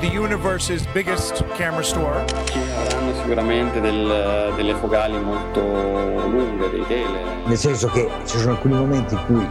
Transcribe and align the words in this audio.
The 0.00 0.06
universe's 0.08 0.84
biggest 0.92 1.44
camera 1.56 1.82
store. 1.82 2.24
Ci 2.50 2.58
avranno 2.58 3.14
sicuramente 3.14 3.80
del- 3.80 4.52
delle 4.56 4.74
focali 4.74 5.18
molto 5.18 5.60
lunghe, 5.60 6.70
dei 6.70 6.84
tele. 6.86 7.28
nel 7.44 7.56
senso 7.58 7.88
che 7.88 8.08
ci 8.26 8.38
sono 8.38 8.52
alcuni 8.52 8.74
momenti 8.74 9.14
in 9.14 9.24
cui 9.26 9.46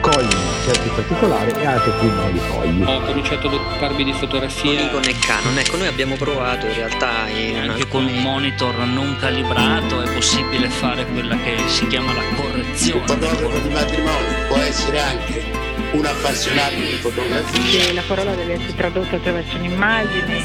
cogli 0.00 0.36
certi 0.64 0.88
particolari 0.94 1.50
e 1.50 1.66
altri 1.66 1.90
in 1.90 1.98
cui 1.98 2.08
non 2.10 2.30
li 2.30 2.40
cogli. 2.50 2.82
Ho 2.84 3.00
cominciato 3.02 3.46
ad 3.48 3.54
occuparmi 3.54 4.04
di 4.04 4.10
Con 4.10 4.20
fotografia. 4.20 4.80
Nikon 4.82 5.02
e 5.04 5.14
Canon, 5.18 5.58
ecco 5.58 5.76
noi 5.76 5.86
abbiamo 5.88 6.14
provato 6.16 6.66
in 6.66 6.74
realtà 6.74 7.28
in 7.28 7.56
Anche 7.70 7.88
con 7.88 8.04
un 8.04 8.18
monitor 8.22 8.76
non 8.78 9.16
calibrato 9.18 10.00
è 10.02 10.12
possibile 10.12 10.68
fare 10.68 11.04
quella 11.06 11.36
che 11.36 11.56
si 11.66 11.86
chiama 11.88 12.12
la 12.12 12.20
Un 12.20 12.34
correzione. 12.36 13.06
fotografo 13.06 13.58
di 13.58 13.68
matrimonio 13.74 14.46
può 14.48 14.56
essere 14.58 15.00
anche 15.00 15.62
un 15.94 16.04
appassionato 16.04 16.74
di 16.74 16.96
fotografia. 17.00 17.60
che 17.86 17.92
la 17.92 18.02
parola 18.06 18.34
deve 18.34 18.54
essere 18.54 18.74
tradotta 18.74 19.16
attraverso 19.16 19.56
un'immagine. 19.56 20.44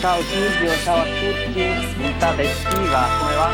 Ciao 0.00 0.22
Silvio, 0.22 0.72
ciao 0.82 0.96
a 1.00 1.04
tutti, 1.04 1.64
puntata 1.96 2.42
estiva, 2.42 3.08
come 3.18 3.34
va? 3.34 3.52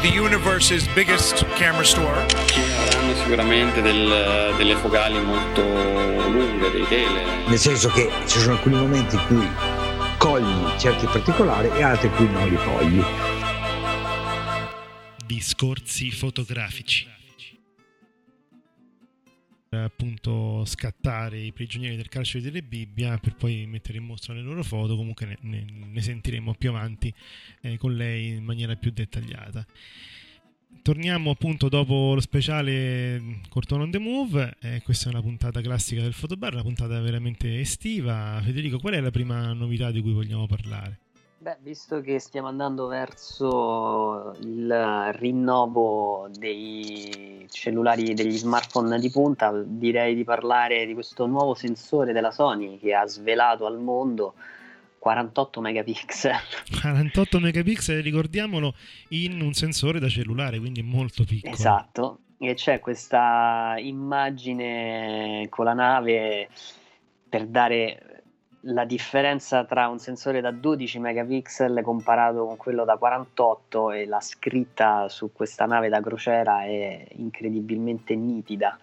The 0.00 0.18
universe's 0.18 0.86
biggest 0.94 1.44
camera 1.56 1.84
store. 1.84 2.26
Ci 2.46 2.60
avranno 2.60 3.14
sicuramente 3.16 3.82
del- 3.82 4.54
delle 4.56 4.76
focali 4.76 5.20
molto 5.20 5.60
lunghe, 5.62 6.70
dei 6.70 6.86
tele. 6.88 7.24
Nel 7.46 7.58
senso 7.58 7.88
che 7.90 8.08
ci 8.26 8.38
sono 8.38 8.52
alcuni 8.54 8.76
momenti 8.76 9.16
in 9.16 9.26
cui 9.26 9.48
cogli 10.16 10.78
certi 10.78 11.06
particolari 11.06 11.70
e 11.76 11.82
altri 11.82 12.06
in 12.08 12.14
cui 12.14 12.28
non 12.30 12.48
li 12.48 12.56
cogli. 12.56 13.04
Discorsi 15.26 16.10
fotografici. 16.10 17.06
Per, 19.70 19.78
appunto 19.78 20.64
scattare 20.64 21.38
i 21.38 21.52
prigionieri 21.52 21.94
del 21.94 22.08
carcere 22.08 22.42
delle 22.42 22.60
Bibbia 22.60 23.16
per 23.18 23.36
poi 23.36 23.66
mettere 23.68 23.98
in 23.98 24.04
mostra 24.04 24.34
le 24.34 24.40
loro 24.40 24.64
foto 24.64 24.96
comunque 24.96 25.26
ne, 25.26 25.38
ne- 25.42 25.64
ne 25.64 26.02
sentiremo 26.02 26.54
più 26.54 26.70
avanti 26.70 27.14
eh, 27.60 27.78
con 27.78 27.94
lei 27.94 28.30
in 28.30 28.42
maniera 28.42 28.74
più 28.74 28.90
dettagliata 28.90 29.64
torniamo 30.82 31.30
appunto 31.30 31.68
dopo 31.68 32.14
lo 32.14 32.20
speciale 32.20 33.42
Cortone 33.48 33.84
on 33.84 33.90
the 33.92 33.98
Move 34.00 34.56
eh, 34.60 34.82
questa 34.82 35.08
è 35.08 35.12
una 35.12 35.22
puntata 35.22 35.60
classica 35.60 36.02
del 36.02 36.14
fotobar 36.14 36.54
una 36.54 36.62
puntata 36.62 36.98
veramente 37.00 37.60
estiva 37.60 38.40
Federico 38.42 38.80
qual 38.80 38.94
è 38.94 39.00
la 39.00 39.12
prima 39.12 39.52
novità 39.52 39.92
di 39.92 40.00
cui 40.00 40.12
vogliamo 40.12 40.48
parlare? 40.48 40.98
Beh, 41.42 41.56
visto 41.62 42.02
che 42.02 42.18
stiamo 42.18 42.48
andando 42.48 42.86
verso 42.86 44.36
il 44.42 45.10
rinnovo 45.14 46.28
dei 46.34 47.46
cellulari, 47.48 48.12
degli 48.12 48.36
smartphone 48.36 48.98
di 48.98 49.10
punta, 49.10 49.50
direi 49.64 50.14
di 50.14 50.22
parlare 50.22 50.84
di 50.84 50.92
questo 50.92 51.24
nuovo 51.24 51.54
sensore 51.54 52.12
della 52.12 52.30
Sony 52.30 52.78
che 52.78 52.92
ha 52.94 53.06
svelato 53.06 53.64
al 53.64 53.78
mondo 53.78 54.34
48 54.98 55.62
megapixel. 55.62 56.34
48 56.78 57.40
megapixel, 57.40 58.02
ricordiamolo, 58.02 58.74
in 59.08 59.40
un 59.40 59.54
sensore 59.54 59.98
da 59.98 60.10
cellulare, 60.10 60.58
quindi 60.58 60.82
molto 60.82 61.24
piccolo. 61.24 61.54
Esatto, 61.54 62.18
e 62.36 62.52
c'è 62.52 62.80
questa 62.80 63.76
immagine 63.78 65.46
con 65.48 65.64
la 65.64 65.72
nave 65.72 66.50
per 67.30 67.46
dare 67.46 68.19
la 68.64 68.84
differenza 68.84 69.64
tra 69.64 69.88
un 69.88 69.98
sensore 69.98 70.40
da 70.40 70.50
12 70.50 70.98
megapixel 70.98 71.80
comparato 71.82 72.46
con 72.46 72.56
quello 72.56 72.84
da 72.84 72.96
48 72.96 73.92
e 73.92 74.06
la 74.06 74.20
scritta 74.20 75.08
su 75.08 75.32
questa 75.32 75.64
nave 75.64 75.88
da 75.88 76.00
crociera 76.00 76.64
è 76.64 77.06
incredibilmente 77.12 78.14
nitida. 78.14 78.78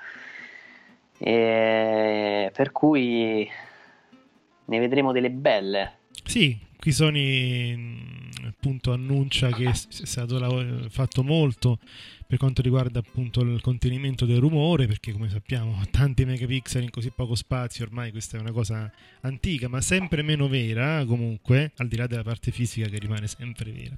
E 1.20 2.52
per 2.54 2.72
cui 2.72 3.50
ne 4.66 4.80
vedremo 4.80 5.12
delle 5.12 5.32
belle. 5.32 5.94
Sì, 6.24 6.58
qui 6.80 6.92
Sony 6.92 7.76
mh, 7.76 8.30
appunto 8.48 8.94
annuncia 8.94 9.50
che 9.52 9.70
è 9.70 9.74
stato 9.74 10.88
fatto 10.90 11.24
molto 11.24 11.80
per 12.28 12.38
quanto 12.38 12.62
riguarda 12.62 13.00
appunto 13.00 13.40
il 13.42 13.62
contenimento 13.62 14.26
del 14.26 14.40
rumore, 14.40 14.86
perché 14.86 15.14
come 15.14 15.30
sappiamo 15.30 15.82
tanti 15.90 16.26
megapixel 16.26 16.84
in 16.84 16.90
così 16.90 17.10
poco 17.10 17.36
spazio, 17.36 17.86
ormai 17.86 18.12
questa 18.12 18.38
è 18.38 18.40
una 18.42 18.52
cosa 18.52 18.92
antica, 19.22 19.70
ma 19.70 19.80
sempre 19.80 20.22
meno 20.22 20.50
vera 20.50 21.06
comunque, 21.06 21.72
al 21.78 21.88
di 21.88 21.96
là 21.96 22.06
della 22.06 22.24
parte 22.24 22.52
fisica 22.52 22.90
che 22.90 23.00
rimane 23.00 23.28
sempre 23.28 23.72
vera. 23.72 23.98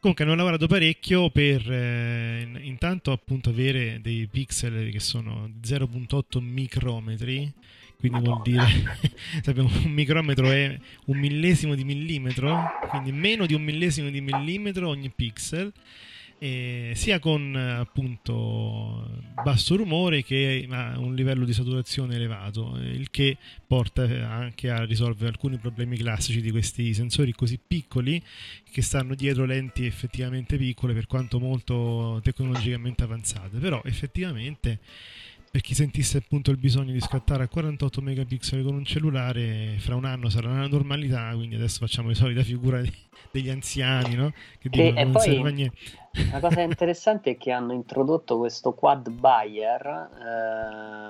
Comunque 0.00 0.24
hanno 0.24 0.34
lavorato 0.34 0.66
parecchio 0.66 1.28
per 1.28 1.70
eh, 1.70 2.40
in- 2.40 2.58
intanto 2.62 3.12
appunto 3.12 3.50
avere 3.50 4.00
dei 4.00 4.26
pixel 4.26 4.90
che 4.90 5.00
sono 5.00 5.50
0.8 5.62 6.40
micrometri, 6.40 7.52
quindi 8.00 8.20
vuol 8.20 8.40
dire 8.42 8.64
sappiamo 9.42 9.68
un 9.84 9.92
micrometro 9.92 10.50
è 10.50 10.76
un 11.06 11.18
millesimo 11.18 11.74
di 11.74 11.84
millimetro, 11.84 12.58
quindi 12.88 13.12
meno 13.12 13.46
di 13.46 13.54
un 13.54 13.62
millesimo 13.62 14.08
di 14.08 14.22
millimetro 14.22 14.88
ogni 14.88 15.10
pixel. 15.10 15.70
e 16.38 16.92
sia 16.94 17.18
con 17.18 17.54
eh, 17.54 17.72
appunto 17.72 19.06
basso 19.44 19.76
rumore 19.76 20.24
che 20.24 20.66
a 20.70 20.98
un 20.98 21.14
livello 21.14 21.44
di 21.44 21.52
saturazione 21.52 22.14
elevato, 22.14 22.78
eh, 22.78 22.88
il 22.88 23.10
che 23.10 23.36
porta 23.66 24.04
eh, 24.04 24.20
anche 24.22 24.70
a 24.70 24.84
risolvere 24.84 25.28
alcuni 25.28 25.58
problemi 25.58 25.98
classici 25.98 26.40
di 26.40 26.50
questi 26.50 26.94
sensori 26.94 27.32
così 27.32 27.58
piccoli 27.64 28.22
che 28.70 28.80
stanno 28.80 29.14
dietro 29.14 29.44
lenti 29.44 29.84
effettivamente 29.84 30.56
piccole 30.56 30.94
per 30.94 31.06
quanto 31.06 31.38
molto 31.38 32.20
tecnologicamente 32.22 33.02
avanzate, 33.04 33.58
però 33.58 33.82
effettivamente 33.84 34.78
per 35.50 35.60
chi 35.62 35.74
sentisse 35.74 36.18
appunto 36.18 36.50
il 36.52 36.58
bisogno 36.58 36.92
di 36.92 37.00
scattare 37.00 37.42
a 37.42 37.48
48 37.48 38.00
megapixel 38.00 38.62
con 38.62 38.74
un 38.74 38.84
cellulare, 38.84 39.74
fra 39.78 39.96
un 39.96 40.04
anno 40.04 40.28
sarà 40.28 40.48
una 40.48 40.68
normalità, 40.68 41.30
quindi 41.34 41.56
adesso 41.56 41.78
facciamo 41.80 42.08
la 42.08 42.14
solita 42.14 42.42
figura 42.42 42.80
di- 42.80 42.92
degli 43.32 43.50
anziani, 43.50 44.14
no? 44.14 44.30
Che 44.58 44.68
Che- 44.68 44.82
dicono 44.82 44.98
e 44.98 45.02
non 45.04 45.12
poi- 45.12 45.22
serve 45.22 45.48
a 45.48 45.52
niente. 45.52 45.76
La 46.30 46.38
cosa 46.40 46.60
interessante 46.62 47.30
è 47.32 47.36
che 47.36 47.50
hanno 47.50 47.72
introdotto 47.72 48.38
questo 48.38 48.72
quad 48.72 49.10
buyer 49.10 49.86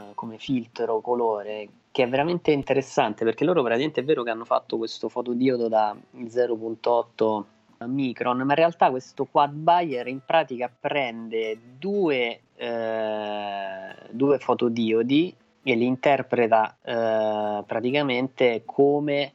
eh, 0.09 0.15
come 0.15 0.39
filtro 0.39 1.01
colore 1.01 1.69
che 1.93 2.05
è 2.05 2.09
veramente 2.09 2.53
interessante 2.53 3.25
perché 3.25 3.45
loro 3.45 3.63
praticamente 3.63 4.01
è 4.01 4.05
vero 4.05 4.23
che 4.23 4.31
hanno 4.31 4.45
fatto 4.45 4.77
questo 4.79 5.09
fotodiodo 5.09 5.69
da 5.69 5.95
0.8 6.17 7.45
micron, 7.87 8.37
ma 8.39 8.43
in 8.45 8.55
realtà 8.55 8.91
questo 8.91 9.25
quad 9.25 9.53
buyer 9.53 10.07
in 10.07 10.21
pratica 10.25 10.71
prende 10.81 11.59
due, 11.79 12.41
eh, 12.61 14.09
due 14.11 14.39
fotodiodi 14.39 15.35
e 15.63 15.75
li 15.75 15.87
interpreta 15.87 16.77
eh, 16.83 17.63
praticamente 17.65 18.63
come, 18.65 19.33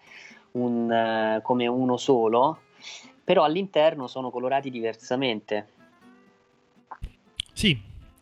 un, 0.52 0.92
eh, 0.92 1.40
come 1.42 1.68
uno 1.68 1.98
solo 1.98 2.60
però 3.26 3.44
all'interno 3.44 4.06
sono 4.08 4.30
colorati 4.30 4.70
diversamente. 4.70 5.68
Sì, 7.52 7.78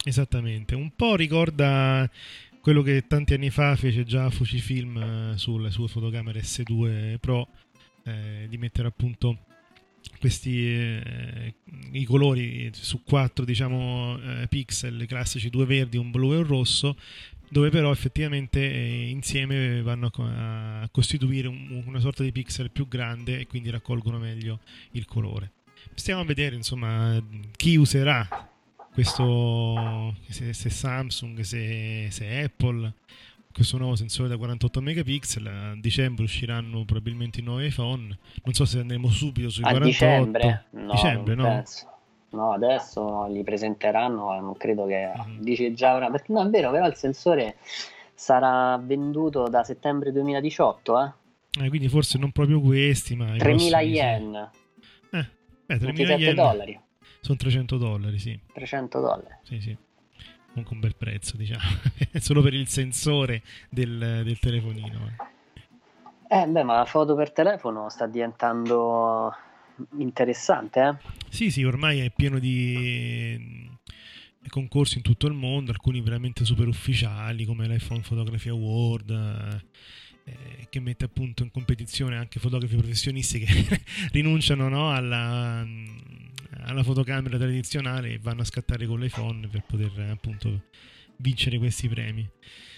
esattamente. 0.05 0.75
Un 0.75 0.91
po' 0.95 1.17
ricorda 1.17 2.09
quello 2.61 2.81
che 2.81 3.05
tanti 3.05 3.33
anni 3.33 3.49
fa 3.49 3.75
fece 3.75 4.05
già 4.05 4.29
Fujifilm 4.29 4.97
eh, 5.33 5.37
sulle 5.37 5.71
sue 5.71 5.89
fotocamere 5.89 6.39
S2 6.39 7.17
Pro, 7.19 7.49
eh, 8.05 8.45
di 8.47 8.57
mettere 8.57 8.87
appunto 8.87 9.39
questi 10.19 10.65
eh, 10.65 11.53
i 11.91 12.03
colori 12.05 12.69
su 12.73 13.03
quattro 13.03 13.45
diciamo 13.45 14.19
eh, 14.21 14.47
pixel 14.47 15.05
classici, 15.07 15.49
due 15.49 15.65
verdi, 15.65 15.97
un 15.97 16.11
blu 16.11 16.33
e 16.33 16.37
un 16.37 16.47
rosso, 16.47 16.97
dove 17.49 17.69
però 17.69 17.91
effettivamente 17.91 18.59
eh, 18.59 19.09
insieme 19.09 19.81
vanno 19.81 20.07
a 20.07 20.11
co- 20.11 20.23
a 20.25 20.87
costituire 20.91 21.47
un- 21.47 21.83
una 21.85 21.99
sorta 21.99 22.23
di 22.23 22.31
pixel 22.31 22.71
più 22.71 22.87
grande 22.87 23.39
e 23.39 23.47
quindi 23.47 23.69
raccolgono 23.69 24.17
meglio 24.17 24.59
il 24.91 25.05
colore. 25.05 25.51
Stiamo 25.95 26.21
a 26.21 26.25
vedere 26.25 26.55
insomma 26.55 27.21
chi 27.55 27.75
userà 27.75 28.27
questo 28.93 30.15
se, 30.29 30.53
se 30.53 30.69
Samsung, 30.69 31.39
se, 31.41 32.07
se 32.09 32.41
Apple 32.43 32.93
questo 33.53 33.77
nuovo 33.77 33.95
sensore 33.95 34.27
da 34.29 34.35
48 34.37 34.81
megapixel 34.81 35.45
a 35.47 35.73
dicembre 35.79 36.23
usciranno 36.23 36.83
probabilmente 36.85 37.39
i 37.39 37.43
nuovi 37.43 37.67
iPhone 37.67 38.17
non 38.43 38.53
so 38.53 38.65
se 38.65 38.79
andremo 38.79 39.09
subito 39.09 39.49
sui 39.49 39.63
A 39.63 39.69
48 39.69 39.85
dicembre? 39.87 40.65
No, 40.71 40.91
dicembre 40.91 41.35
non 41.35 41.45
no? 41.45 41.53
penso. 41.53 41.87
No, 42.33 42.51
adesso 42.51 43.27
li 43.27 43.43
presenteranno, 43.43 44.39
non 44.39 44.57
credo 44.57 44.87
che 44.87 45.11
Mhm. 45.15 45.39
dice 45.41 45.71
già 45.75 45.93
ora, 45.93 46.09
perché 46.09 46.33
no, 46.33 46.41
è 46.43 46.49
vero, 46.49 46.71
però 46.71 46.87
il 46.87 46.95
sensore 46.95 47.57
sarà 48.15 48.75
venduto 48.83 49.47
da 49.49 49.63
settembre 49.63 50.11
2018, 50.11 50.99
eh? 50.99 51.11
Eh, 51.63 51.69
quindi 51.69 51.89
forse 51.89 52.17
non 52.17 52.31
proprio 52.31 52.59
questi 52.59 53.15
ma 53.15 53.35
i 53.35 53.37
3000 53.37 53.77
prossimi, 53.77 53.93
sì. 53.93 53.99
yen, 54.01 54.35
eh, 54.35 54.49
beh, 55.67 55.77
3000 55.77 55.77
27 55.93 56.21
yen 56.23 56.35
dollari. 56.35 56.79
Sono 57.21 57.37
300 57.37 57.77
dollari, 57.77 58.17
sì. 58.17 58.39
300 58.51 58.99
dollari. 58.99 59.35
Sì, 59.43 59.61
sì. 59.61 59.77
Comunque 60.53 60.75
un 60.75 60.81
bel 60.81 60.95
prezzo, 60.95 61.35
diciamo. 61.35 61.61
Solo 62.19 62.41
per 62.41 62.53
il 62.53 62.67
sensore 62.67 63.41
del, 63.69 64.21
del 64.23 64.39
telefonino. 64.39 65.11
Eh. 66.27 66.41
eh, 66.41 66.47
beh, 66.47 66.63
ma 66.63 66.75
la 66.75 66.85
foto 66.85 67.15
per 67.15 67.31
telefono 67.31 67.89
sta 67.89 68.05
diventando 68.05 69.35
interessante, 69.97 70.81
eh? 70.81 70.95
Sì, 71.29 71.49
sì, 71.49 71.63
ormai 71.63 72.01
è 72.01 72.11
pieno 72.11 72.37
di 72.37 73.71
concorsi 74.49 74.97
in 74.97 75.03
tutto 75.03 75.25
il 75.25 75.33
mondo, 75.33 75.71
alcuni 75.71 76.01
veramente 76.01 76.45
super 76.45 76.67
ufficiali 76.67 77.45
come 77.45 77.67
l'iPhone 77.67 78.01
Photography 78.01 78.49
Award, 78.49 79.09
eh, 80.25 80.67
che 80.69 80.79
mette 80.79 81.05
appunto 81.05 81.41
in 81.41 81.49
competizione 81.49 82.17
anche 82.17 82.39
fotografi 82.39 82.75
professionisti 82.75 83.39
che 83.39 83.81
rinunciano 84.13 84.69
no, 84.69 84.93
alla, 84.93 85.65
alla, 86.65 86.83
fotocamera 86.83 87.37
tradizionale 87.37 88.13
e 88.13 88.19
vanno 88.21 88.41
a 88.41 88.45
scattare 88.45 88.85
con 88.85 88.99
l'iPhone 88.99 89.47
per 89.47 89.63
poter 89.67 89.91
appunto 90.11 90.61
vincere 91.17 91.57
questi 91.57 91.87
premi. 91.87 92.27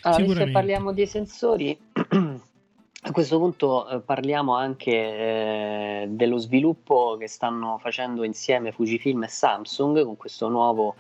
Allora, 0.01 0.45
se 0.45 0.51
parliamo 0.51 0.93
di 0.93 1.05
sensori, 1.05 1.77
a 1.91 3.11
questo 3.11 3.37
punto 3.37 3.87
eh, 3.87 3.99
parliamo 4.01 4.55
anche 4.55 4.91
eh, 4.91 6.05
dello 6.09 6.37
sviluppo 6.37 7.17
che 7.17 7.27
stanno 7.27 7.77
facendo 7.79 8.23
insieme 8.23 8.71
Fujifilm 8.71 9.23
e 9.23 9.27
Samsung 9.27 10.03
con 10.03 10.17
questo 10.17 10.47
nuovo 10.47 10.95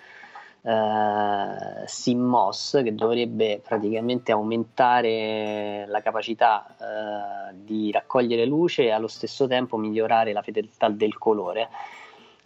eh, 0.67 1.87
SIMMOS 1.87 2.81
che 2.83 2.95
dovrebbe 2.95 3.61
praticamente 3.63 4.31
aumentare 4.31 5.85
la 5.87 6.01
capacità 6.01 6.75
eh, 6.79 7.55
di 7.63 7.91
raccogliere 7.91 8.45
luce 8.45 8.85
e 8.85 8.91
allo 8.91 9.07
stesso 9.07 9.45
tempo 9.45 9.77
migliorare 9.77 10.33
la 10.33 10.41
fedeltà 10.41 10.89
del 10.89 11.17
colore. 11.17 11.69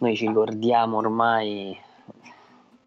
Noi 0.00 0.16
ci 0.16 0.26
ricordiamo 0.26 0.96
ormai 0.96 1.78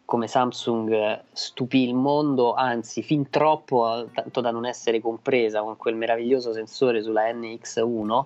come 0.04 0.28
Samsung 0.28 1.24
stupì 1.32 1.88
il 1.88 1.94
mondo, 1.94 2.54
anzi 2.54 3.02
fin 3.04 3.30
troppo, 3.30 4.10
tanto 4.14 4.42
da 4.42 4.52
non 4.52 4.66
essere 4.66 5.00
compresa 5.00 5.62
con 5.62 5.78
quel 5.78 5.96
meraviglioso 5.96 6.54
sensore 6.54 7.02
sulla 7.02 7.32
NX1, 7.32 8.26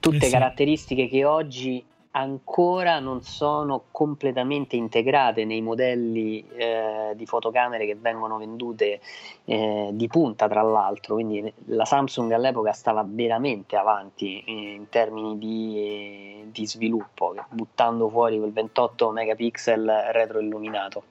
tutte 0.00 0.16
eh 0.16 0.20
sì. 0.20 0.30
caratteristiche 0.30 1.08
che 1.08 1.24
oggi 1.24 1.84
ancora 2.16 3.00
non 3.00 3.22
sono 3.22 3.84
completamente 3.90 4.76
integrate 4.76 5.44
nei 5.44 5.60
modelli 5.62 6.46
eh, 6.48 7.12
di 7.14 7.26
fotocamere 7.26 7.86
che 7.86 7.96
vengono 7.96 8.38
vendute 8.38 9.00
eh, 9.44 9.90
di 9.92 10.06
punta 10.06 10.46
tra 10.48 10.62
l'altro. 10.62 11.14
Quindi 11.14 11.52
la 11.66 11.84
Samsung 11.84 12.30
all'epoca 12.32 12.72
stava 12.72 13.04
veramente 13.06 13.76
avanti 13.76 14.42
in 14.46 14.88
termini 14.88 15.38
di, 15.38 16.44
di 16.50 16.66
sviluppo 16.66 17.34
buttando 17.48 18.08
fuori 18.08 18.38
quel 18.38 18.52
28 18.52 19.10
megapixel 19.10 20.10
retroilluminato. 20.12 21.02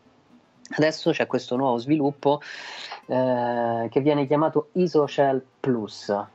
Adesso 0.76 1.12
c'è 1.12 1.28
questo 1.28 1.58
nuovo 1.58 1.78
sviluppo 1.78 2.40
eh, 3.08 3.88
che 3.90 4.00
viene 4.00 4.26
chiamato 4.26 4.70
ISOCELL 4.74 5.46
Plus. 5.60 6.26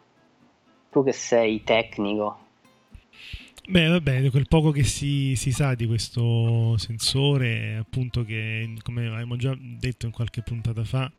Tu 0.90 1.02
che 1.02 1.12
sei 1.12 1.64
tecnico 1.64 2.46
Beh, 3.70 3.86
vabbè, 3.86 4.30
quel 4.30 4.48
poco 4.48 4.70
che 4.70 4.82
si, 4.82 5.34
si, 5.36 5.52
sa 5.52 5.74
di 5.74 5.84
questo 5.84 6.78
sensore, 6.78 7.76
appunto 7.76 8.24
che 8.24 8.74
come 8.82 9.08
abbiamo 9.08 9.36
già 9.36 9.54
detto 9.60 10.06
in 10.06 10.12
qualche 10.12 10.40
puntata 10.40 10.84
fa, 10.84 11.12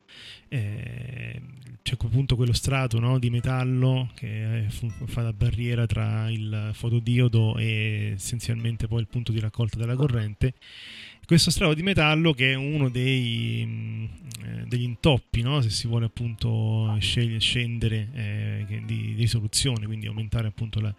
eh, 0.48 1.40
c'è 1.84 1.96
appunto 2.00 2.36
quello 2.36 2.54
strato 2.54 3.00
no, 3.00 3.19
di 3.19 3.30
metallo 3.30 4.10
che 4.16 4.66
fa 5.06 5.22
da 5.22 5.31
barriera 5.31 5.86
tra 5.86 6.28
il 6.31 6.72
fotodiodo 6.74 7.56
e 7.57 8.13
essenzialmente 8.16 8.88
poi 8.88 9.02
il 9.02 9.07
punto 9.07 9.31
di 9.31 9.40
raccolta 9.40 9.78
della 9.78 9.95
corrente 9.95 10.56
questo 11.30 11.52
strato 11.52 11.76
di 11.76 11.84
metallo 11.84 12.34
che 12.34 12.54
è 12.54 12.56
uno 12.56 12.90
dei, 12.90 13.64
mm, 13.64 14.04
eh, 14.46 14.64
degli 14.66 14.81
intoppi, 14.81 15.44
no? 15.44 15.62
se 15.62 15.70
si 15.70 15.86
vuole 15.86 16.06
appunto 16.06 16.98
scendere 16.98 18.08
eh, 18.16 18.81
di, 18.84 19.14
risoluzione, 19.16 19.86
quindi 19.86 20.08
aumentare 20.08 20.48
appunto 20.48 20.80
la, 20.80 20.92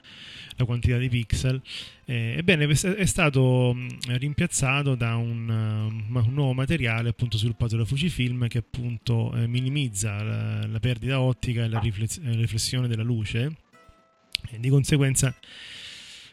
la 0.55 0.65
quantità 0.65 0.99
di 0.99 1.09
pixel. 1.09 1.61
Eh, 2.05 2.35
ebbene, 2.39 2.69
è 2.69 3.05
stato 3.07 3.73
mm, 3.75 3.89
rimpiazzato 4.07 4.95
da 4.95 5.17
un, 5.17 5.49
um, 5.49 6.15
un, 6.15 6.33
nuovo 6.33 6.53
materiale 6.53 7.09
appunto 7.09 7.37
sviluppato 7.37 7.77
da 7.77 7.85
Fujifilm 7.85 8.47
che 8.47 8.59
appunto 8.59 9.35
eh, 9.35 9.49
minimizza 9.49 10.23
la, 10.23 10.65
la, 10.65 10.79
perdita 10.79 11.21
ottica 11.21 11.65
e 11.65 11.69
la 11.69 11.81
riflessione 11.81 12.87
della 12.87 13.03
luce. 13.03 13.53
E 14.49 14.61
di 14.61 14.69
conseguenza 14.69 15.35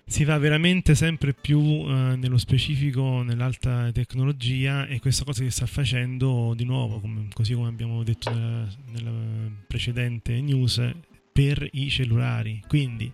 si 0.09 0.24
va 0.24 0.38
veramente 0.38 0.95
sempre 0.95 1.33
più 1.33 1.59
uh, 1.59 2.15
nello 2.15 2.38
specifico 2.38 3.24
nell'alta 3.24 3.92
tecnologia 3.92 4.88
e 4.88 5.01
questa 5.01 5.25
cosa 5.25 5.44
che 5.44 5.51
sta 5.51 5.65
facendo 5.65 6.54
di 6.56 6.63
nuovo, 6.63 7.01
come, 7.01 7.27
così 7.33 7.54
come 7.54 7.68
abbiamo 7.68 8.01
detto 8.04 8.33
nella, 8.33 8.68
nella 8.92 9.12
precedente 9.68 10.39
news, 10.39 10.81
per 11.33 11.68
i 11.74 11.89
cellulari. 11.89 12.63
Quindi 12.68 13.12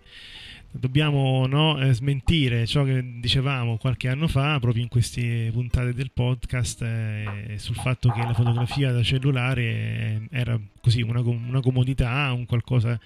dobbiamo 0.76 1.46
no, 1.46 1.80
eh, 1.80 1.92
smentire 1.92 2.66
ciò 2.66 2.82
che 2.82 3.20
dicevamo 3.20 3.76
qualche 3.76 4.08
anno 4.08 4.26
fa, 4.26 4.58
proprio 4.58 4.82
in 4.82 4.88
queste 4.88 5.50
puntate 5.52 5.94
del 5.94 6.10
podcast, 6.12 6.82
eh, 6.82 7.54
sul 7.58 7.76
fatto 7.76 8.10
che 8.10 8.20
la 8.22 8.34
fotografia 8.34 8.90
da 8.90 9.02
cellulare 9.02 9.62
eh, 9.62 10.28
era 10.30 10.58
così 10.80 11.00
una, 11.00 11.20
una 11.20 11.60
comodità, 11.60 12.32
un 12.32 12.44
qualcosa 12.44 12.98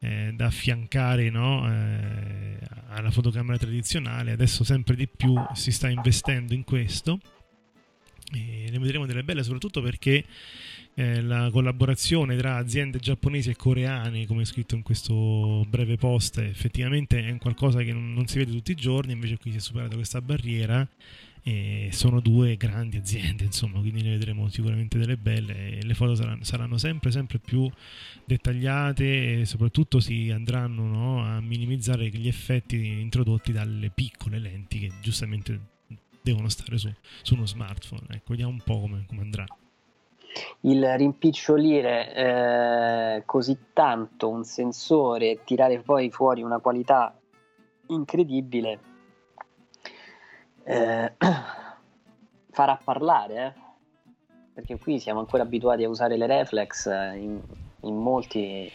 eh, 0.00 0.32
da 0.34 0.46
affiancare 0.46 1.30
no, 1.30 1.66
eh, 1.66 2.58
alla 2.88 3.10
fotocamera 3.10 3.56
tradizionale. 3.56 4.32
Adesso 4.32 4.62
sempre 4.62 4.94
di 4.94 5.08
più 5.08 5.34
si 5.54 5.72
sta 5.72 5.88
investendo 5.88 6.52
in 6.52 6.64
questo 6.64 7.18
e 8.32 8.68
ne 8.70 8.78
vedremo 8.78 9.06
delle 9.06 9.22
belle, 9.22 9.42
soprattutto 9.42 9.80
perché 9.80 10.24
eh, 10.98 11.20
la 11.20 11.50
collaborazione 11.50 12.36
tra 12.36 12.56
aziende 12.56 12.98
giapponesi 12.98 13.50
e 13.50 13.56
coreane, 13.56 14.26
come 14.26 14.46
scritto 14.46 14.74
in 14.74 14.82
questo 14.82 15.66
breve 15.68 15.96
post, 15.96 16.38
effettivamente 16.38 17.22
è 17.22 17.36
qualcosa 17.36 17.82
che 17.82 17.92
non, 17.92 18.14
non 18.14 18.26
si 18.26 18.38
vede 18.38 18.52
tutti 18.52 18.70
i 18.70 18.76
giorni, 18.76 19.12
invece 19.12 19.36
qui 19.36 19.50
si 19.50 19.58
è 19.58 19.60
superata 19.60 19.94
questa 19.94 20.22
barriera 20.22 20.88
e 21.42 21.90
sono 21.92 22.20
due 22.20 22.56
grandi 22.56 22.96
aziende, 22.96 23.44
insomma, 23.44 23.78
quindi 23.80 24.00
ne 24.02 24.12
vedremo 24.12 24.48
sicuramente 24.48 24.96
delle 24.96 25.18
belle 25.18 25.82
le 25.82 25.94
foto 25.94 26.14
saranno, 26.14 26.42
saranno 26.44 26.78
sempre, 26.78 27.10
sempre 27.10 27.38
più 27.40 27.70
dettagliate 28.24 29.40
e 29.40 29.44
soprattutto 29.44 30.00
si 30.00 30.30
andranno 30.30 30.86
no, 30.86 31.22
a 31.22 31.42
minimizzare 31.42 32.08
gli 32.08 32.26
effetti 32.26 33.00
introdotti 33.00 33.52
dalle 33.52 33.90
piccole 33.90 34.38
lenti 34.38 34.78
che 34.78 34.92
giustamente 35.02 35.60
devono 36.22 36.48
stare 36.48 36.78
su, 36.78 36.90
su 37.22 37.34
uno 37.34 37.46
smartphone. 37.46 38.06
Ecco, 38.08 38.30
vediamo 38.30 38.52
un 38.52 38.62
po' 38.64 38.80
come, 38.80 39.04
come 39.06 39.20
andrà 39.20 39.46
il 40.60 40.96
rimpicciolire 40.96 42.14
eh, 42.14 43.22
così 43.24 43.58
tanto 43.72 44.28
un 44.28 44.44
sensore 44.44 45.30
e 45.30 45.40
tirare 45.44 45.80
poi 45.80 46.10
fuori 46.10 46.42
una 46.42 46.58
qualità 46.58 47.14
incredibile 47.88 48.80
eh, 50.64 51.12
farà 52.50 52.80
parlare 52.82 53.46
eh? 53.46 53.64
perché 54.54 54.78
qui 54.78 54.98
siamo 54.98 55.20
ancora 55.20 55.42
abituati 55.42 55.84
a 55.84 55.88
usare 55.88 56.16
le 56.16 56.26
reflex 56.26 56.86
eh, 56.86 57.16
in, 57.16 57.40
in 57.82 57.96
molti 57.96 58.70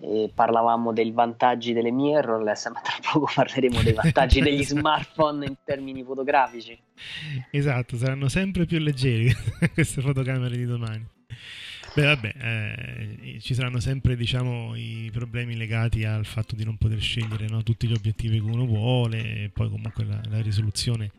e 0.00 0.30
parlavamo 0.32 0.92
dei 0.92 1.10
vantaggi 1.10 1.72
delle 1.72 1.90
mirrorless, 1.90 2.70
ma 2.70 2.80
tra 2.80 2.96
poco 3.12 3.30
parleremo 3.34 3.82
dei 3.82 3.92
vantaggi 3.92 4.40
degli 4.40 4.62
smartphone 4.64 5.46
in 5.46 5.54
termini 5.64 6.02
fotografici. 6.02 6.78
Esatto, 7.50 7.96
saranno 7.96 8.28
sempre 8.28 8.66
più 8.66 8.78
leggeri 8.78 9.32
queste 9.72 10.00
fotocamere 10.00 10.56
di 10.56 10.64
domani. 10.64 11.06
Beh, 11.94 12.04
vabbè, 12.04 12.34
eh, 12.38 13.40
ci 13.40 13.54
saranno 13.54 13.80
sempre 13.80 14.14
diciamo, 14.14 14.74
i 14.76 15.10
problemi 15.12 15.56
legati 15.56 16.04
al 16.04 16.26
fatto 16.26 16.54
di 16.54 16.64
non 16.64 16.76
poter 16.76 17.00
scegliere 17.00 17.48
no, 17.48 17.62
tutti 17.62 17.88
gli 17.88 17.92
obiettivi 17.92 18.40
che 18.40 18.50
uno 18.50 18.66
vuole, 18.66 19.44
e 19.44 19.50
poi 19.52 19.68
comunque 19.68 20.04
la, 20.04 20.20
la 20.28 20.40
risoluzione 20.40 21.10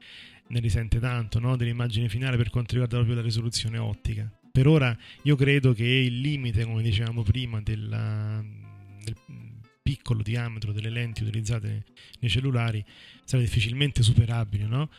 ne 0.47 0.59
risente 0.59 0.99
tanto 0.99 1.39
no, 1.39 1.55
dell'immagine 1.55 2.07
finale 2.07 2.37
per 2.37 2.49
quanto 2.49 2.71
riguarda 2.71 2.95
proprio 2.95 3.15
la 3.15 3.21
risoluzione 3.21 3.77
ottica. 3.77 4.29
Per 4.51 4.67
ora 4.67 4.95
io 5.23 5.35
credo 5.35 5.73
che 5.73 5.85
il 5.85 6.19
limite, 6.19 6.65
come 6.65 6.81
dicevamo 6.81 7.23
prima, 7.23 7.61
della, 7.61 8.43
del 9.03 9.15
piccolo 9.81 10.21
diametro 10.21 10.71
delle 10.71 10.89
lenti 10.89 11.23
utilizzate 11.23 11.85
nei 12.19 12.29
cellulari 12.29 12.83
sarà 13.23 13.41
difficilmente 13.41 14.03
superabile, 14.03 14.65
no? 14.65 14.89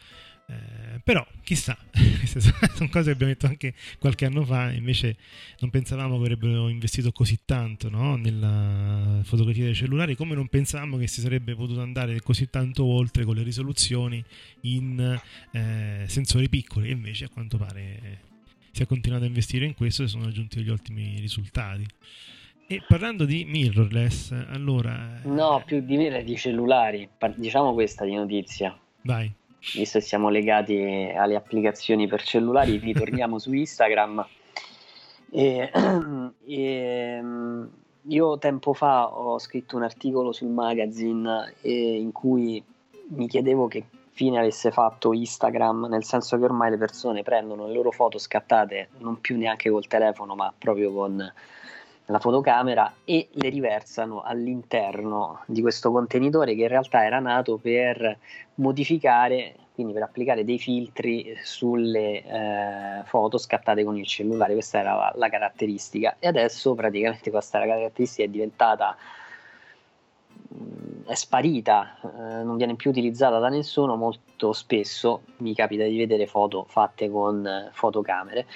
Eh, 0.51 1.01
però 1.05 1.25
chissà, 1.45 1.79
queste 2.19 2.41
sono 2.41 2.89
cose 2.89 3.05
che 3.05 3.11
abbiamo 3.11 3.33
detto 3.33 3.47
anche 3.47 3.73
qualche 4.01 4.25
anno 4.25 4.45
fa, 4.45 4.73
invece 4.73 5.17
non 5.61 5.71
pensavamo 5.71 6.17
che 6.17 6.23
avrebbero 6.23 6.69
investito 6.69 7.13
così 7.13 7.39
tanto 7.45 7.89
no? 7.89 8.17
nella 8.17 9.21
fotografia 9.23 9.65
dei 9.65 9.77
cellulari, 9.77 10.17
come 10.17 10.35
non 10.35 10.49
pensavamo 10.49 10.97
che 10.97 11.07
si 11.07 11.21
sarebbe 11.21 11.55
potuto 11.55 11.81
andare 11.83 12.21
così 12.21 12.51
tanto 12.51 12.85
oltre 12.85 13.25
con 13.25 13.37
le 13.37 13.45
risoluzioni 13.45 14.23
in 14.63 15.21
eh, 15.53 16.05
sensori 16.09 16.49
piccoli, 16.49 16.91
invece 16.91 17.27
a 17.27 17.29
quanto 17.29 17.57
pare 17.57 18.29
si 18.73 18.83
è 18.83 18.87
continuato 18.87 19.25
a 19.25 19.29
investire 19.29 19.67
in 19.67 19.75
questo 19.75 20.03
e 20.03 20.09
sono 20.09 20.25
raggiunti 20.25 20.57
degli 20.57 20.71
ottimi 20.71 21.21
risultati. 21.21 21.87
E 22.73 22.81
parlando 22.87 23.25
di 23.25 23.45
mirrorless, 23.47 24.31
allora... 24.53 25.19
No, 25.25 25.61
più 25.67 25.81
di 25.81 25.97
mirrorless 25.97 26.25
di 26.25 26.37
cellulari, 26.37 27.09
diciamo 27.35 27.73
questa 27.73 28.05
di 28.05 28.15
notizia. 28.15 28.79
Vai. 29.01 29.29
visto 29.75 29.99
che 29.99 30.05
siamo 30.05 30.29
legati 30.29 31.13
alle 31.13 31.35
applicazioni 31.35 32.07
per 32.07 32.23
cellulari, 32.23 32.77
ritorniamo 32.77 33.41
su 33.41 33.53
Instagram. 33.53 34.25
E, 35.33 35.69
e, 36.47 37.23
io 38.03 38.39
tempo 38.39 38.73
fa 38.73 39.19
ho 39.19 39.37
scritto 39.41 39.75
un 39.75 39.83
articolo 39.83 40.31
sul 40.31 40.51
magazine 40.51 41.53
eh, 41.63 41.99
in 41.99 42.13
cui 42.13 42.63
mi 43.09 43.27
chiedevo 43.27 43.67
che 43.67 43.85
fine 44.13 44.39
avesse 44.39 44.71
fatto 44.71 45.13
Instagram, 45.13 45.87
nel 45.91 46.05
senso 46.05 46.39
che 46.39 46.45
ormai 46.45 46.71
le 46.71 46.79
persone 46.79 47.25
prendono 47.25 47.67
le 47.67 47.73
loro 47.73 47.91
foto 47.91 48.17
scattate 48.17 48.91
non 48.99 49.21
più 49.21 49.37
neanche 49.37 49.71
col 49.71 49.89
telefono, 49.89 50.37
ma 50.37 50.55
proprio 50.57 50.93
con 50.93 51.33
la 52.11 52.19
fotocamera 52.19 52.93
e 53.05 53.29
le 53.33 53.49
riversano 53.49 54.23
all'interno 54.23 55.43
di 55.47 55.61
questo 55.61 55.91
contenitore 55.93 56.55
che 56.55 56.63
in 56.63 56.69
realtà 56.69 57.05
era 57.05 57.21
nato 57.21 57.57
per 57.57 58.19
modificare, 58.57 59.55
quindi 59.75 59.93
per 59.93 60.03
applicare 60.03 60.45
dei 60.45 60.59
filtri 60.59 61.37
sulle 61.43 62.23
eh, 62.23 63.03
foto 63.05 63.39
scattate 63.39 63.85
con 63.85 63.97
il 63.97 64.07
cellulare. 64.07 64.55
Questa 64.55 64.79
era 64.79 64.95
la, 64.95 65.13
la 65.15 65.29
caratteristica 65.29 66.17
e 66.19 66.27
adesso 66.27 66.75
praticamente 66.75 67.31
questa 67.31 67.61
caratteristica 67.61 68.25
è 68.25 68.31
diventata 68.31 68.97
è 71.07 71.15
sparita, 71.15 71.97
eh, 72.03 72.43
non 72.43 72.57
viene 72.57 72.75
più 72.75 72.91
utilizzata 72.91 73.39
da 73.39 73.49
nessuno, 73.49 73.97
molto 73.97 74.53
spesso 74.53 75.23
mi 75.39 75.55
capita 75.55 75.85
di 75.85 75.97
vedere 75.97 76.27
foto 76.27 76.65
fatte 76.69 77.09
con 77.09 77.47
eh, 77.47 77.69
fotocamere. 77.73 78.47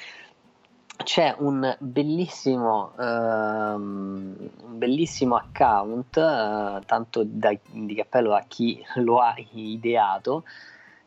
C'è 0.97 1.35
un 1.39 1.77
bellissimo, 1.81 2.93
ehm, 2.99 4.51
un 4.63 4.79
bellissimo 4.79 5.37
account, 5.37 6.17
eh, 6.17 6.81
tanto 6.87 7.25
da, 7.27 7.53
di 7.71 7.95
cappello 7.95 8.35
a 8.35 8.45
chi 8.47 8.83
lo 8.97 9.19
ha 9.19 9.35
ideato, 9.53 10.45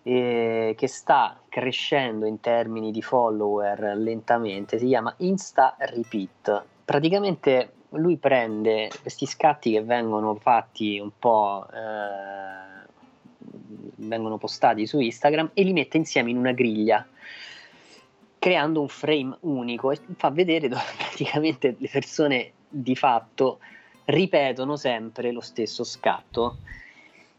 eh, 0.03 0.75
che 0.77 0.87
sta 0.87 1.39
crescendo 1.49 2.25
in 2.25 2.39
termini 2.39 2.91
di 2.91 3.01
follower 3.01 3.95
lentamente, 3.95 4.77
si 4.77 4.87
chiama 4.87 5.13
Insta 5.17 5.75
Repeat. 5.77 6.63
Praticamente 6.85 7.73
lui 7.91 8.17
prende 8.17 8.89
questi 9.01 9.25
scatti 9.25 9.71
che 9.71 9.81
vengono 9.81 10.35
fatti 10.35 10.99
un 10.99 11.11
po' 11.17 11.65
eh, 11.73 12.85
vengono 13.95 14.37
postati 14.37 14.85
su 14.85 14.99
Instagram 14.99 15.51
e 15.53 15.63
li 15.63 15.73
mette 15.73 15.97
insieme 15.97 16.29
in 16.29 16.37
una 16.37 16.51
griglia 16.51 17.05
creando 18.47 18.79
un 18.79 18.87
frame 18.87 19.35
unico 19.41 19.91
e 19.91 19.99
fa 20.15 20.29
vedere 20.29 20.69
dove 20.69 20.81
praticamente 20.97 21.75
le 21.77 21.89
persone 21.91 22.51
di 22.69 22.95
fatto 22.95 23.59
ripetono 24.05 24.77
sempre 24.77 25.33
lo 25.33 25.41
stesso 25.41 25.83
scatto. 25.83 26.59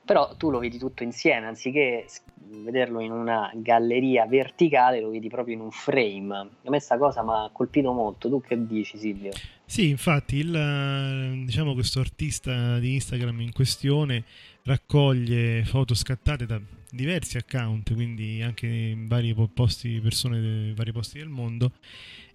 Però 0.05 0.35
tu 0.37 0.51
lo 0.51 0.59
vedi 0.59 0.77
tutto 0.77 1.05
insieme 1.05 1.47
anziché 1.47 2.05
vederlo 2.51 3.01
in 3.01 3.13
una 3.13 3.51
galleria 3.55 4.27
verticale 4.27 5.01
lo 5.01 5.09
vedi 5.09 5.29
proprio 5.29 5.55
in 5.55 5.61
un 5.61 5.71
frame. 5.71 6.35
A 6.35 6.45
me 6.45 6.51
questa 6.69 6.99
cosa 6.99 7.23
mi 7.23 7.31
ha 7.31 7.51
colpito 7.53 7.93
molto. 7.93 8.29
Tu 8.29 8.43
che 8.43 8.67
dici 8.67 8.99
Silvio? 8.99 9.33
Sì, 9.65 9.89
infatti 9.89 10.37
il, 10.37 11.43
diciamo, 11.45 11.73
questo 11.73 12.01
artista 12.01 12.79
di 12.79 12.95
Instagram 12.95 13.41
in 13.41 13.53
questione 13.53 14.25
raccoglie 14.69 15.65
foto 15.65 15.95
scattate 15.95 16.47
da 16.47 16.61
diversi 16.91 17.37
account, 17.37 17.95
quindi 17.95 18.43
anche 18.43 18.67
in 18.67 19.09
vari 19.09 19.35
posti, 19.53 19.99
persone, 20.01 20.73
vari 20.75 20.93
posti 20.93 21.19
del 21.19 21.29
mondo 21.29 21.73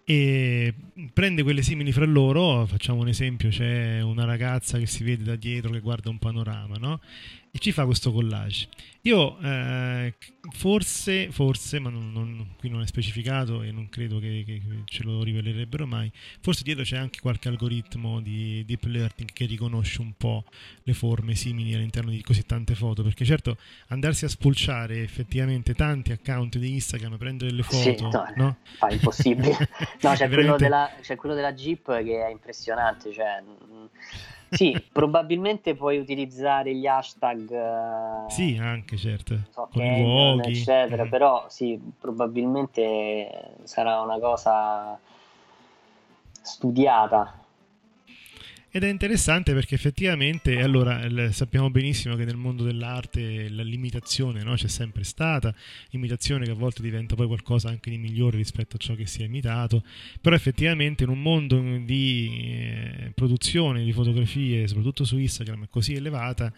e 0.05 0.73
prende 1.13 1.43
quelle 1.43 1.61
simili 1.61 1.93
fra 1.93 2.05
loro, 2.05 2.65
facciamo 2.65 3.01
un 3.01 3.07
esempio, 3.07 3.49
c'è 3.49 4.01
una 4.01 4.25
ragazza 4.25 4.77
che 4.77 4.85
si 4.85 5.03
vede 5.03 5.23
da 5.23 5.35
dietro 5.35 5.71
che 5.71 5.79
guarda 5.79 6.09
un 6.09 6.19
panorama, 6.19 6.75
no? 6.75 6.99
E 7.55 7.59
ci 7.59 7.71
fa 7.71 7.85
questo 7.85 8.11
collage. 8.11 8.67
Io 9.01 9.37
eh, 9.39 10.15
forse, 10.53 11.29
forse, 11.29 11.77
ma 11.77 11.91
non, 11.91 12.11
non, 12.11 12.55
qui 12.57 12.67
non 12.67 12.81
è 12.81 12.87
specificato 12.87 13.61
e 13.61 13.71
non 13.71 13.89
credo 13.89 14.17
che, 14.17 14.43
che, 14.43 14.59
ce 14.85 15.03
lo 15.03 15.21
rivelerebbero 15.21 15.85
mai, 15.85 16.11
forse 16.41 16.63
dietro 16.63 16.83
c'è 16.83 16.97
anche 16.97 17.19
qualche 17.19 17.49
algoritmo 17.49 18.21
di 18.21 18.63
deep 18.65 18.85
learning 18.85 19.31
che 19.31 19.45
riconosce 19.45 20.01
un 20.01 20.13
po' 20.17 20.45
le 20.81 20.93
forme 20.93 21.35
simili 21.35 21.75
all'interno 21.75 22.09
di 22.09 22.23
così 22.23 22.43
tante 22.43 22.73
foto, 22.73 23.03
perché 23.03 23.23
certo 23.23 23.57
andarsi 23.89 24.25
a 24.25 24.29
spulciare 24.29 25.03
effettivamente 25.03 25.75
tanti 25.75 26.11
account 26.11 26.57
di 26.57 26.73
Instagram, 26.73 27.17
prendere 27.17 27.51
le 27.51 27.61
foto, 27.61 27.77
sì, 27.77 27.97
no, 28.01 28.33
no? 28.35 28.57
Fa 28.63 28.89
impossibile. 28.89 29.51
no, 30.01 30.13
c'è, 30.13 30.27
veramente... 30.27 30.27
quello 30.27 30.55
della, 30.55 30.91
c'è 31.01 31.15
quello 31.15 31.35
della 31.35 31.53
Jeep 31.53 31.85
che 32.03 32.25
è 32.25 32.31
impressionante, 32.31 33.13
cioè 33.13 33.43
sì, 34.55 34.85
probabilmente 34.91 35.75
puoi 35.75 35.97
utilizzare 35.97 36.73
gli 36.73 36.87
hashtag. 36.87 37.49
Uh, 37.49 38.29
sì, 38.29 38.57
anche 38.59 38.97
certo. 38.97 39.39
So, 39.49 39.69
Canyon. 39.71 40.41
Eccetera, 40.41 41.05
mm. 41.05 41.09
però 41.09 41.45
sì, 41.49 41.79
probabilmente 41.99 43.55
sarà 43.63 44.01
una 44.01 44.19
cosa 44.19 44.99
studiata 46.41 47.42
ed 48.75 48.83
è 48.83 48.89
interessante 48.89 49.53
perché 49.53 49.75
effettivamente, 49.75 50.59
allora, 50.59 51.07
sappiamo 51.31 51.69
benissimo 51.69 52.15
che 52.15 52.25
nel 52.25 52.37
mondo 52.37 52.63
dell'arte 52.63 53.47
la 53.49 53.61
limitazione 53.61 54.41
no, 54.41 54.55
c'è 54.55 54.67
sempre 54.67 55.03
stata, 55.03 55.53
imitazione 55.91 56.45
che 56.45 56.49
a 56.49 56.55
volte 56.55 56.81
diventa 56.81 57.13
poi 57.13 57.27
qualcosa 57.27 57.69
anche 57.69 57.91
di 57.91 57.99
migliore 57.99 58.37
rispetto 58.37 58.77
a 58.77 58.79
ciò 58.79 58.95
che 58.95 59.05
si 59.05 59.21
è 59.21 59.25
imitato, 59.25 59.83
però 60.19 60.35
effettivamente 60.35 61.03
in 61.03 61.11
un 61.11 61.21
mondo 61.21 61.61
di 61.85 62.47
eh, 62.49 63.11
produzione 63.13 63.83
di 63.83 63.91
fotografie, 63.91 64.67
soprattutto 64.67 65.03
su 65.03 65.19
Instagram, 65.19 65.67
così 65.69 65.93
elevata, 65.93 66.51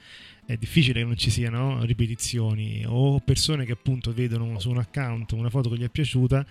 è 0.45 0.55
difficile 0.55 1.01
che 1.01 1.05
non 1.05 1.17
ci 1.17 1.29
siano 1.29 1.83
ripetizioni 1.83 2.85
o 2.87 3.19
persone 3.19 3.65
che 3.65 3.73
appunto 3.73 4.13
vedono 4.13 4.57
su 4.59 4.69
un 4.69 4.77
account 4.77 5.33
una 5.33 5.49
foto 5.49 5.69
che 5.69 5.77
gli 5.79 5.83
è 5.83 5.89
piaciuta 5.89 6.45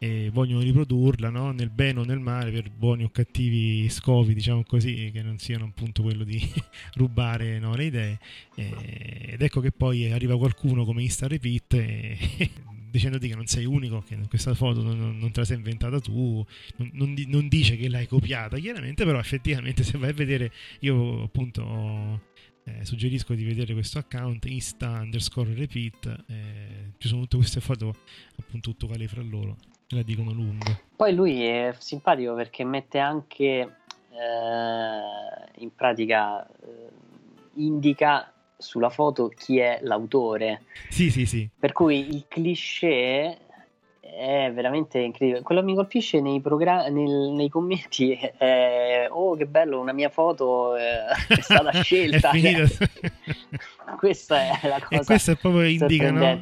e 0.00 0.30
vogliono 0.32 0.62
riprodurla 0.62 1.28
no? 1.28 1.50
nel 1.50 1.70
bene 1.70 1.98
o 2.00 2.04
nel 2.04 2.20
male 2.20 2.52
per 2.52 2.70
buoni 2.70 3.02
o 3.02 3.10
cattivi 3.10 3.88
scopi, 3.88 4.32
diciamo 4.32 4.62
così, 4.62 5.10
che 5.12 5.22
non 5.22 5.38
siano 5.38 5.64
appunto 5.64 6.02
quello 6.02 6.22
di 6.22 6.40
rubare 6.94 7.58
no, 7.58 7.74
le 7.74 7.84
idee. 7.84 8.18
E, 8.54 9.30
ed 9.32 9.42
ecco 9.42 9.60
che 9.60 9.72
poi 9.72 10.10
arriva 10.12 10.36
qualcuno 10.38 10.84
come 10.84 11.02
Insta 11.02 11.26
Repeat 11.26 11.74
e, 11.74 12.18
dicendoti 12.90 13.28
che 13.28 13.34
non 13.34 13.46
sei 13.46 13.64
unico, 13.64 14.02
che 14.06 14.16
questa 14.28 14.54
foto 14.54 14.82
non, 14.82 15.18
non 15.18 15.30
te 15.32 15.40
la 15.40 15.46
sei 15.46 15.56
inventata 15.56 15.98
tu, 15.98 16.46
non, 16.76 16.90
non, 16.92 17.14
non, 17.26 17.48
dice 17.48 17.76
che 17.76 17.88
l'hai 17.88 18.06
copiata 18.06 18.56
chiaramente, 18.58 19.04
però 19.04 19.18
effettivamente 19.18 19.82
se 19.82 19.98
vai 19.98 20.10
a 20.10 20.14
vedere, 20.14 20.52
io 20.80 21.24
appunto 21.24 22.22
eh, 22.64 22.84
suggerisco 22.84 23.34
di 23.34 23.44
vedere 23.44 23.72
questo 23.72 23.98
account 23.98 24.44
insta 24.46 25.00
underscore 25.00 25.54
repeat, 25.54 26.24
eh, 26.28 26.92
ci 26.98 27.08
sono 27.08 27.22
tutte 27.22 27.36
queste 27.38 27.60
foto 27.60 27.94
appunto 28.36 28.70
tutto 28.70 28.84
uguali 28.86 29.06
fra 29.08 29.22
loro 29.22 29.56
la 29.94 30.02
dicono 30.02 30.32
lungo. 30.32 30.80
Poi 30.94 31.14
lui 31.14 31.44
è 31.44 31.74
simpatico 31.78 32.34
perché 32.34 32.64
mette 32.64 32.98
anche 32.98 33.44
eh, 34.10 35.60
in 35.60 35.74
pratica 35.74 36.46
eh, 36.46 36.88
indica 37.54 38.32
sulla 38.56 38.90
foto 38.90 39.28
chi 39.28 39.58
è 39.58 39.80
l'autore. 39.82 40.64
Sì, 40.88 41.10
sì, 41.10 41.24
sì. 41.24 41.48
Per 41.58 41.72
cui 41.72 42.14
il 42.14 42.26
cliché 42.28 43.38
è 44.18 44.50
veramente 44.52 44.98
incredibile. 44.98 45.42
Quello 45.42 45.60
che 45.60 45.66
mi 45.66 45.74
colpisce 45.76 46.20
nei, 46.20 46.40
progra- 46.40 46.88
nel, 46.88 47.30
nei 47.32 47.48
commenti 47.48 48.12
è: 48.12 49.06
Oh, 49.10 49.36
che 49.36 49.46
bello, 49.46 49.80
una 49.80 49.92
mia 49.92 50.08
foto 50.08 50.74
è, 50.74 51.04
è 51.28 51.40
stata 51.40 51.70
scelta. 51.82 52.30
è 52.30 52.62
questa 53.96 54.60
è 54.60 54.68
la 54.68 54.80
cosa. 54.80 55.00
E 55.00 55.04
questo 55.04 55.30
è 55.30 55.36
proprio 55.36 55.62
indica 55.62 56.10
no? 56.10 56.40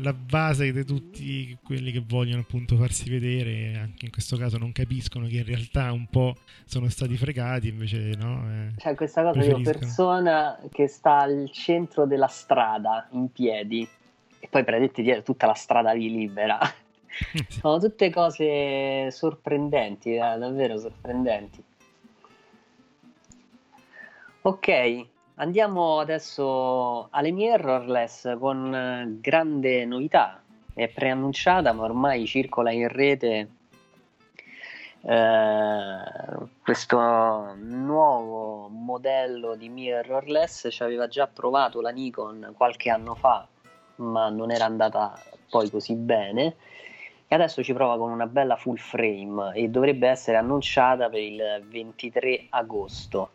la 0.00 0.12
base 0.14 0.72
di 0.72 0.84
tutti 0.84 1.56
quelli 1.62 1.92
che 1.92 2.02
vogliono 2.04 2.40
appunto 2.40 2.76
farsi 2.76 3.10
vedere. 3.10 3.78
Anche 3.78 4.06
in 4.06 4.10
questo 4.10 4.38
caso 4.38 4.56
non 4.56 4.72
capiscono 4.72 5.26
che 5.26 5.36
in 5.36 5.44
realtà 5.44 5.92
un 5.92 6.06
po' 6.06 6.34
sono 6.64 6.88
stati 6.88 7.16
fregati. 7.18 7.68
Invece, 7.68 8.14
no? 8.16 8.42
Eh, 8.48 8.80
cioè, 8.80 8.94
questa 8.94 9.22
cosa 9.22 9.44
io, 9.44 9.60
persona 9.60 10.58
che 10.72 10.88
sta 10.88 11.18
al 11.18 11.50
centro 11.52 12.06
della 12.06 12.28
strada 12.28 13.06
in 13.10 13.30
piedi. 13.30 13.86
E 14.40 14.46
poi 14.48 14.62
praticamente 14.62 15.02
dietro 15.02 15.22
tutta 15.22 15.46
la 15.46 15.54
strada 15.54 15.92
lì 15.92 16.10
libera 16.10 16.58
Sono 17.48 17.78
tutte 17.78 18.10
cose 18.10 19.10
sorprendenti, 19.10 20.14
eh, 20.14 20.18
davvero 20.18 20.78
sorprendenti. 20.78 21.62
Ok, 24.42 25.06
andiamo 25.36 25.98
adesso 25.98 27.08
alle 27.10 27.32
mirrorless 27.32 28.36
con 28.38 28.74
eh, 28.74 29.18
grande 29.20 29.84
novità. 29.84 30.42
È 30.72 30.88
preannunciata, 30.88 31.72
ma 31.72 31.82
ormai 31.82 32.24
circola 32.26 32.70
in 32.70 32.88
rete 32.88 33.48
eh, 35.02 35.98
questo 36.62 37.54
nuovo 37.56 38.68
modello 38.68 39.54
di 39.56 39.68
mirrorless. 39.68 40.68
Ci 40.70 40.82
aveva 40.82 41.08
già 41.08 41.26
provato 41.26 41.80
la 41.80 41.90
Nikon 41.90 42.52
qualche 42.56 42.90
anno 42.90 43.14
fa, 43.14 43.46
ma 43.96 44.28
non 44.28 44.50
era 44.50 44.66
andata 44.66 45.20
poi 45.50 45.68
così 45.70 45.94
bene 45.94 46.56
e 47.28 47.34
adesso 47.34 47.62
ci 47.62 47.74
prova 47.74 47.98
con 47.98 48.10
una 48.10 48.26
bella 48.26 48.56
full 48.56 48.76
frame 48.76 49.52
e 49.54 49.68
dovrebbe 49.68 50.08
essere 50.08 50.38
annunciata 50.38 51.10
per 51.10 51.20
il 51.20 51.62
23 51.68 52.46
agosto. 52.48 53.30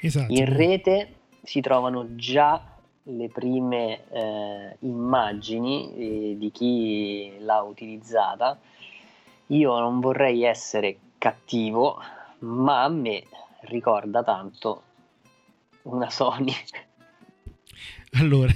Esatto. 0.00 0.30
In 0.32 0.44
rete 0.54 1.14
si 1.42 1.62
trovano 1.62 2.14
già 2.14 2.62
le 3.04 3.28
prime 3.30 4.04
eh, 4.10 4.76
immagini 4.80 5.94
eh, 5.94 6.36
di 6.36 6.50
chi 6.50 7.32
l'ha 7.40 7.62
utilizzata. 7.62 8.58
Io 9.46 9.78
non 9.78 9.98
vorrei 10.00 10.44
essere 10.44 10.98
cattivo, 11.16 11.98
ma 12.40 12.84
a 12.84 12.88
me 12.88 13.24
ricorda 13.62 14.22
tanto 14.22 14.82
una 15.82 16.10
Sony. 16.10 16.52
Allora, 18.20 18.52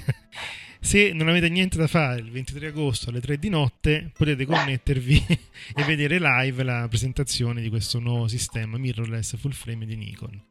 se 0.83 1.13
non 1.13 1.29
avete 1.29 1.47
niente 1.47 1.77
da 1.77 1.87
fare 1.87 2.19
il 2.19 2.29
23 2.29 2.67
agosto 2.67 3.09
alle 3.09 3.21
3 3.21 3.39
di 3.39 3.47
notte, 3.47 4.11
potete 4.15 4.45
connettervi 4.45 5.25
e 5.75 5.83
vedere 5.85 6.19
live 6.19 6.61
la 6.61 6.85
presentazione 6.89 7.61
di 7.61 7.69
questo 7.69 7.99
nuovo 7.99 8.27
sistema 8.27 8.77
mirrorless 8.77 9.37
full 9.37 9.53
frame 9.53 9.85
di 9.85 9.95
Nikon. 9.95 10.41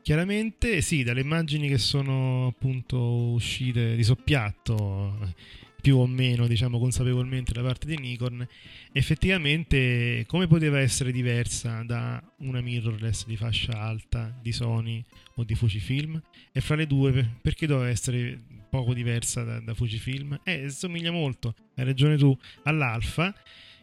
Chiaramente, 0.00 0.80
sì, 0.80 1.02
dalle 1.02 1.22
immagini 1.22 1.66
che 1.68 1.76
sono 1.76 2.46
appunto 2.46 2.98
uscite 3.32 3.96
di 3.96 4.04
soppiatto, 4.04 5.34
più 5.80 5.96
o 5.96 6.06
meno, 6.06 6.46
diciamo, 6.46 6.78
consapevolmente 6.78 7.52
da 7.52 7.62
parte 7.62 7.88
di 7.88 7.98
Nikon, 7.98 8.46
effettivamente 8.92 10.24
come 10.28 10.46
poteva 10.46 10.78
essere 10.78 11.10
diversa 11.10 11.82
da 11.82 12.22
una 12.38 12.60
mirrorless 12.60 13.26
di 13.26 13.36
fascia 13.36 13.72
alta 13.72 14.32
di 14.40 14.52
Sony 14.52 15.04
o 15.34 15.42
di 15.42 15.56
Fujifilm? 15.56 16.22
E 16.52 16.60
fra 16.60 16.76
le 16.76 16.86
due, 16.86 17.28
perché 17.42 17.66
doveva 17.66 17.88
essere 17.88 18.59
poco 18.70 18.94
diversa 18.94 19.42
da, 19.44 19.60
da 19.60 19.74
Fujifilm? 19.74 20.40
Eh, 20.44 20.70
somiglia 20.70 21.10
molto, 21.10 21.54
hai 21.74 21.84
ragione 21.84 22.16
tu, 22.16 22.36
all'alfa. 22.62 23.34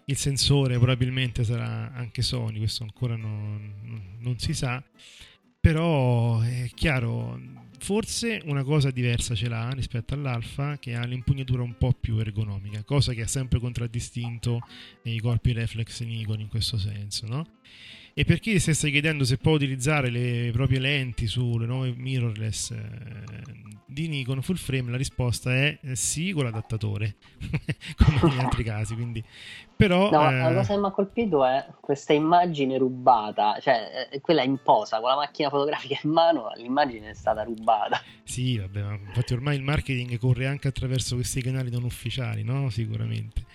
Il 0.06 0.16
sensore 0.16 0.78
probabilmente 0.78 1.44
sarà 1.44 1.92
anche 1.94 2.22
Sony, 2.22 2.60
questo 2.60 2.84
ancora 2.84 3.18
non, 3.18 4.16
non 4.20 4.40
si 4.40 4.54
sa 4.54 4.82
però 5.68 6.40
è 6.40 6.70
chiaro, 6.74 7.38
forse 7.80 8.42
una 8.46 8.64
cosa 8.64 8.90
diversa 8.90 9.36
ce 9.36 9.50
l'ha 9.50 9.70
rispetto 9.72 10.14
all'Alfa 10.14 10.78
che 10.78 10.96
ha 10.96 11.04
l'impugnatura 11.04 11.62
un 11.62 11.78
po' 11.78 11.92
più 11.92 12.18
ergonomica, 12.20 12.84
cosa 12.84 13.12
che 13.12 13.24
ha 13.24 13.28
sempre 13.28 13.60
contraddistinto 13.60 14.62
i 15.04 15.20
corpi 15.20 15.52
reflex 15.52 16.04
Nikon 16.04 16.40
in 16.40 16.48
questo 16.48 16.78
senso, 16.78 17.28
no? 17.28 17.46
E 18.20 18.26
per 18.26 18.40
chi 18.40 18.60
si 18.60 18.74
sta 18.74 18.88
chiedendo 18.88 19.24
se 19.26 19.38
può 19.38 19.52
utilizzare 19.52 20.10
le 20.10 20.50
proprie 20.52 20.80
lenti 20.80 21.28
sulle 21.28 21.68
nuove 21.68 21.94
mirrorless 21.96 22.72
eh, 22.72 22.82
di 23.86 24.08
Nikon 24.08 24.42
full 24.42 24.56
frame, 24.56 24.90
la 24.90 24.98
risposta 24.98 25.54
è 25.54 25.78
sì 25.94 26.32
con 26.32 26.46
l'adattatore, 26.46 27.14
come 27.96 28.20
negli 28.24 28.40
altri 28.40 28.64
casi. 28.64 28.96
Quindi. 28.96 29.24
Però, 29.76 30.10
no, 30.10 30.32
eh... 30.32 30.36
la 30.36 30.52
cosa 30.52 30.74
che 30.74 30.80
mi 30.80 30.88
ha 30.88 30.90
colpito 30.90 31.46
è 31.46 31.64
questa 31.80 32.14
immagine 32.14 32.80
rubata, 32.80 33.60
cioè 33.62 34.10
eh, 34.12 34.20
quella 34.20 34.42
in 34.42 34.58
posa 34.64 35.00
con 35.00 35.10
la 35.10 35.16
macchina 35.18 35.50
fotografica 35.50 36.00
in 36.02 36.10
mano, 36.10 36.52
l'immagine 36.56 37.12
è 37.12 37.14
stata 37.14 37.44
rubata. 37.44 38.02
Sì, 38.24 38.58
vabbè, 38.58 38.98
infatti 39.10 39.34
ormai 39.34 39.58
il 39.58 39.62
marketing 39.62 40.18
corre 40.18 40.48
anche 40.48 40.68
attraverso 40.68 41.14
questi 41.14 41.40
canali 41.44 41.70
non 41.70 41.84
ufficiali, 41.84 42.42
no? 42.44 42.72
Sicuramente. 42.72 43.46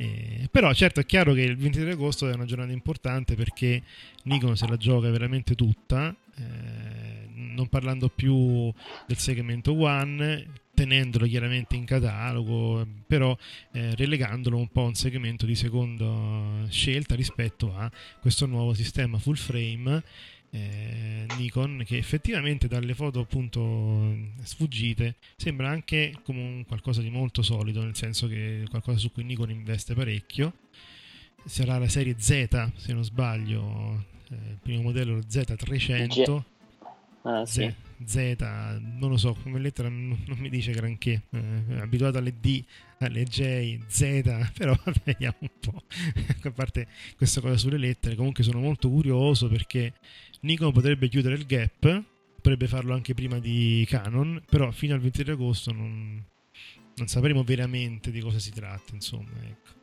Eh, 0.00 0.48
però 0.52 0.72
certo 0.74 1.00
è 1.00 1.06
chiaro 1.06 1.32
che 1.32 1.40
il 1.40 1.56
23 1.56 1.90
agosto 1.90 2.28
è 2.28 2.32
una 2.32 2.44
giornata 2.44 2.70
importante 2.70 3.34
perché 3.34 3.82
Nikon 4.22 4.56
se 4.56 4.68
la 4.68 4.76
gioca 4.76 5.10
veramente 5.10 5.56
tutta, 5.56 6.14
eh, 6.36 7.26
non 7.34 7.66
parlando 7.66 8.08
più 8.08 8.72
del 9.08 9.16
segmento 9.16 9.76
One, 9.76 10.46
tenendolo 10.72 11.26
chiaramente 11.26 11.74
in 11.74 11.84
catalogo, 11.84 12.86
però 13.08 13.36
eh, 13.72 13.96
relegandolo 13.96 14.56
un 14.56 14.68
po' 14.68 14.82
a 14.82 14.86
un 14.86 14.94
segmento 14.94 15.46
di 15.46 15.56
seconda 15.56 16.64
scelta 16.68 17.16
rispetto 17.16 17.74
a 17.74 17.90
questo 18.20 18.46
nuovo 18.46 18.74
sistema 18.74 19.18
full 19.18 19.34
frame 19.34 20.04
eh, 20.50 21.26
Nikon 21.36 21.82
che 21.84 21.96
effettivamente 21.98 22.68
dalle 22.68 22.94
foto 22.94 23.20
appunto 23.20 24.16
sfuggite 24.42 25.16
sembra 25.36 25.68
anche 25.68 26.14
come 26.22 26.40
un 26.40 26.64
qualcosa 26.66 27.00
di 27.00 27.10
molto 27.10 27.42
solido 27.42 27.82
nel 27.82 27.96
senso 27.96 28.26
che 28.26 28.64
qualcosa 28.68 28.98
su 28.98 29.12
cui 29.12 29.24
Nikon 29.24 29.50
investe 29.50 29.94
parecchio. 29.94 30.54
Sarà 31.44 31.78
la 31.78 31.88
serie 31.88 32.16
Z 32.18 32.72
se 32.76 32.92
non 32.92 33.04
sbaglio 33.04 34.04
eh, 34.30 34.34
il 34.34 34.58
primo 34.60 34.82
modello 34.82 35.18
Z300 35.18 36.42
ah, 37.22 37.44
sì. 37.44 37.72
Z, 38.04 38.36
non 38.80 39.10
lo 39.10 39.16
so, 39.16 39.34
come 39.42 39.58
lettera 39.58 39.88
non, 39.88 40.16
non 40.26 40.38
mi 40.38 40.48
dice 40.48 40.72
granché, 40.72 41.22
eh, 41.30 41.80
abituato 41.80 42.18
alle 42.18 42.34
D, 42.38 42.62
alle 42.98 43.24
J, 43.24 43.78
Z, 43.86 44.50
però 44.56 44.74
vediamo 45.04 45.36
un 45.40 45.50
po', 45.60 45.82
a 46.48 46.50
parte 46.52 46.86
questa 47.16 47.40
cosa 47.40 47.56
sulle 47.56 47.78
lettere, 47.78 48.14
comunque 48.14 48.44
sono 48.44 48.60
molto 48.60 48.88
curioso 48.88 49.48
perché 49.48 49.94
Nikon 50.40 50.72
potrebbe 50.72 51.08
chiudere 51.08 51.34
il 51.34 51.46
gap, 51.46 52.02
potrebbe 52.36 52.68
farlo 52.68 52.94
anche 52.94 53.14
prima 53.14 53.38
di 53.40 53.84
Canon, 53.88 54.42
però 54.48 54.70
fino 54.70 54.94
al 54.94 55.00
23 55.00 55.32
agosto 55.32 55.72
non, 55.72 56.22
non 56.94 57.06
sapremo 57.08 57.42
veramente 57.42 58.12
di 58.12 58.20
cosa 58.20 58.38
si 58.38 58.52
tratta, 58.52 58.94
insomma, 58.94 59.30
ecco. 59.42 59.76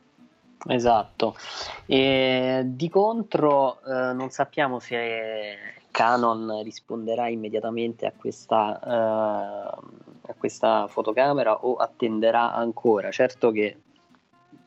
Esatto, 0.68 1.36
e 1.84 2.62
di 2.64 2.88
contro 2.88 3.82
eh, 3.84 4.14
non 4.14 4.30
sappiamo 4.30 4.80
se 4.80 5.75
Canon 5.96 6.60
risponderà 6.62 7.28
immediatamente 7.28 8.04
a 8.04 8.12
questa, 8.14 8.78
uh, 8.84 10.28
a 10.28 10.34
questa 10.36 10.88
fotocamera 10.88 11.64
o 11.64 11.76
attenderà 11.76 12.52
ancora. 12.52 13.10
Certo 13.10 13.50
che 13.50 13.78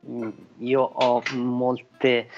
mm, 0.08 0.30
io 0.58 0.82
ho 0.82 1.22
molte 1.36 2.30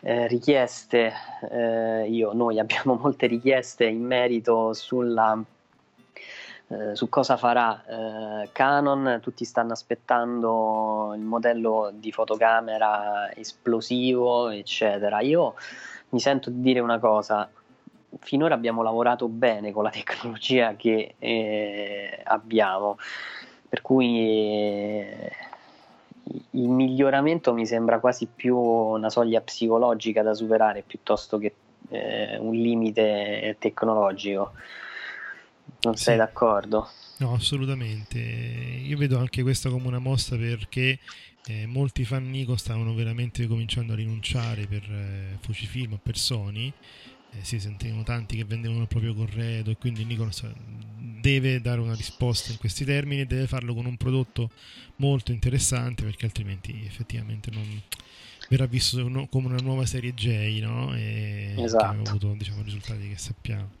eh, 0.00 0.26
richieste, 0.26 1.12
eh, 1.50 2.08
io, 2.08 2.32
noi 2.32 2.58
abbiamo 2.58 2.94
molte 3.02 3.26
richieste 3.26 3.84
in 3.84 4.02
merito 4.02 4.72
sulla, 4.72 5.38
eh, 6.68 6.96
su 6.96 7.10
cosa 7.10 7.36
farà 7.36 7.84
eh, 7.84 8.48
Canon, 8.52 9.18
tutti 9.20 9.44
stanno 9.44 9.72
aspettando 9.72 11.12
il 11.14 11.20
modello 11.20 11.90
di 11.92 12.10
fotocamera 12.10 13.36
esplosivo, 13.36 14.48
eccetera. 14.48 15.20
Io 15.20 15.56
mi 16.08 16.20
sento 16.20 16.48
di 16.48 16.62
dire 16.62 16.80
una 16.80 16.98
cosa, 16.98 17.46
finora 18.18 18.54
abbiamo 18.54 18.82
lavorato 18.82 19.28
bene 19.28 19.72
con 19.72 19.84
la 19.84 19.90
tecnologia 19.90 20.74
che 20.76 21.14
eh, 21.18 22.20
abbiamo, 22.24 22.98
per 23.68 23.82
cui 23.82 24.18
eh, 24.18 25.32
il 26.50 26.68
miglioramento 26.68 27.52
mi 27.54 27.66
sembra 27.66 28.00
quasi 28.00 28.26
più 28.26 28.56
una 28.56 29.10
soglia 29.10 29.40
psicologica 29.40 30.22
da 30.22 30.34
superare 30.34 30.82
piuttosto 30.86 31.38
che 31.38 31.54
eh, 31.88 32.36
un 32.38 32.54
limite 32.54 33.56
tecnologico. 33.58 34.52
Non 35.82 35.96
sì. 35.96 36.04
sei 36.04 36.16
d'accordo? 36.16 36.88
No, 37.18 37.34
assolutamente. 37.34 38.18
Io 38.18 38.96
vedo 38.96 39.18
anche 39.18 39.42
questa 39.42 39.70
come 39.70 39.86
una 39.86 39.98
mossa 39.98 40.36
perché 40.36 40.98
eh, 41.46 41.66
molti 41.66 42.04
fan 42.04 42.28
Nico 42.30 42.56
stavano 42.56 42.94
veramente 42.94 43.46
cominciando 43.46 43.92
a 43.92 43.96
rinunciare 43.96 44.66
per 44.66 44.82
eh, 44.82 45.36
Fujifilm 45.40 45.94
o 45.94 46.00
per 46.02 46.16
Sony 46.16 46.72
eh, 47.32 47.44
si 47.44 47.60
sentivano 47.60 48.02
tanti 48.02 48.36
che 48.36 48.44
vendevano 48.44 48.82
il 48.82 48.88
proprio 48.88 49.14
corredo 49.14 49.70
e 49.70 49.76
quindi 49.76 50.04
Nikon 50.04 50.30
deve 51.20 51.60
dare 51.60 51.80
una 51.80 51.94
risposta 51.94 52.50
in 52.50 52.58
questi 52.58 52.84
termini 52.84 53.22
e 53.22 53.26
deve 53.26 53.46
farlo 53.46 53.74
con 53.74 53.86
un 53.86 53.96
prodotto 53.96 54.50
molto 54.96 55.32
interessante 55.32 56.04
perché 56.04 56.26
altrimenti 56.26 56.82
effettivamente 56.84 57.50
non 57.50 57.82
verrà 58.48 58.66
visto 58.66 59.02
come 59.30 59.46
una 59.46 59.60
nuova 59.62 59.86
serie 59.86 60.14
J 60.14 60.60
no? 60.60 60.94
e 60.94 61.54
esatto. 61.56 61.84
ha 61.84 61.88
avuto 61.88 62.34
diciamo, 62.36 62.62
risultati 62.62 63.08
che 63.08 63.18
sappiamo 63.18 63.78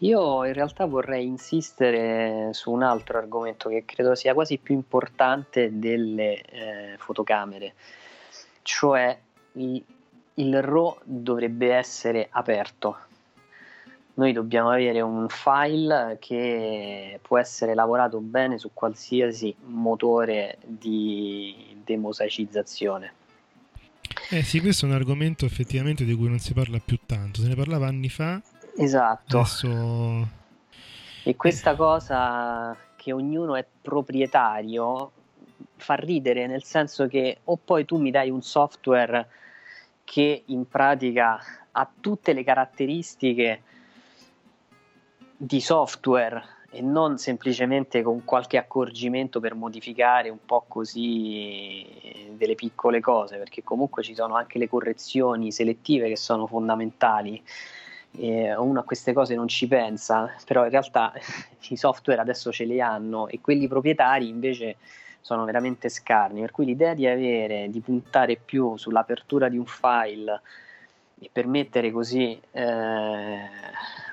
io 0.00 0.44
in 0.44 0.52
realtà 0.52 0.84
vorrei 0.84 1.24
insistere 1.24 2.50
su 2.52 2.70
un 2.70 2.82
altro 2.82 3.16
argomento 3.16 3.70
che 3.70 3.84
credo 3.86 4.14
sia 4.14 4.34
quasi 4.34 4.58
più 4.58 4.74
importante 4.74 5.78
delle 5.78 6.42
eh, 6.42 6.94
fotocamere, 6.98 7.72
cioè 8.60 9.18
il 10.38 10.62
RAW 10.62 10.98
dovrebbe 11.04 11.72
essere 11.72 12.28
aperto. 12.30 12.96
Noi 14.14 14.32
dobbiamo 14.32 14.70
avere 14.70 15.00
un 15.02 15.26
file 15.28 16.16
che 16.18 17.18
può 17.20 17.38
essere 17.38 17.74
lavorato 17.74 18.18
bene 18.20 18.58
su 18.58 18.70
qualsiasi 18.72 19.54
motore 19.66 20.56
di 20.64 21.76
demosaicizzazione. 21.84 23.12
Eh 24.30 24.42
sì, 24.42 24.60
questo 24.60 24.86
è 24.86 24.88
un 24.88 24.94
argomento 24.94 25.44
effettivamente 25.44 26.04
di 26.04 26.14
cui 26.14 26.28
non 26.28 26.38
si 26.38 26.54
parla 26.54 26.80
più 26.82 26.98
tanto, 27.04 27.42
se 27.42 27.48
ne 27.48 27.54
parlava 27.54 27.86
anni 27.86 28.08
fa. 28.08 28.40
Esatto. 28.76 29.38
Adesso... 29.38 30.28
E 31.22 31.36
questa 31.36 31.74
cosa 31.74 32.76
che 32.96 33.12
ognuno 33.12 33.56
è 33.56 33.66
proprietario 33.82 35.10
fa 35.76 35.94
ridere 35.94 36.46
nel 36.46 36.62
senso 36.62 37.06
che 37.06 37.38
o 37.44 37.58
poi 37.62 37.84
tu 37.84 37.98
mi 37.98 38.10
dai 38.10 38.30
un 38.30 38.42
software 38.42 39.28
che 40.06 40.44
in 40.46 40.68
pratica 40.68 41.36
ha 41.72 41.90
tutte 42.00 42.32
le 42.32 42.44
caratteristiche 42.44 43.62
di 45.36 45.60
software 45.60 46.42
e 46.70 46.80
non 46.80 47.18
semplicemente 47.18 48.02
con 48.02 48.24
qualche 48.24 48.56
accorgimento 48.56 49.40
per 49.40 49.54
modificare 49.54 50.28
un 50.28 50.38
po' 50.46 50.64
così 50.68 51.84
delle 52.36 52.54
piccole 52.54 53.00
cose, 53.00 53.36
perché 53.36 53.64
comunque 53.64 54.04
ci 54.04 54.14
sono 54.14 54.36
anche 54.36 54.58
le 54.58 54.68
correzioni 54.68 55.50
selettive 55.50 56.08
che 56.08 56.16
sono 56.16 56.46
fondamentali. 56.46 57.42
E 58.18 58.54
uno 58.54 58.80
a 58.80 58.84
queste 58.84 59.12
cose 59.12 59.34
non 59.34 59.48
ci 59.48 59.66
pensa, 59.66 60.32
però 60.46 60.62
in 60.64 60.70
realtà 60.70 61.12
i 61.68 61.76
software 61.76 62.20
adesso 62.20 62.52
ce 62.52 62.64
li 62.64 62.80
hanno 62.80 63.26
e 63.26 63.40
quelli 63.40 63.66
proprietari 63.66 64.28
invece 64.28 64.76
sono 65.26 65.44
veramente 65.44 65.88
scarni, 65.88 66.40
per 66.40 66.52
cui 66.52 66.66
l'idea 66.66 66.94
di 66.94 67.04
avere, 67.04 67.68
di 67.68 67.80
puntare 67.80 68.36
più 68.36 68.76
sull'apertura 68.76 69.48
di 69.48 69.58
un 69.58 69.66
file 69.66 70.40
e 71.18 71.28
permettere 71.32 71.90
così 71.90 72.40
eh, 72.52 72.62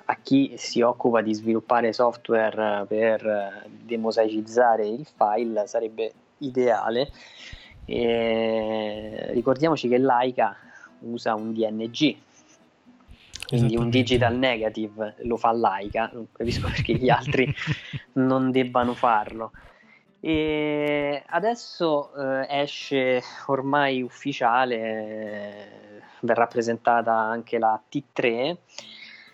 a 0.06 0.18
chi 0.24 0.54
si 0.58 0.82
occupa 0.82 1.22
di 1.22 1.36
sviluppare 1.36 1.94
software 1.94 2.86
per 2.88 3.64
demosaicizzare 3.70 4.88
il 4.88 5.06
file 5.06 5.68
sarebbe 5.68 6.14
ideale. 6.40 7.12
E 7.86 9.28
ricordiamoci 9.34 9.88
che 9.88 10.00
Laika 10.00 10.58
usa 11.02 11.36
un 11.36 11.54
DNG, 11.54 12.16
quindi 13.46 13.78
un 13.78 13.92
digital 13.92 14.36
negative 14.36 15.18
lo 15.26 15.38
fa 15.38 15.52
Laika, 15.52 16.10
non 16.12 16.26
capisco 16.32 16.70
perché 16.70 16.96
gli 16.96 17.12
altri 17.12 17.54
non 18.14 18.50
debbano 18.50 18.96
farlo. 18.96 19.52
E 20.26 21.22
adesso 21.28 22.14
eh, 22.16 22.62
esce 22.62 23.22
ormai 23.48 24.02
ufficiale, 24.02 24.76
eh, 24.78 26.02
verrà 26.22 26.48
presentata 26.48 27.14
anche 27.14 27.60
la 27.60 27.78
T3 27.92 28.56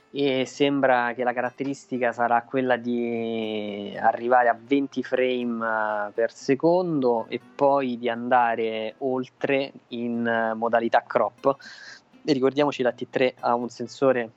e 0.10 0.46
sembra 0.48 1.14
che 1.14 1.24
la 1.24 1.32
caratteristica 1.32 2.12
sarà 2.12 2.42
quella 2.42 2.76
di 2.76 3.96
arrivare 4.00 4.50
a 4.50 4.58
20 4.60 5.04
frame 5.04 6.08
eh, 6.08 6.12
per 6.12 6.32
secondo 6.32 7.28
e 7.30 7.40
poi 7.40 8.00
di 8.00 8.10
andare 8.10 8.96
oltre 8.98 9.72
in 9.90 10.26
eh, 10.26 10.56
modalità 10.56 11.04
crop. 11.06 11.56
E 12.26 12.34
ricordiamoci 12.34 12.82
la 12.82 12.96
T3 12.98 13.34
ha 13.42 13.54
un 13.54 13.70
sensore 13.70 14.32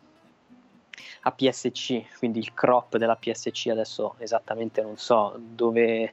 APS-C, 1.22 2.18
quindi 2.18 2.40
il 2.40 2.52
crop 2.52 2.96
della 2.96 3.16
PSC 3.16 3.68
adesso 3.70 4.16
esattamente 4.18 4.82
non 4.82 4.96
so 4.96 5.38
dove, 5.38 6.12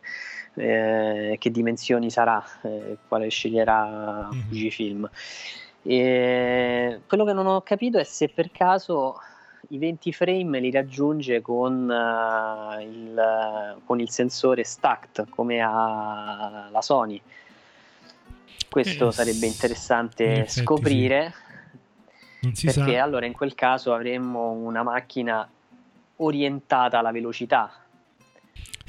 eh, 0.54 1.36
che 1.39 1.52
dimensioni 1.52 2.12
sarà, 2.12 2.43
eh, 2.62 2.98
quale 3.08 3.30
sceglierà 3.30 4.30
mm-hmm. 4.32 4.41
Fujifilm. 4.48 5.10
E 5.82 7.02
quello 7.08 7.26
che 7.26 7.34
non 7.34 7.48
ho 7.48 7.62
capito 7.62 7.98
è 7.98 8.04
se 8.04 8.30
per 8.30 8.52
caso 8.52 9.19
i 9.69 9.78
20 9.78 10.13
frame 10.13 10.60
li 10.60 10.72
raggiunge 10.72 11.41
con, 11.41 11.89
uh, 11.89 12.80
il, 12.82 13.78
con 13.86 14.00
il, 14.00 14.10
sensore 14.10 14.63
stacked 14.63 15.30
come 15.30 15.62
ha 15.62 16.69
la 16.72 16.82
Sony. 16.82 17.22
Questo 18.69 19.08
eh, 19.08 19.12
sarebbe 19.12 19.48
interessante 19.48 20.48
scoprire. 20.48 21.34
Sì 21.34 21.49
perché 22.39 22.71
sa. 22.71 23.04
allora 23.04 23.25
in 23.25 23.34
quel 23.34 23.56
caso 23.56 23.93
avremmo 23.93 24.52
una 24.52 24.84
macchina 24.84 25.49
orientata 26.17 26.99
alla 26.99 27.12
velocità. 27.12 27.71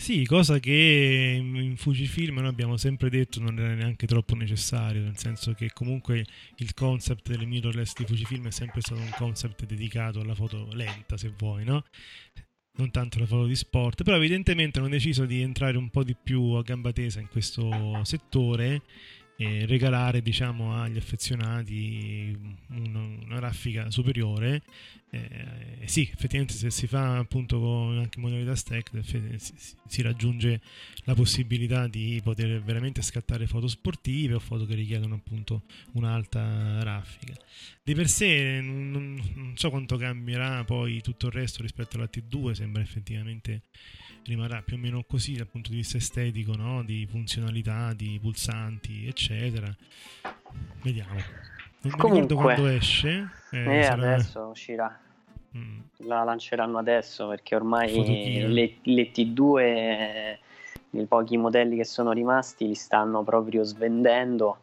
Sì, 0.00 0.24
cosa 0.24 0.58
che 0.58 1.36
in 1.38 1.76
Fujifilm 1.76 2.38
noi 2.38 2.48
abbiamo 2.48 2.78
sempre 2.78 3.10
detto 3.10 3.38
non 3.38 3.58
era 3.58 3.74
neanche 3.74 4.06
troppo 4.06 4.34
necessario, 4.34 5.02
nel 5.02 5.18
senso 5.18 5.52
che 5.52 5.72
comunque 5.74 6.24
il 6.56 6.72
concept 6.72 7.28
delle 7.28 7.44
mirrorless 7.44 7.92
di 7.98 8.06
Fujifilm 8.06 8.46
è 8.46 8.50
sempre 8.50 8.80
stato 8.80 8.98
un 8.98 9.12
concept 9.14 9.66
dedicato 9.66 10.20
alla 10.20 10.34
foto 10.34 10.68
lenta, 10.72 11.18
se 11.18 11.30
vuoi, 11.36 11.64
no? 11.64 11.84
non 12.76 12.90
tanto 12.90 13.18
la 13.18 13.26
foto 13.26 13.44
di 13.44 13.54
sport, 13.54 14.02
però 14.02 14.16
evidentemente 14.16 14.78
hanno 14.78 14.88
deciso 14.88 15.26
di 15.26 15.42
entrare 15.42 15.76
un 15.76 15.90
po' 15.90 16.02
di 16.02 16.16
più 16.20 16.52
a 16.52 16.62
gamba 16.62 16.92
tesa 16.92 17.20
in 17.20 17.28
questo 17.28 18.00
settore 18.04 18.82
e 19.40 19.64
regalare 19.64 20.20
diciamo, 20.20 20.74
agli 20.74 20.98
affezionati 20.98 22.38
una, 22.68 23.00
una 23.00 23.38
raffica 23.38 23.90
superiore. 23.90 24.60
Eh, 25.08 25.86
sì, 25.86 26.02
effettivamente 26.02 26.52
se 26.52 26.70
si 26.70 26.86
fa 26.86 27.16
appunto 27.16 27.58
con 27.58 27.96
anche 27.98 28.20
modalità 28.20 28.54
stack 28.54 28.90
si, 29.02 29.64
si, 29.88 30.02
raggiunge 30.02 30.60
la 31.04 31.14
possibilità 31.14 31.88
di 31.88 32.20
poter 32.22 32.62
veramente 32.62 33.00
scattare 33.00 33.46
foto 33.46 33.66
sportive 33.66 34.34
o 34.34 34.38
foto 34.40 34.66
che 34.66 34.74
richiedono 34.74 35.14
appunto 35.14 35.62
un'alta 35.92 36.82
raffica. 36.82 37.34
Di 37.82 37.94
per 37.94 38.08
sé 38.08 38.60
non, 38.60 39.20
non 39.34 39.52
so 39.56 39.70
quanto 39.70 39.96
cambierà 39.96 40.64
poi 40.64 41.00
tutto 41.00 41.28
il 41.28 41.32
resto 41.32 41.62
rispetto 41.62 41.96
alla 41.96 42.10
T2, 42.12 42.52
sembra 42.52 42.82
effettivamente 42.82 43.62
rimarrà 44.24 44.62
più 44.62 44.76
o 44.76 44.78
meno 44.78 45.04
così 45.06 45.34
dal 45.34 45.46
punto 45.46 45.70
di 45.70 45.76
vista 45.76 45.96
estetico, 45.96 46.54
no? 46.56 46.82
di 46.82 47.06
funzionalità, 47.10 47.92
di 47.92 48.18
pulsanti, 48.20 49.06
eccetera. 49.06 49.74
Vediamo. 50.82 51.18
Non 51.82 51.96
Comunque, 51.96 52.34
quando 52.34 52.66
esce. 52.66 53.28
Eh, 53.50 53.78
eh 53.78 53.82
sarà... 53.82 54.14
adesso 54.14 54.40
uscirà. 54.46 55.00
Mm. 55.56 55.80
La 56.06 56.22
lanceranno 56.22 56.78
adesso 56.78 57.26
perché 57.28 57.56
ormai 57.56 58.46
le, 58.46 58.76
le 58.82 59.10
T2, 59.10 60.38
i 60.90 61.06
pochi 61.06 61.36
modelli 61.36 61.76
che 61.76 61.84
sono 61.84 62.12
rimasti, 62.12 62.66
li 62.66 62.74
stanno 62.74 63.22
proprio 63.24 63.64
svendendo 63.64 64.58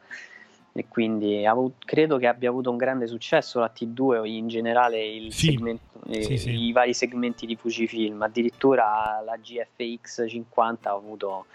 e 0.78 0.86
quindi 0.88 1.44
avuto, 1.44 1.78
credo 1.84 2.18
che 2.18 2.28
abbia 2.28 2.50
avuto 2.50 2.70
un 2.70 2.78
grande 2.78 3.08
successo 3.08 3.60
la 3.60 3.72
T2 3.76 4.18
o 4.20 4.26
in 4.26 4.48
generale 4.48 5.04
il 5.04 5.34
sì, 5.34 5.48
segmento, 5.48 6.02
sì, 6.08 6.34
eh, 6.34 6.38
sì. 6.38 6.66
i 6.68 6.72
vari 6.72 6.94
segmenti 6.94 7.48
di 7.48 7.56
Fujifilm, 7.56 8.22
addirittura 8.22 9.20
la 9.26 9.38
GFX 9.38 10.28
50 10.28 10.90
ha 10.90 10.94
avuto 10.94 11.46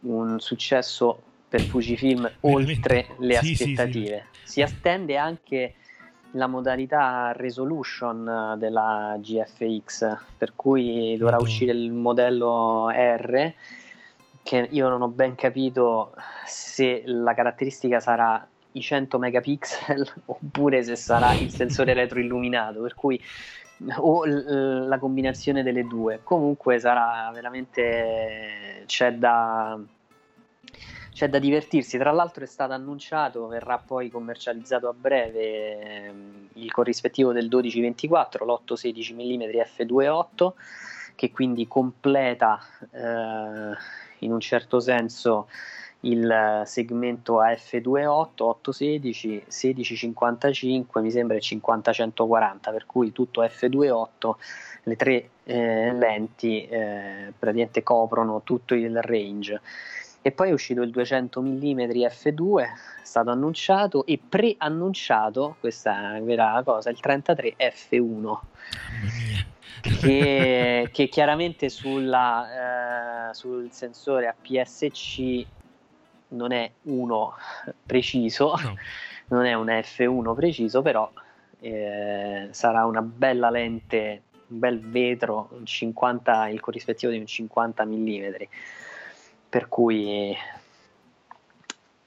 un 0.00 0.40
successo 0.40 1.20
per 1.46 1.60
Fujifilm 1.60 2.30
oltre 2.40 3.08
le 3.18 3.36
aspettative. 3.36 4.28
Si 4.42 4.62
attende 4.62 5.18
anche 5.18 5.74
la 6.30 6.46
modalità 6.46 7.32
resolution 7.36 8.56
della 8.58 9.18
GFX, 9.20 10.16
per 10.38 10.54
cui 10.56 11.14
dovrà 11.18 11.36
uscire 11.36 11.72
il 11.72 11.92
modello 11.92 12.88
R 12.88 13.52
che 14.44 14.68
io 14.70 14.88
non 14.88 15.02
ho 15.02 15.08
ben 15.08 15.34
capito 15.34 16.14
se 16.44 17.02
la 17.06 17.34
caratteristica 17.34 17.98
sarà 17.98 18.46
i 18.72 18.80
100 18.80 19.18
megapixel 19.18 20.12
oppure 20.26 20.84
se 20.84 20.94
sarà 20.94 21.32
il 21.32 21.50
sensore 21.50 21.94
retroilluminato, 21.94 22.82
per 22.82 22.94
cui 22.94 23.20
o 23.96 24.24
la 24.24 24.98
combinazione 24.98 25.62
delle 25.62 25.84
due. 25.86 26.20
Comunque 26.22 26.78
sarà 26.78 27.30
veramente 27.32 28.84
c'è 28.86 29.14
da 29.14 29.80
c'è 31.10 31.28
da 31.28 31.38
divertirsi. 31.38 31.96
Tra 31.96 32.10
l'altro 32.10 32.44
è 32.44 32.46
stato 32.46 32.72
annunciato, 32.72 33.46
verrà 33.46 33.78
poi 33.78 34.10
commercializzato 34.10 34.88
a 34.88 34.92
breve 34.92 35.80
ehm, 35.80 36.48
il 36.54 36.70
corrispettivo 36.70 37.32
del 37.32 37.44
1224, 37.44 38.44
l'8-16 38.44 39.14
mm 39.14 39.42
f2.8 39.86 40.52
che 41.14 41.30
quindi 41.30 41.68
completa 41.68 42.58
eh, 42.90 43.76
in 44.24 44.32
un 44.32 44.40
certo 44.40 44.80
senso 44.80 45.46
il 46.04 46.62
segmento 46.66 47.40
AF28, 47.40 48.42
816, 48.42 49.28
1655, 49.28 51.00
mi 51.00 51.10
sembra 51.10 51.36
il 51.36 51.42
50-140, 51.44 52.58
per 52.70 52.86
cui 52.86 53.12
tutto 53.12 53.42
F28, 53.42 54.30
le 54.84 54.96
tre 54.96 55.28
eh, 55.44 55.92
lenti 55.92 56.66
eh, 56.66 57.32
praticamente 57.38 57.82
coprono 57.82 58.42
tutto 58.42 58.74
il 58.74 59.00
range. 59.00 59.60
E 60.20 60.32
poi 60.32 60.50
è 60.50 60.52
uscito 60.52 60.80
il 60.80 60.90
200 60.90 61.42
mm 61.42 61.78
f2, 61.78 62.62
è 62.62 62.68
stato 63.02 63.30
annunciato 63.30 64.06
e 64.06 64.18
preannunciato, 64.26 65.56
questa 65.60 66.16
è 66.16 66.22
vera 66.22 66.62
cosa, 66.64 66.88
il 66.88 66.98
33 66.98 67.56
f1 67.58 68.38
che, 69.80 70.88
che 70.92 71.08
chiaramente 71.08 71.68
sulla, 71.68 73.30
eh, 73.30 73.34
sul 73.34 73.68
sensore 73.70 74.28
APS-C 74.28 75.46
non 76.28 76.52
è 76.52 76.70
uno 76.82 77.34
preciso, 77.84 78.54
no. 78.62 78.74
non 79.28 79.44
è 79.44 79.54
un 79.54 79.66
F1 79.66 80.34
preciso, 80.34 80.82
però 80.82 81.10
eh, 81.60 82.48
sarà 82.50 82.84
una 82.84 83.02
bella 83.02 83.50
lente, 83.50 84.22
un 84.48 84.58
bel 84.58 84.80
vetro, 84.80 85.48
un 85.52 85.64
50, 85.64 86.48
il 86.48 86.60
corrispettivo 86.60 87.12
di 87.12 87.18
un 87.18 87.26
50 87.26 87.84
mm, 87.84 88.24
per 89.48 89.68
cui 89.68 90.36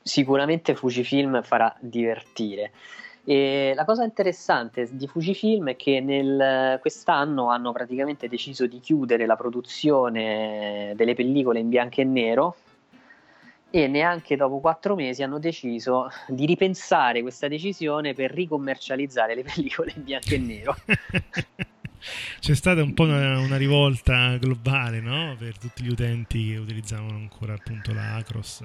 sicuramente 0.01 0.75
Fujifilm 0.75 1.43
farà 1.43 1.75
divertire. 1.79 2.71
E 3.29 3.73
la 3.75 3.83
cosa 3.83 4.05
interessante 4.05 4.87
di 4.89 5.05
Fujifilm 5.05 5.71
è 5.71 5.75
che 5.75 5.99
nel, 5.99 6.79
quest'anno 6.79 7.49
hanno 7.49 7.73
praticamente 7.73 8.29
deciso 8.29 8.67
di 8.67 8.79
chiudere 8.79 9.25
la 9.25 9.35
produzione 9.35 10.93
delle 10.95 11.13
pellicole 11.13 11.59
in 11.59 11.67
bianco 11.67 11.99
e 11.99 12.05
nero 12.05 12.55
e 13.69 13.87
neanche 13.87 14.37
dopo 14.37 14.59
quattro 14.59 14.95
mesi 14.95 15.23
hanno 15.23 15.39
deciso 15.39 16.09
di 16.29 16.45
ripensare 16.45 17.21
questa 17.21 17.49
decisione 17.49 18.13
per 18.13 18.31
ricommercializzare 18.31 19.35
le 19.35 19.43
pellicole 19.53 19.91
in 19.93 20.03
bianco 20.05 20.33
e 20.33 20.37
nero. 20.37 20.75
C'è 22.39 22.55
stata 22.55 22.81
un 22.81 22.93
po' 22.93 23.03
una, 23.03 23.39
una, 23.39 23.57
rivolta 23.57 24.37
globale 24.37 25.01
no? 25.01 25.35
per 25.37 25.57
tutti 25.57 25.83
gli 25.83 25.89
utenti 25.89 26.51
che 26.51 26.57
utilizzavano 26.59 27.17
ancora 27.17 27.55
appunto 27.55 27.91
la 27.91 28.15
Acros 28.15 28.63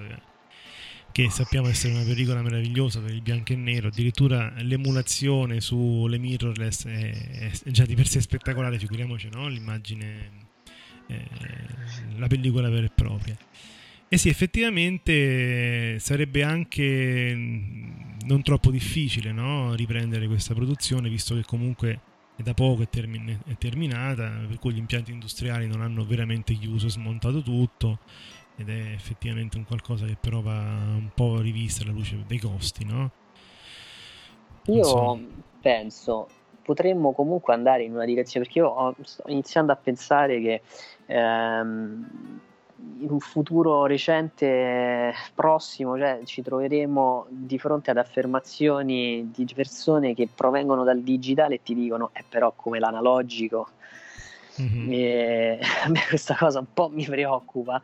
che 1.12 1.29
sappiamo 1.29 1.68
essere 1.68 1.92
una 1.92 2.05
pellicola 2.05 2.40
meravigliosa 2.42 3.01
per 3.01 3.12
il 3.12 3.20
bianco 3.20 3.53
e 3.53 3.57
nero, 3.57 3.88
addirittura 3.88 4.53
l'emulazione 4.62 5.61
sulle 5.61 6.18
mirrorless 6.18 6.87
è, 6.87 7.51
è 7.51 7.70
già 7.70 7.85
di 7.85 7.94
per 7.94 8.09
sé 8.09 8.20
spettacolare, 8.22 8.79
figuriamoci 8.79 9.29
no? 9.31 9.46
l'immagine, 9.46 10.31
eh, 11.07 11.27
la 12.16 12.27
pellicola 12.27 12.70
vera 12.70 12.87
e 12.87 12.90
propria. 12.94 13.37
E 14.09 14.16
sì, 14.16 14.31
effettivamente 14.31 15.98
sarebbe 15.98 16.42
anche 16.42 17.35
non 17.35 18.42
troppo 18.42 18.70
difficile 18.70 19.33
no? 19.33 19.75
riprendere 19.75 20.27
questa 20.27 20.55
produzione, 20.55 21.11
visto 21.11 21.35
che 21.35 21.42
comunque 21.42 22.01
è 22.37 22.42
da 22.42 22.55
poco 22.55 22.83
è, 22.83 22.88
termin- 22.88 23.38
è 23.46 23.57
terminata, 23.59 24.29
per 24.48 24.59
cui 24.59 24.72
gli 24.72 24.79
impianti 24.79 25.12
industriali 25.12 25.66
non 25.66 25.83
hanno 25.83 26.07
veramente 26.07 26.55
chiuso, 26.55 26.88
smontato 26.88 27.42
tutto 27.42 28.01
ed 28.57 28.69
è 28.69 28.93
effettivamente 28.93 29.57
un 29.57 29.65
qualcosa 29.65 30.07
che 30.07 30.17
però 30.21 30.41
va 30.41 30.59
un 30.61 31.11
po' 31.15 31.41
rivista 31.41 31.83
alla 31.83 31.93
luce 31.93 32.23
dei 32.27 32.38
costi, 32.38 32.85
no? 32.85 33.11
Io 34.67 34.85
so. 34.85 35.21
penso 35.61 36.29
potremmo 36.62 37.12
comunque 37.12 37.53
andare 37.53 37.83
in 37.83 37.93
una 37.93 38.05
direzione 38.05 38.47
perché 38.47 38.61
io 38.61 38.69
ho, 38.69 38.95
sto 39.03 39.25
iniziando 39.27 39.73
a 39.73 39.77
pensare 39.77 40.41
che 40.41 40.62
ehm, 41.07 42.41
in 43.01 43.11
un 43.11 43.21
futuro 43.21 43.87
recente 43.87 45.12
prossimo 45.35 45.97
cioè, 45.97 46.21
ci 46.25 46.43
troveremo 46.43 47.27
di 47.29 47.59
fronte 47.59 47.91
ad 47.91 47.97
affermazioni 47.97 49.31
di 49.33 49.47
persone 49.55 50.15
che 50.15 50.29
provengono 50.33 50.85
dal 50.85 51.01
digitale 51.01 51.57
e 51.57 51.62
ti 51.62 51.75
dicono 51.75 52.11
è 52.12 52.21
eh, 52.21 52.25
però 52.29 52.53
come 52.55 52.79
l'analogico 52.79 53.69
mm-hmm. 54.61 54.93
e 54.93 55.59
a 55.85 55.88
me 55.88 56.01
questa 56.09 56.37
cosa 56.37 56.61
un 56.61 56.73
po' 56.73 56.88
mi 56.88 57.05
preoccupa 57.05 57.81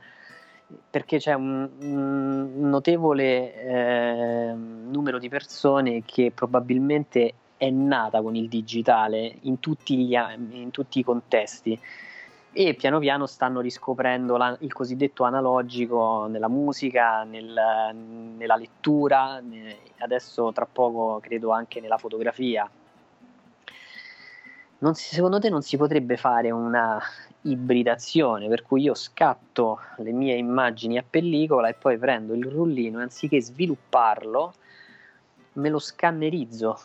perché 0.90 1.18
c'è 1.18 1.32
un, 1.32 1.68
un 1.80 2.68
notevole 2.68 3.54
eh, 3.54 4.52
numero 4.54 5.18
di 5.18 5.28
persone 5.28 6.02
che 6.04 6.30
probabilmente 6.34 7.34
è 7.56 7.70
nata 7.70 8.22
con 8.22 8.36
il 8.36 8.48
digitale 8.48 9.38
in 9.42 9.58
tutti, 9.60 9.96
gli, 9.96 10.14
in 10.14 10.70
tutti 10.70 10.98
i 11.00 11.04
contesti 11.04 11.78
e 12.52 12.74
piano 12.74 12.98
piano 12.98 13.26
stanno 13.26 13.60
riscoprendo 13.60 14.36
la, 14.36 14.56
il 14.60 14.72
cosiddetto 14.72 15.24
analogico 15.24 16.26
nella 16.26 16.48
musica, 16.48 17.22
nel, 17.22 17.94
nella 17.94 18.56
lettura, 18.56 19.40
adesso 19.98 20.50
tra 20.52 20.66
poco 20.70 21.20
credo 21.20 21.50
anche 21.50 21.80
nella 21.80 21.98
fotografia. 21.98 22.68
Si, 24.80 25.14
secondo 25.14 25.40
te 25.40 25.48
non 25.48 25.62
si 25.62 25.76
potrebbe 25.76 26.16
fare 26.16 26.50
una 26.50 27.00
ibridazione 27.42 28.48
per 28.48 28.62
cui 28.62 28.82
io 28.82 28.94
scatto 28.94 29.80
le 29.98 30.12
mie 30.12 30.36
immagini 30.36 30.98
a 30.98 31.04
pellicola 31.08 31.68
e 31.68 31.74
poi 31.74 31.98
prendo 31.98 32.34
il 32.34 32.44
rullino 32.44 33.00
anziché 33.00 33.40
svilupparlo 33.40 34.54
me 35.54 35.68
lo 35.68 35.78
scannerizzo 35.78 36.78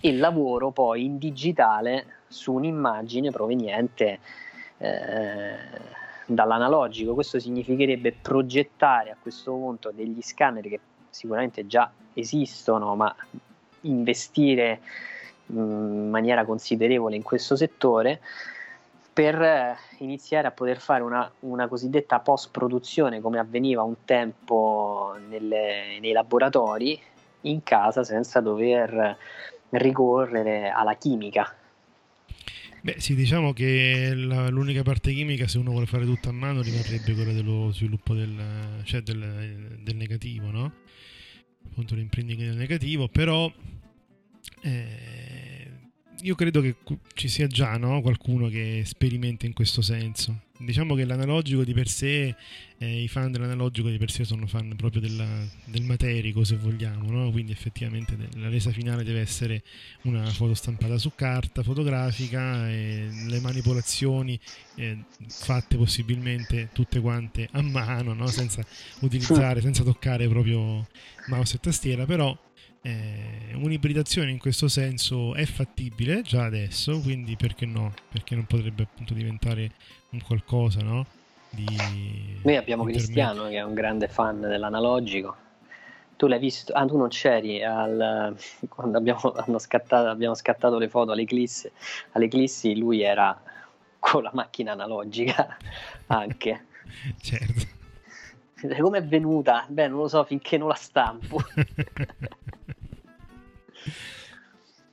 e 0.00 0.12
lavoro 0.16 0.70
poi 0.70 1.04
in 1.04 1.18
digitale 1.18 2.18
su 2.28 2.52
un'immagine 2.52 3.30
proveniente 3.30 4.18
eh, 4.78 5.56
dall'analogico. 6.26 7.14
Questo 7.14 7.38
significherebbe 7.38 8.12
progettare 8.12 9.10
a 9.10 9.16
questo 9.20 9.52
punto 9.52 9.90
degli 9.92 10.20
scanner 10.20 10.68
che 10.68 10.80
sicuramente 11.10 11.66
già 11.66 11.90
esistono, 12.12 12.94
ma 12.94 13.14
investire 13.82 14.80
in 15.46 16.10
maniera 16.10 16.44
considerevole 16.44 17.16
in 17.16 17.22
questo 17.22 17.56
settore 17.56 18.20
per 19.12 19.76
iniziare 19.98 20.48
a 20.48 20.50
poter 20.50 20.80
fare 20.80 21.02
una, 21.02 21.30
una 21.40 21.68
cosiddetta 21.68 22.18
post-produzione 22.18 23.20
come 23.20 23.38
avveniva 23.38 23.82
un 23.82 23.94
tempo 24.04 25.16
nelle, 25.28 25.98
nei 26.00 26.12
laboratori 26.12 27.00
in 27.42 27.62
casa 27.62 28.02
senza 28.02 28.40
dover 28.40 29.16
ricorrere 29.70 30.70
alla 30.70 30.94
chimica 30.94 31.54
Beh, 32.84 32.96
sì, 32.98 33.14
diciamo 33.14 33.54
che 33.54 34.12
la, 34.14 34.50
l'unica 34.50 34.82
parte 34.82 35.10
chimica, 35.10 35.48
se 35.48 35.56
uno 35.56 35.70
vuole 35.70 35.86
fare 35.86 36.04
tutto 36.04 36.28
a 36.28 36.32
mano, 36.32 36.60
rimarrebbe 36.60 37.14
quella 37.14 37.32
dello 37.32 37.72
sviluppo 37.72 38.12
del, 38.12 38.82
cioè 38.84 39.00
del, 39.00 39.78
del 39.80 39.96
negativo, 39.96 40.50
no? 40.50 40.70
Appunto 41.66 41.94
l'imprinting 41.94 42.38
del 42.40 42.56
negativo, 42.56 43.08
però 43.08 43.50
eh, 44.64 45.70
io 46.22 46.34
credo 46.34 46.60
che 46.60 46.76
ci 47.14 47.28
sia 47.28 47.46
già 47.46 47.76
no? 47.76 48.00
qualcuno 48.00 48.48
che 48.48 48.82
sperimenta 48.84 49.46
in 49.46 49.52
questo 49.52 49.82
senso 49.82 50.40
diciamo 50.58 50.94
che 50.94 51.04
l'analogico 51.04 51.64
di 51.64 51.72
per 51.72 51.88
sé, 51.88 52.34
eh, 52.78 53.02
i 53.02 53.08
fan 53.08 53.32
dell'analogico 53.32 53.88
di 53.88 53.98
per 53.98 54.10
sé 54.10 54.24
sono 54.24 54.46
fan 54.46 54.74
proprio 54.76 55.00
della, 55.00 55.26
del 55.64 55.82
materico, 55.82 56.44
se 56.44 56.56
vogliamo, 56.56 57.10
no? 57.10 57.30
quindi 57.30 57.52
effettivamente 57.52 58.16
la 58.36 58.48
resa 58.48 58.70
finale 58.70 59.02
deve 59.02 59.20
essere 59.20 59.62
una 60.02 60.24
foto 60.26 60.54
stampata 60.54 60.96
su 60.98 61.12
carta 61.14 61.62
fotografica 61.62 62.68
e 62.70 63.08
le 63.26 63.40
manipolazioni 63.40 64.38
eh, 64.76 65.04
fatte 65.26 65.76
possibilmente 65.76 66.70
tutte 66.72 67.00
quante 67.00 67.48
a 67.52 67.62
mano, 67.62 68.14
no? 68.14 68.26
senza 68.28 68.64
utilizzare, 69.00 69.60
senza 69.60 69.82
toccare 69.82 70.28
proprio 70.28 70.86
mouse 71.26 71.56
e 71.56 71.60
tastiera, 71.60 72.04
però 72.04 72.36
eh, 72.86 73.54
un'ibridazione 73.54 74.30
in 74.30 74.38
questo 74.38 74.68
senso 74.68 75.34
è 75.34 75.46
fattibile 75.46 76.20
già 76.20 76.44
adesso, 76.44 77.00
quindi 77.00 77.34
perché 77.34 77.64
no? 77.64 77.94
Perché 78.10 78.34
non 78.34 78.44
potrebbe 78.44 78.82
appunto 78.82 79.14
diventare 79.14 79.70
un 80.10 80.20
qualcosa, 80.20 80.82
no? 80.82 81.06
Di 81.48 81.64
Noi 82.42 82.56
abbiamo 82.56 82.84
Cristiano 82.84 83.48
che 83.48 83.56
è 83.56 83.62
un 83.62 83.72
grande 83.72 84.06
fan 84.08 84.40
dell'analogico. 84.42 85.34
Tu 86.16 86.26
l'hai 86.26 86.38
visto? 86.38 86.74
Ah, 86.74 86.84
tu 86.84 86.98
non 86.98 87.08
c'eri 87.08 87.64
al, 87.64 88.36
quando 88.68 88.98
abbiamo, 88.98 89.32
scattato, 89.58 90.08
abbiamo 90.08 90.34
scattato 90.34 90.76
le 90.76 90.88
foto 90.88 91.12
all'Eclissi. 91.12 91.70
All'Eclissi 92.12 92.76
lui 92.76 93.00
era 93.00 93.40
con 93.98 94.22
la 94.22 94.30
macchina 94.34 94.72
analogica 94.72 95.56
anche. 96.08 96.66
certo. 97.22 97.82
Come 98.80 98.98
è 98.98 99.04
venuta? 99.04 99.66
Beh, 99.68 99.88
non 99.88 99.98
lo 99.98 100.08
so 100.08 100.24
finché 100.24 100.56
non 100.56 100.68
la 100.68 100.74
stampo. 100.74 101.38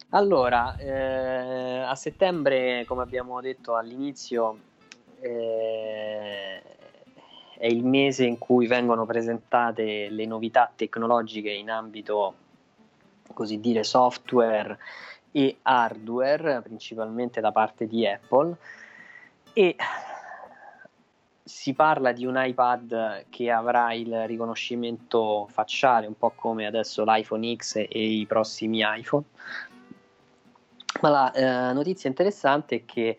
allora, 0.10 0.76
eh, 0.78 1.80
a 1.80 1.96
settembre, 1.96 2.84
come 2.86 3.02
abbiamo 3.02 3.40
detto 3.40 3.76
all'inizio, 3.76 4.58
eh, 5.22 6.62
è 7.58 7.66
il 7.66 7.86
mese 7.86 8.26
in 8.26 8.38
cui 8.38 8.68
vengono 8.68 9.06
presentate 9.06 10.10
le 10.10 10.26
novità 10.26 10.70
tecnologiche 10.76 11.52
in 11.52 11.70
ambito, 11.70 12.34
così 13.34 13.62
dire, 13.62 13.86
software 13.86 14.78
e 15.32 15.60
hardware, 15.62 16.62
principalmente 16.62 17.40
da 17.40 17.54
parte 17.54 17.88
di 17.88 18.06
Apple. 18.06 18.58
E 19.54 19.76
si 21.44 21.74
parla 21.74 22.12
di 22.12 22.26
un 22.26 22.36
iPad 22.38 23.26
che 23.30 23.52
avrà 23.52 23.94
il 23.94 24.28
riconoscimento 24.28 25.48
facciale, 25.50 26.08
un 26.08 26.18
po' 26.18 26.32
come 26.36 26.66
adesso 26.66 27.04
l'iPhone 27.04 27.56
X 27.56 27.76
e 27.76 27.88
i 27.90 28.26
prossimi 28.26 28.82
iPhone. 28.84 29.24
Ma 31.02 31.10
la 31.10 31.32
eh, 31.32 31.74
notizia 31.74 32.10
interessante 32.10 32.76
è 32.76 32.86
che 32.86 33.18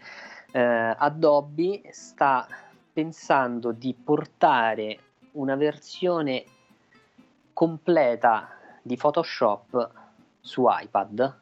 eh, 0.52 0.60
Adobe 0.60 1.82
sta 1.90 2.46
pensando 2.92 3.72
di 3.72 3.94
portare 3.94 4.98
una 5.32 5.56
versione 5.56 6.44
completa 7.52 8.48
di 8.82 8.96
Photoshop 8.96 9.90
su 10.40 10.66
iPad 10.68 11.40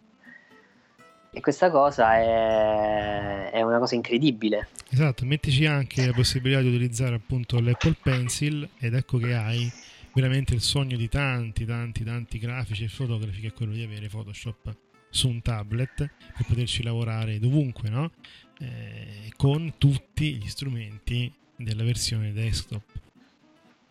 e 1.33 1.40
questa 1.40 1.71
cosa 1.71 2.16
è, 2.16 3.51
è, 3.51 3.62
una 3.62 3.79
cosa 3.79 3.95
incredibile. 3.95 4.69
Esatto, 4.90 5.25
mettici 5.25 5.66
anche 5.66 6.07
la 6.07 6.12
possibilità 6.12 6.61
di 6.61 6.69
utilizzare 6.69 7.14
appunto 7.14 7.61
l'Apple 7.61 7.97
Pencil 8.03 8.69
ed 8.79 8.95
ecco 8.95 9.19
che 9.19 9.35
hai 9.35 9.71
veramente 10.12 10.55
il 10.55 10.61
sogno 10.61 10.97
di 10.97 11.09
tanti, 11.09 11.64
tanti, 11.64 12.03
tanti 12.05 12.38
grafici 12.38 12.85
e 12.85 12.88
fotografi 12.88 13.40
che 13.40 13.49
è 13.49 13.53
quello 13.53 13.73
di 13.73 13.83
avere 13.83 14.09
Photoshop 14.09 14.75
su 15.09 15.29
un 15.29 15.40
tablet 15.43 15.97
per 15.97 16.47
poterci 16.47 16.83
lavorare 16.83 17.38
dovunque, 17.38 17.88
no? 17.88 18.11
Eh, 18.59 19.33
con 19.37 19.75
tutti 19.79 20.35
gli 20.35 20.49
strumenti 20.49 21.33
della 21.57 21.85
versione 21.85 22.33
desktop. 22.33 22.83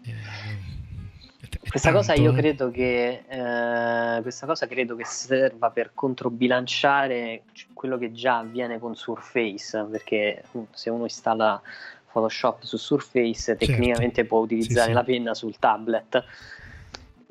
Eh, 0.05 0.88
questa 1.69 1.91
cosa 1.91 2.13
io 2.13 2.31
eh. 2.31 2.35
credo 2.35 2.71
che 2.71 3.23
eh, 3.27 4.21
questa 4.21 4.45
cosa 4.45 4.67
credo 4.67 4.95
che 4.95 5.05
serva 5.05 5.69
per 5.69 5.91
controbilanciare 5.93 7.43
quello 7.73 7.97
che 7.97 8.11
già 8.11 8.39
avviene 8.39 8.79
con 8.79 8.95
Surface, 8.95 9.85
perché 9.89 10.43
uh, 10.51 10.67
se 10.71 10.89
uno 10.89 11.03
installa 11.03 11.61
Photoshop 12.11 12.63
su 12.63 12.77
Surface 12.77 13.55
certo. 13.55 13.65
tecnicamente 13.65 14.25
può 14.25 14.39
utilizzare 14.39 14.89
sì, 14.89 14.93
la 14.93 15.03
penna 15.03 15.33
sul 15.33 15.57
tablet. 15.57 16.23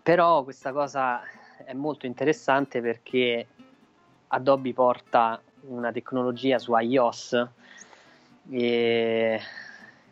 Però 0.03 0.43
questa 0.45 0.73
cosa 0.73 1.23
è 1.65 1.73
molto 1.75 2.07
interessante 2.07 2.81
perché 2.81 3.47
Adobe 4.29 4.73
porta 4.73 5.41
una 5.63 5.93
tecnologia 5.93 6.59
su 6.59 6.75
iOS 6.77 7.47
e 8.51 9.41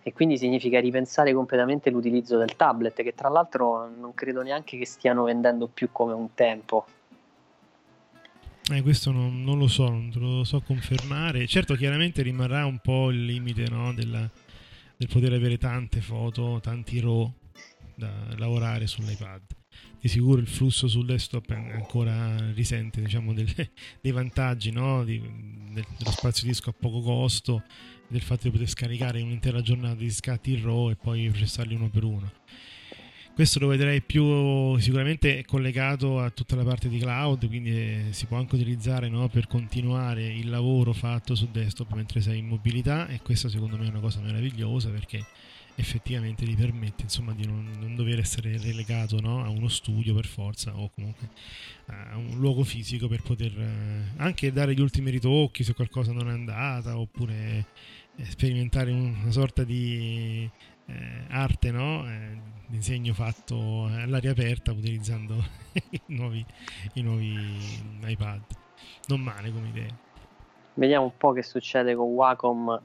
e 0.07 0.13
quindi 0.13 0.39
significa 0.39 0.79
ripensare 0.79 1.33
completamente 1.33 1.91
l'utilizzo 1.91 2.39
del 2.39 2.55
tablet 2.55 3.03
che 3.03 3.13
tra 3.13 3.29
l'altro 3.29 3.89
non 3.89 4.15
credo 4.15 4.41
neanche 4.41 4.79
che 4.79 4.87
stiano 4.87 5.25
vendendo 5.25 5.67
più 5.67 5.89
come 5.91 6.13
un 6.13 6.33
tempo. 6.33 6.87
Eh, 8.73 8.83
questo 8.83 9.11
non, 9.11 9.43
non, 9.43 9.59
lo 9.59 9.67
so, 9.67 9.89
non 9.89 10.13
te 10.13 10.21
lo 10.21 10.45
so 10.45 10.61
confermare. 10.61 11.45
Certo, 11.49 11.75
chiaramente 11.75 12.23
rimarrà 12.23 12.65
un 12.67 12.79
po' 12.79 13.11
il 13.11 13.25
limite 13.25 13.69
no, 13.69 13.93
della, 13.93 14.31
del 14.97 15.09
poter 15.09 15.33
avere 15.33 15.59
tante 15.59 16.01
foto, 16.01 16.61
tanti 16.63 17.01
RAW 17.01 17.33
da 17.97 18.09
lavorare 18.37 18.87
sull'iPad. 18.87 19.43
Di 19.99 20.07
sicuro 20.07 20.41
il 20.41 20.47
flusso 20.47 20.87
sul 20.87 21.05
desktop 21.05 21.51
ancora 21.51 22.53
risente 22.53 23.01
diciamo, 23.01 23.33
delle, 23.35 23.73
dei 24.01 24.13
vantaggi 24.13 24.71
no? 24.71 25.03
di, 25.03 25.19
del, 25.19 25.85
dello 25.99 26.11
spazio 26.13 26.47
disco 26.47 26.71
a 26.71 26.75
poco 26.79 27.01
costo, 27.01 27.65
del 28.09 28.23
fatto 28.23 28.43
di 28.45 28.51
poter 28.51 28.69
scaricare 28.69 29.21
un'intera 29.21 29.61
giornata 29.61 29.97
di 29.97 30.11
scatti 30.11 30.53
in 30.53 30.63
RAW 30.63 30.91
e 30.91 30.97
poi 30.97 31.29
processarli 31.29 31.75
uno 31.75 31.89
per 31.89 32.05
uno. 32.05 32.33
Questo 33.37 33.59
lo 33.59 33.67
vedrei 33.67 34.01
più 34.01 34.79
sicuramente 34.79 35.45
collegato 35.45 36.21
a 36.21 36.31
tutta 36.31 36.57
la 36.57 36.65
parte 36.65 36.89
di 36.89 36.99
cloud, 36.99 37.47
quindi 37.49 37.71
eh, 37.71 38.05
si 38.13 38.25
può 38.25 38.39
anche 38.39 38.55
utilizzare 38.55 39.11
no, 39.11 39.29
per 39.29 39.47
continuare 39.47 40.27
il 40.27 40.49
lavoro 40.49 40.95
fatto 40.95 41.35
su 41.35 41.47
desktop 41.53 41.93
mentre 41.93 42.23
sei 42.23 42.39
in 42.39 42.47
mobilità 42.47 43.07
e 43.09 43.21
questa 43.21 43.51
secondo 43.51 43.77
me 43.77 43.85
è 43.85 43.89
una 43.91 44.01
cosa 44.01 44.21
meravigliosa 44.21 44.89
perché 44.89 45.23
effettivamente 45.75 46.47
ti 46.47 46.55
permette 46.55 47.03
insomma, 47.03 47.35
di 47.35 47.45
non, 47.45 47.77
non 47.79 47.95
dover 47.95 48.21
essere 48.21 48.57
relegato 48.57 49.21
no, 49.21 49.45
a 49.45 49.51
uno 49.51 49.69
studio 49.69 50.15
per 50.15 50.25
forza 50.25 50.75
o 50.75 50.91
comunque 50.95 51.29
a 51.89 52.17
un 52.17 52.39
luogo 52.39 52.65
fisico 52.65 53.07
per 53.07 53.21
poter 53.21 53.53
eh, 53.55 54.13
anche 54.17 54.51
dare 54.51 54.73
gli 54.73 54.81
ultimi 54.81 55.11
ritocchi 55.11 55.63
se 55.63 55.75
qualcosa 55.75 56.11
non 56.11 56.31
è 56.31 56.33
andata 56.33 56.99
oppure 56.99 57.67
eh, 58.17 58.25
sperimentare 58.25 58.93
una 58.93 59.31
sorta 59.31 59.63
di 59.63 60.49
eh, 60.87 61.25
arte, 61.29 61.71
no? 61.71 62.07
Eh, 62.09 62.39
disegno 62.67 63.15
fatto 63.15 63.85
all'aria 63.85 64.33
aperta 64.33 64.73
utilizzando 64.73 65.35
i, 65.91 66.01
nuovi, 66.07 66.45
i 66.95 67.03
nuovi 67.03 67.35
iPad. 68.05 68.43
Non 69.07 69.21
male 69.21 69.53
come 69.53 69.69
idea. 69.69 69.95
Vediamo 70.75 71.05
un 71.05 71.17
po' 71.17 71.33
che 71.33 71.43
succede 71.43 71.95
con 71.95 72.09
Wacom 72.09 72.81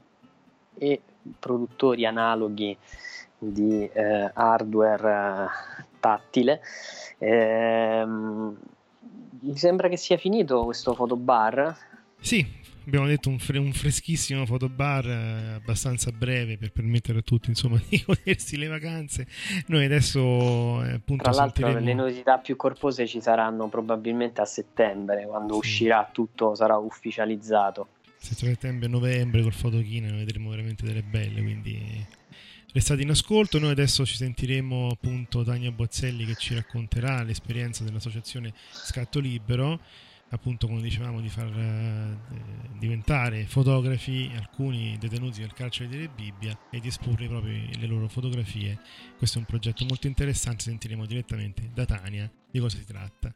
e 0.78 1.00
produttori 1.38 2.06
analoghi 2.06 2.76
di 3.38 3.88
eh, 3.88 4.30
hardware 4.32 5.44
eh, 5.80 5.84
tattile. 6.00 6.60
Ehm, 7.18 8.56
mi 9.40 9.56
sembra 9.56 9.88
che 9.88 9.96
sia 9.96 10.16
finito 10.16 10.64
questo 10.64 10.94
fotobar. 10.94 11.76
Sì, 12.20 12.46
abbiamo 12.86 13.06
detto 13.06 13.28
un, 13.28 13.38
fre- 13.38 13.58
un 13.58 13.72
freschissimo 13.72 14.44
fotobar 14.46 15.06
eh, 15.06 15.52
abbastanza 15.54 16.10
breve 16.10 16.58
per 16.58 16.72
permettere 16.72 17.18
a 17.18 17.22
tutti 17.22 17.48
insomma 17.48 17.80
di 17.88 18.02
godersi 18.04 18.56
le 18.56 18.66
vacanze. 18.66 19.26
Noi 19.66 19.84
adesso 19.84 20.82
eh, 20.84 20.92
appunto 20.92 21.24
tra 21.24 21.32
l'altro 21.32 21.66
salteremo... 21.66 21.84
le 21.84 21.94
novità 21.94 22.38
più 22.38 22.56
corpose 22.56 23.06
ci 23.06 23.20
saranno 23.20 23.68
probabilmente 23.68 24.40
a 24.40 24.44
settembre 24.44 25.26
quando 25.26 25.54
sì. 25.54 25.58
uscirà 25.58 26.08
tutto 26.12 26.54
sarà 26.54 26.76
ufficializzato. 26.76 27.88
Settembre 28.16 28.88
novembre 28.88 29.42
col 29.42 29.52
fotochina 29.52 30.08
ne 30.08 30.18
vedremo 30.18 30.50
veramente 30.50 30.84
delle 30.84 31.02
belle 31.02 31.42
quindi 31.42 32.06
restate 32.72 33.02
in 33.02 33.10
ascolto. 33.10 33.58
Noi 33.58 33.70
adesso 33.70 34.06
ci 34.06 34.16
sentiremo 34.16 34.88
appunto 34.90 35.42
Tania 35.42 35.70
Bozzelli 35.70 36.24
che 36.24 36.34
ci 36.36 36.54
racconterà 36.54 37.22
l'esperienza 37.22 37.84
dell'associazione 37.84 38.52
Scatto 38.70 39.18
Libero 39.18 39.80
appunto 40.32 40.66
come 40.66 40.80
dicevamo 40.80 41.20
di 41.20 41.28
far 41.28 41.46
eh, 41.46 42.16
diventare 42.78 43.44
fotografi 43.44 44.30
alcuni 44.34 44.96
detenuti 44.98 45.40
del 45.40 45.52
carcere 45.52 45.88
di 45.88 46.08
Bibbia 46.08 46.58
e 46.70 46.80
di 46.80 46.88
esporre 46.88 47.26
proprio 47.26 47.52
le 47.78 47.86
loro 47.86 48.08
fotografie. 48.08 48.78
Questo 49.16 49.38
è 49.38 49.40
un 49.40 49.46
progetto 49.46 49.84
molto 49.84 50.06
interessante 50.06 50.62
sentiremo 50.62 51.06
direttamente 51.06 51.70
da 51.72 51.84
Tania 51.84 52.30
di 52.50 52.58
cosa 52.58 52.76
si 52.76 52.84
tratta. 52.84 53.32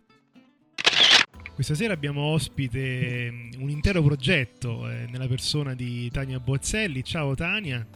Questa 1.54 1.74
sera 1.74 1.92
abbiamo 1.92 2.22
ospite 2.22 3.30
mm, 3.30 3.50
un 3.60 3.70
intero 3.70 4.02
progetto 4.02 4.88
eh, 4.90 5.06
nella 5.08 5.26
persona 5.26 5.74
di 5.74 6.10
Tania 6.10 6.40
Bozzelli 6.40 7.04
ciao 7.04 7.34
Tania. 7.34 7.86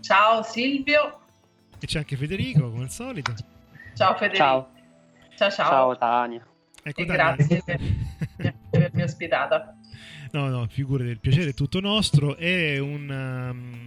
Ciao 0.00 0.42
Silvio. 0.42 1.20
E 1.78 1.86
c'è 1.86 1.98
anche 1.98 2.16
Federico 2.16 2.70
come 2.70 2.84
al 2.84 2.90
solito. 2.90 3.34
Ciao 3.94 4.14
Federico. 4.14 4.36
Ciao. 4.36 4.70
Ciao, 5.36 5.50
ciao. 5.50 5.68
ciao 5.68 5.98
Tania. 5.98 6.46
Ecco, 6.82 7.04
grazie 7.04 7.62
per, 8.78 8.86
avermi 8.86 9.02
ospitata. 9.02 9.78
No, 10.32 10.48
no, 10.48 10.66
figurati, 10.68 11.10
il 11.10 11.18
piacere 11.18 11.50
è 11.50 11.54
tutto 11.54 11.80
nostro. 11.80 12.36
È 12.36 12.78
un, 12.78 13.08
um, 13.08 13.84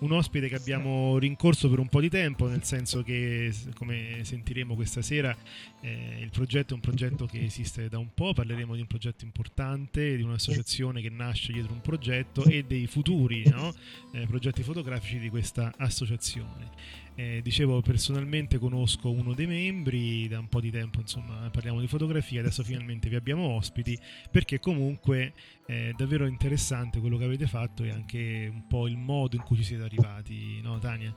un 0.00 0.12
ospite 0.12 0.48
che 0.48 0.56
abbiamo 0.56 1.16
rincorso 1.18 1.70
per 1.70 1.78
un 1.78 1.88
po' 1.88 2.00
di 2.00 2.10
tempo, 2.10 2.48
nel 2.48 2.64
senso 2.64 3.02
che, 3.02 3.52
come 3.74 4.20
sentiremo 4.22 4.74
questa 4.74 5.00
sera, 5.00 5.34
eh, 5.80 6.18
il 6.20 6.30
progetto 6.30 6.72
è 6.72 6.74
un 6.74 6.80
progetto 6.80 7.26
che 7.26 7.42
esiste 7.42 7.88
da 7.88 7.98
un 7.98 8.12
po', 8.12 8.32
parleremo 8.34 8.74
di 8.74 8.80
un 8.80 8.86
progetto 8.86 9.24
importante, 9.24 10.16
di 10.16 10.22
un'associazione 10.22 11.00
che 11.00 11.10
nasce 11.10 11.52
dietro 11.52 11.72
un 11.72 11.80
progetto 11.80 12.44
e 12.44 12.64
dei 12.64 12.86
futuri 12.86 13.48
no? 13.48 13.72
eh, 14.12 14.26
progetti 14.26 14.62
fotografici 14.62 15.18
di 15.18 15.30
questa 15.30 15.72
associazione. 15.76 17.04
Eh, 17.18 17.40
dicevo, 17.42 17.80
personalmente 17.80 18.58
conosco 18.58 19.10
uno 19.10 19.32
dei 19.32 19.46
membri, 19.46 20.28
da 20.28 20.38
un 20.38 20.48
po' 20.48 20.60
di 20.60 20.70
tempo 20.70 21.00
insomma 21.00 21.48
parliamo 21.50 21.80
di 21.80 21.86
fotografia, 21.86 22.40
adesso 22.40 22.62
finalmente 22.62 23.08
vi 23.08 23.16
abbiamo 23.16 23.54
ospiti, 23.54 23.98
perché 24.30 24.60
comunque 24.60 25.32
è 25.64 25.92
davvero 25.96 26.26
interessante 26.26 27.00
quello 27.00 27.16
che 27.16 27.24
avete 27.24 27.46
fatto 27.46 27.84
e 27.84 27.90
anche 27.90 28.50
un 28.52 28.66
po' 28.66 28.86
il 28.86 28.98
modo 28.98 29.34
in 29.34 29.42
cui 29.44 29.56
ci 29.56 29.64
siete 29.64 29.82
arrivati, 29.82 30.60
no 30.60 30.78
Tania? 30.78 31.14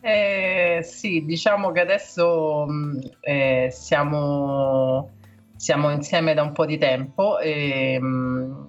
Eh, 0.00 0.80
sì, 0.82 1.24
diciamo 1.24 1.70
che 1.70 1.80
adesso 1.80 2.66
mm, 2.68 2.98
eh, 3.20 3.68
siamo, 3.70 5.10
siamo, 5.54 5.90
insieme 5.90 6.34
da 6.34 6.42
un 6.42 6.52
po' 6.52 6.66
di 6.66 6.78
tempo 6.78 7.38
e 7.38 7.96
mm, 8.00 8.64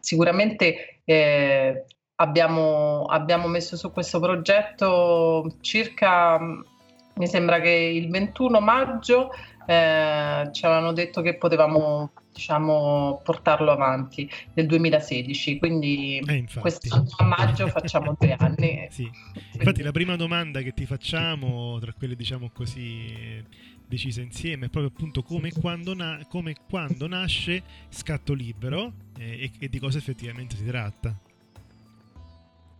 sicuramente 0.00 1.02
eh, 1.04 1.84
abbiamo, 2.20 3.04
abbiamo 3.04 3.46
messo 3.48 3.76
su 3.76 3.90
questo 3.92 4.18
progetto 4.20 5.56
circa, 5.60 6.38
mi 6.38 7.26
sembra 7.26 7.60
che 7.60 7.70
il 7.70 8.08
21 8.08 8.60
maggio 8.60 9.30
eh, 9.66 10.48
ci 10.52 10.64
avevano 10.64 10.92
detto 10.92 11.20
che 11.20 11.36
potevamo 11.36 12.10
diciamo, 12.32 13.20
portarlo 13.24 13.70
avanti 13.70 14.28
nel 14.54 14.66
2016, 14.66 15.58
quindi 15.58 16.18
eh, 16.18 16.44
quest'anno 16.58 17.08
a 17.16 17.24
maggio 17.24 17.66
facciamo 17.68 18.16
tre 18.16 18.34
anni. 18.38 18.86
Sì. 18.98 19.08
Infatti 19.52 19.82
la 19.82 19.92
prima 19.92 20.16
domanda 20.16 20.60
che 20.60 20.72
ti 20.72 20.86
facciamo, 20.86 21.78
tra 21.80 21.92
quelle 21.92 22.14
diciamo 22.14 22.50
così 22.52 23.44
decise 23.86 24.22
insieme, 24.22 24.66
è 24.66 24.68
proprio 24.68 24.92
appunto 24.94 25.22
come 25.22 25.50
quando, 25.52 25.94
na- 25.94 26.24
come 26.28 26.54
quando 26.68 27.06
nasce 27.06 27.62
Scatto 27.88 28.34
Libero 28.34 28.92
eh, 29.18 29.44
e, 29.44 29.50
e 29.58 29.68
di 29.68 29.78
cosa 29.78 29.98
effettivamente 29.98 30.56
si 30.56 30.64
tratta. 30.64 31.16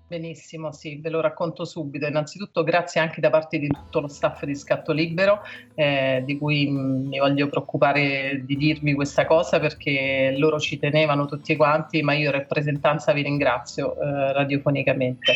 Benissimo, 0.09 0.73
sì, 0.73 0.97
ve 1.03 1.11
lo 1.11 1.21
racconto 1.21 1.67
subito. 1.67 2.07
Innanzitutto 2.07 2.65
grazie 2.65 2.99
anche 2.99 3.21
da 3.21 3.29
parte 3.29 3.59
di 3.59 3.67
tutto 3.67 4.01
lo 4.01 4.09
staff 4.09 4.43
di 4.45 4.55
Scatto 4.55 4.93
Libero, 4.93 5.43
eh, 5.75 6.23
di 6.25 6.39
cui 6.39 6.67
mm, 6.67 7.09
mi 7.09 7.19
voglio 7.19 7.47
preoccupare 7.49 8.43
di 8.47 8.57
dirvi 8.57 8.95
questa 8.95 9.27
cosa 9.27 9.61
perché 9.61 10.35
loro 10.39 10.59
ci 10.59 10.79
tenevano 10.79 11.27
tutti 11.27 11.55
quanti, 11.57 12.01
ma 12.01 12.15
io 12.15 12.31
in 12.31 12.33
rappresentanza 12.33 13.13
vi 13.13 13.21
ringrazio 13.21 14.01
eh, 14.01 14.33
radiofonicamente. 14.33 15.35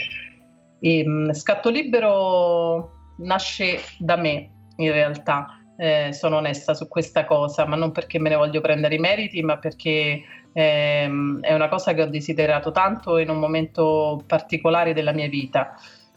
E, 0.81 1.05
mm, 1.07 1.33
Scatto 1.33 1.69
Libero 1.69 3.13
nasce 3.19 3.79
da 3.99 4.17
me 4.17 4.71
in 4.77 4.91
realtà, 4.91 5.49
eh, 5.77 6.15
sono 6.15 6.37
onesta 6.37 6.73
su 6.73 6.89
questa 6.89 7.27
cosa, 7.27 7.67
ma 7.67 7.77
non 7.77 7.93
perché 7.93 8.19
me 8.19 8.31
ne 8.31 8.37
voglio 8.37 8.63
prendere 8.63 8.95
i 8.95 8.99
meriti, 8.99 9.43
ma 9.43 9.59
perché 9.59 10.23
è 10.53 11.07
una 11.55 11.69
cosa 11.69 11.95
che 11.95 12.03
ho 12.03 12.07
desiderato 12.07 12.71
tanto 12.71 13.19
in 13.19 13.31
un 13.31 13.39
momento 13.39 14.23
particolare 14.27 14.93
della 14.93 15.13
mia 15.13 15.29
vita. 15.29 15.75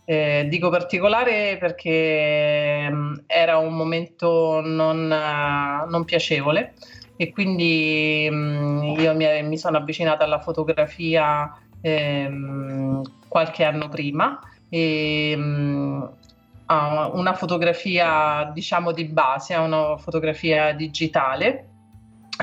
Eh, 0.08 0.46
dico 0.50 0.70
particolare 0.70 1.58
perché 1.60 2.88
um, 2.92 3.24
era 3.26 3.58
un 3.58 3.74
momento 3.74 4.62
non, 4.64 5.10
uh, 5.10 5.90
non 5.90 6.06
piacevole 6.06 6.74
e 7.16 7.32
quindi 7.32 8.28
um, 8.30 8.94
io 9.00 9.16
mi, 9.16 9.26
mi, 9.42 9.58
sono 9.58 9.78
avvicinata 9.78 10.24
alla 10.24 10.40
fotografia 10.40 11.52
um, 11.82 13.02
qualche 13.28 13.64
anno 13.64 13.90
prima 13.90 14.40
e 14.70 15.36
a 16.68 17.10
una 17.14 17.34
fotografia 17.34 18.52
diciamo 18.54 18.92
di 18.92 19.06
base, 19.06 19.54
a 19.54 19.62
una 19.62 19.98
fotografia 19.98 20.74
digitale. 20.74 21.70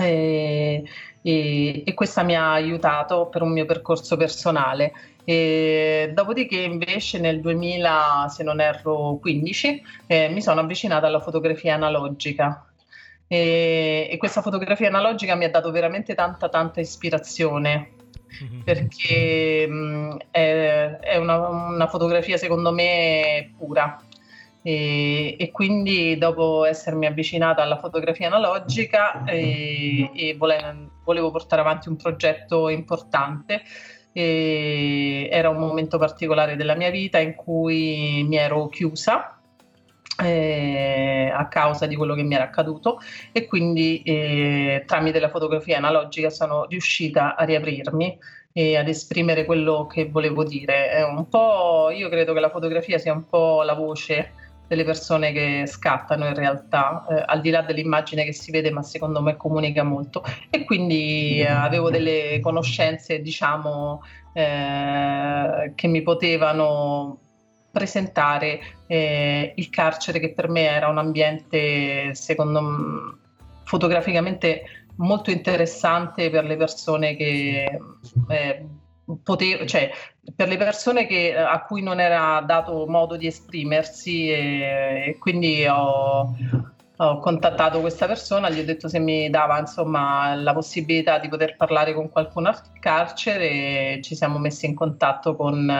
E, 0.01 0.85
e, 1.23 1.83
e 1.87 1.95
questa 1.95 2.23
mi 2.23 2.35
ha 2.37 2.53
aiutato 2.53 3.27
per 3.27 3.43
un 3.43 3.53
mio 3.53 3.65
percorso 3.65 4.17
personale. 4.17 4.93
E 5.25 6.11
dopodiché 6.13 6.59
invece 6.59 7.19
nel 7.19 7.41
2000, 7.41 8.27
se 8.29 8.43
non 8.43 8.61
erro 8.61 9.19
15, 9.21 9.83
eh, 10.07 10.29
mi 10.29 10.43
sono 10.43 10.61
avvicinata 10.61 11.07
alla 11.07 11.21
fotografia 11.21 11.75
analogica. 11.75 12.67
E, 13.29 14.09
e, 14.11 14.17
questa 14.19 14.43
fotografia 14.43 14.89
analogica 14.89 15.37
mi 15.37 15.45
ha 15.45 15.51
dato 15.51 15.71
veramente 15.71 16.15
tanta 16.15 16.49
tanta 16.49 16.81
ispirazione. 16.81 17.93
Perché 18.65 19.67
mh, 19.67 20.17
è, 20.31 20.99
è 21.01 21.17
una, 21.17 21.49
una, 21.49 21.87
fotografia 21.87 22.39
secondo 22.39 22.73
me 22.73 23.53
pura 23.59 24.03
e, 24.63 25.37
e, 25.39 25.51
quindi 25.51 26.17
dopo 26.17 26.65
essermi 26.65 27.07
avvicinata 27.07 27.63
alla 27.63 27.79
fotografia 27.79 28.29
analogica 28.29 29.25
e, 29.25 30.11
e 30.15 30.37
vole, 30.37 30.91
volevo 31.05 31.31
portare 31.31 31.61
avanti 31.63 31.89
un 31.89 31.97
progetto 31.97 32.69
importante 32.69 33.63
era 34.15 35.49
un 35.49 35.57
momento 35.57 35.97
particolare 35.97 36.55
della 36.57 36.75
mia 36.75 36.91
vita 36.91 37.19
in 37.19 37.35
cui 37.35 38.25
mi 38.29 38.37
ero 38.37 38.69
chiusa 38.69 39.39
eh, 40.23 41.33
a 41.35 41.49
causa 41.49 41.87
di 41.87 41.97
quello 41.97 42.15
che 42.15 42.23
mi 42.23 42.35
era 42.35 42.45
accaduto 42.45 43.01
e 43.33 43.47
quindi 43.47 44.03
eh, 44.03 44.85
tramite 44.87 45.19
la 45.19 45.31
fotografia 45.31 45.79
analogica 45.79 46.29
sono 46.29 46.67
riuscita 46.67 47.35
a 47.37 47.45
riaprirmi 47.45 48.19
e 48.53 48.77
ad 48.77 48.89
esprimere 48.89 49.47
quello 49.47 49.87
che 49.87 50.11
volevo 50.11 50.45
dire. 50.45 50.91
È 50.91 51.03
un 51.03 51.27
po', 51.29 51.89
io 51.91 52.11
credo 52.11 52.35
che 52.35 52.41
la 52.41 52.51
fotografia 52.51 52.99
sia 52.99 53.15
un 53.15 53.27
po' 53.27 53.63
la 53.63 53.73
voce 53.73 54.33
delle 54.73 54.85
persone 54.85 55.33
che 55.33 55.65
scattano 55.67 56.27
in 56.27 56.35
realtà, 56.35 57.05
eh, 57.11 57.23
al 57.27 57.43
di 57.43 57.51
là 57.51 57.61
dell'immagine 57.61 58.25
che 58.25 58.33
si 58.33 58.51
vede, 58.51 58.71
ma 58.71 58.83
secondo 58.83 59.21
me 59.21 59.37
comunica 59.37 59.83
molto. 59.83 60.25
E 60.49 60.65
quindi 60.65 61.41
eh, 61.41 61.47
avevo 61.47 61.91
delle 61.91 62.41
conoscenze, 62.41 63.21
diciamo, 63.21 64.03
eh, 64.33 65.73
che 65.75 65.87
mi 65.89 66.01
potevano 66.01 67.19
presentare 67.71 68.61
eh, 68.87 69.53
il 69.55 69.69
carcere 69.69 70.19
che 70.19 70.33
per 70.33 70.49
me 70.49 70.63
era 70.63 70.89
un 70.89 70.97
ambiente, 70.97 72.15
secondo 72.15 72.61
me, 72.63 73.17
fotograficamente 73.65 74.87
molto 74.97 75.31
interessante 75.31 76.31
per 76.31 76.45
le 76.45 76.57
persone 76.57 77.15
che 77.15 77.79
eh, 78.29 78.67
potevo, 79.23 79.67
cioè 79.67 79.91
per 80.37 80.49
le 80.49 80.57
persone 80.57 81.07
che, 81.07 81.37
a 81.37 81.63
cui 81.65 81.83
non 81.83 81.99
era 81.99 82.41
dato 82.47 82.87
modo 82.87 83.17
di 83.17 83.27
esprimersi 83.27 84.31
e, 84.31 85.05
e 85.09 85.19
quindi 85.19 85.67
ho, 85.67 86.37
ho 86.97 87.19
contattato 87.19 87.81
questa 87.81 88.07
persona, 88.07 88.49
gli 88.49 88.61
ho 88.61 88.65
detto 88.65 88.89
se 88.89 89.01
mi 89.01 89.29
dava 89.31 89.59
insomma 89.59 90.35
la 90.37 90.53
possibilità 90.53 91.19
di 91.19 91.29
poter 91.29 91.57
parlare 91.57 91.93
con 91.93 92.09
qualcuno 92.09 92.49
al 92.49 92.61
carcere 92.79 93.49
e 93.49 94.01
ci 94.03 94.15
siamo 94.15 94.39
messi 94.39 94.67
in 94.67 94.75
contatto 94.75 95.35
con 95.35 95.73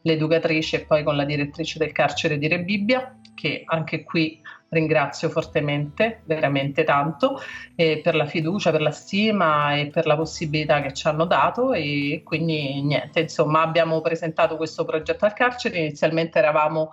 l'educatrice 0.00 0.76
e 0.76 0.84
poi 0.86 1.02
con 1.02 1.16
la 1.16 1.24
direttrice 1.24 1.78
del 1.78 1.92
carcere 1.92 2.38
di 2.38 2.48
Rebibbia, 2.48 3.18
che 3.34 3.64
anche 3.66 4.02
qui 4.02 4.40
ringrazio 4.74 5.30
fortemente, 5.30 6.20
veramente 6.24 6.84
tanto, 6.84 7.40
eh, 7.74 8.00
per 8.02 8.14
la 8.14 8.26
fiducia, 8.26 8.70
per 8.70 8.82
la 8.82 8.90
stima 8.90 9.74
e 9.74 9.86
per 9.86 10.06
la 10.06 10.16
possibilità 10.16 10.82
che 10.82 10.92
ci 10.92 11.08
hanno 11.08 11.24
dato 11.24 11.72
e 11.72 12.20
quindi 12.24 12.82
niente, 12.82 13.20
insomma 13.20 13.62
abbiamo 13.62 14.00
presentato 14.02 14.56
questo 14.56 14.84
progetto 14.84 15.24
al 15.24 15.32
carcere, 15.32 15.78
inizialmente 15.78 16.38
eravamo 16.38 16.92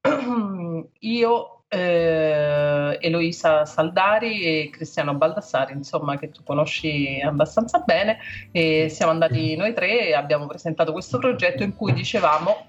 io, 1.00 1.60
eh, 1.68 2.98
Eloisa 3.00 3.64
Saldari 3.64 4.42
e 4.42 4.70
Cristiano 4.70 5.14
Baldassari, 5.14 5.72
insomma, 5.72 6.18
che 6.18 6.30
tu 6.30 6.42
conosci 6.42 7.20
abbastanza 7.24 7.78
bene, 7.80 8.18
e 8.50 8.88
siamo 8.88 9.12
andati 9.12 9.56
noi 9.56 9.72
tre 9.72 10.08
e 10.08 10.14
abbiamo 10.14 10.46
presentato 10.46 10.92
questo 10.92 11.18
progetto 11.18 11.62
in 11.62 11.76
cui 11.76 11.92
dicevamo, 11.92 12.66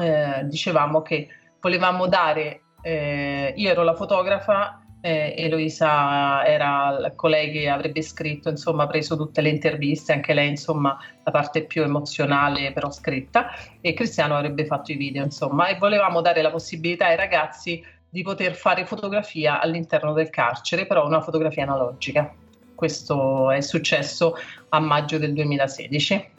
eh, 0.00 0.44
dicevamo 0.44 1.02
che 1.02 1.28
volevamo 1.60 2.08
dare, 2.08 2.62
eh, 2.82 3.52
io 3.56 3.70
ero 3.70 3.82
la 3.82 3.94
fotografa 3.94 4.80
eh, 5.00 5.34
Eloisa 5.36 6.44
era 6.44 7.12
colei 7.16 7.50
che 7.50 7.68
avrebbe 7.68 8.02
scritto, 8.02 8.48
insomma, 8.48 8.86
preso 8.86 9.16
tutte 9.16 9.40
le 9.40 9.48
interviste, 9.48 10.12
anche 10.12 10.34
lei, 10.34 10.48
insomma, 10.48 10.98
la 11.24 11.30
parte 11.30 11.64
più 11.64 11.82
emozionale 11.82 12.72
però 12.72 12.90
scritta, 12.90 13.50
e 13.80 13.94
Cristiano 13.94 14.36
avrebbe 14.36 14.66
fatto 14.66 14.92
i 14.92 14.96
video, 14.96 15.24
insomma, 15.24 15.68
e 15.68 15.78
volevamo 15.78 16.20
dare 16.20 16.42
la 16.42 16.50
possibilità 16.50 17.06
ai 17.06 17.16
ragazzi 17.16 17.82
di 18.08 18.22
poter 18.22 18.54
fare 18.54 18.84
fotografia 18.84 19.60
all'interno 19.60 20.12
del 20.12 20.30
carcere, 20.30 20.86
però 20.86 21.06
una 21.06 21.20
fotografia 21.20 21.62
analogica. 21.62 22.32
Questo 22.74 23.50
è 23.50 23.60
successo 23.60 24.34
a 24.70 24.80
maggio 24.80 25.18
del 25.18 25.32
2016 25.34 26.38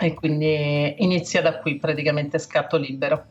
e 0.00 0.14
quindi 0.14 0.96
inizia 0.98 1.40
da 1.40 1.58
qui 1.58 1.76
praticamente 1.76 2.38
scatto 2.38 2.76
libero. 2.76 3.26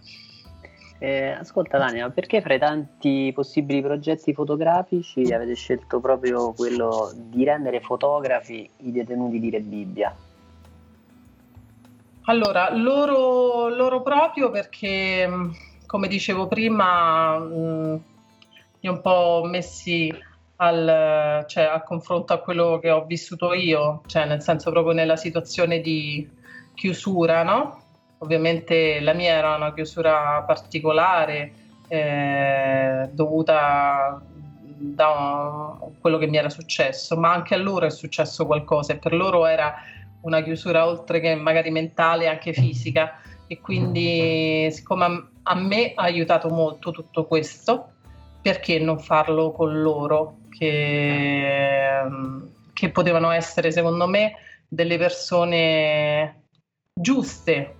Eh, 0.99 1.29
ascolta 1.29 1.77
Dania, 1.77 2.09
perché 2.09 2.41
fra 2.41 2.55
i 2.55 2.59
tanti 2.59 3.31
possibili 3.33 3.81
progetti 3.81 4.33
fotografici 4.33 5.31
avete 5.31 5.53
scelto 5.53 5.99
proprio 5.99 6.53
quello 6.53 7.11
di 7.13 7.43
rendere 7.43 7.81
fotografi 7.81 8.67
i 8.77 8.91
detenuti 8.91 9.39
di 9.39 9.49
Re 9.51 9.59
Bibbia? 9.59 10.15
Allora, 12.23 12.75
loro, 12.75 13.69
loro 13.69 14.01
proprio 14.01 14.49
perché 14.49 15.29
come 15.85 16.07
dicevo 16.07 16.47
prima, 16.47 17.37
mh, 17.37 18.01
li 18.81 18.89
ho 18.89 18.91
un 18.91 19.01
po' 19.01 19.43
messi 19.45 20.13
al, 20.57 21.45
cioè, 21.47 21.63
a 21.63 21.81
confronto 21.83 22.33
a 22.33 22.39
quello 22.39 22.79
che 22.81 22.89
ho 22.89 23.05
vissuto 23.05 23.53
io, 23.53 24.01
cioè 24.07 24.25
nel 24.25 24.41
senso 24.41 24.71
proprio 24.71 24.93
nella 24.93 25.15
situazione 25.15 25.79
di 25.79 26.27
chiusura, 26.73 27.43
no? 27.43 27.83
Ovviamente 28.19 28.99
la 28.99 29.13
mia 29.13 29.33
era 29.33 29.55
una 29.55 29.73
chiusura 29.73 30.43
particolare 30.45 31.51
eh, 31.87 33.09
dovuta 33.11 34.21
da 34.79 35.77
quello 35.99 36.17
che 36.17 36.27
mi 36.27 36.37
era 36.37 36.49
successo, 36.49 37.17
ma 37.17 37.33
anche 37.33 37.55
a 37.55 37.57
loro 37.57 37.85
è 37.85 37.89
successo 37.89 38.45
qualcosa 38.45 38.93
e 38.93 38.97
per 38.97 39.13
loro 39.13 39.45
era 39.45 39.75
una 40.21 40.41
chiusura 40.41 40.85
oltre 40.85 41.19
che 41.19 41.35
magari 41.35 41.71
mentale 41.71 42.27
anche 42.27 42.53
fisica. 42.53 43.19
E 43.47 43.61
quindi 43.61 44.69
siccome 44.71 45.29
a 45.43 45.55
me 45.55 45.93
ha 45.95 46.03
aiutato 46.03 46.49
molto 46.49 46.91
tutto 46.91 47.25
questo, 47.25 47.93
perché 48.41 48.79
non 48.79 48.99
farlo 48.99 49.51
con 49.51 49.81
loro 49.81 50.39
che, 50.49 52.01
che 52.73 52.89
potevano 52.89 53.31
essere 53.31 53.71
secondo 53.71 54.07
me 54.07 54.33
delle 54.67 54.97
persone 54.97 56.43
giuste, 56.93 57.76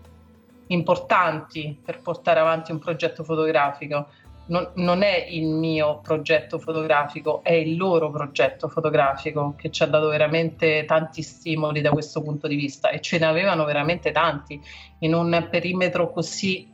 importanti 0.68 1.80
per 1.84 2.02
portare 2.02 2.40
avanti 2.40 2.72
un 2.72 2.80
progetto 2.80 3.24
fotografico 3.24 4.08
non, 4.48 4.70
non, 4.76 5.02
è 5.02 5.26
il 5.30 5.48
mio 5.48 6.00
progetto 6.02 6.60
fotografico, 6.60 7.44
è 7.44 7.54
il 7.54 7.76
loro 7.76 8.10
progetto 8.12 8.68
fotografico 8.68 9.56
che 9.58 9.72
ci 9.72 9.84
ha 9.84 9.88
dato 9.88 10.08
veramente 10.08 10.86
tanti 10.86 11.22
stimoli 11.22 11.82
da 11.82 11.92
questo 11.92 12.22
punto 12.22 12.48
di 12.48 12.56
vista 12.56 12.90
e 12.90 13.02
ce 13.02 13.18
ne 13.20 13.26
avevano 13.26 13.66
veramente 13.66 14.12
tanti 14.12 14.60
in 15.00 15.14
un 15.14 15.48
perimetro 15.50 16.12
così 16.12 16.70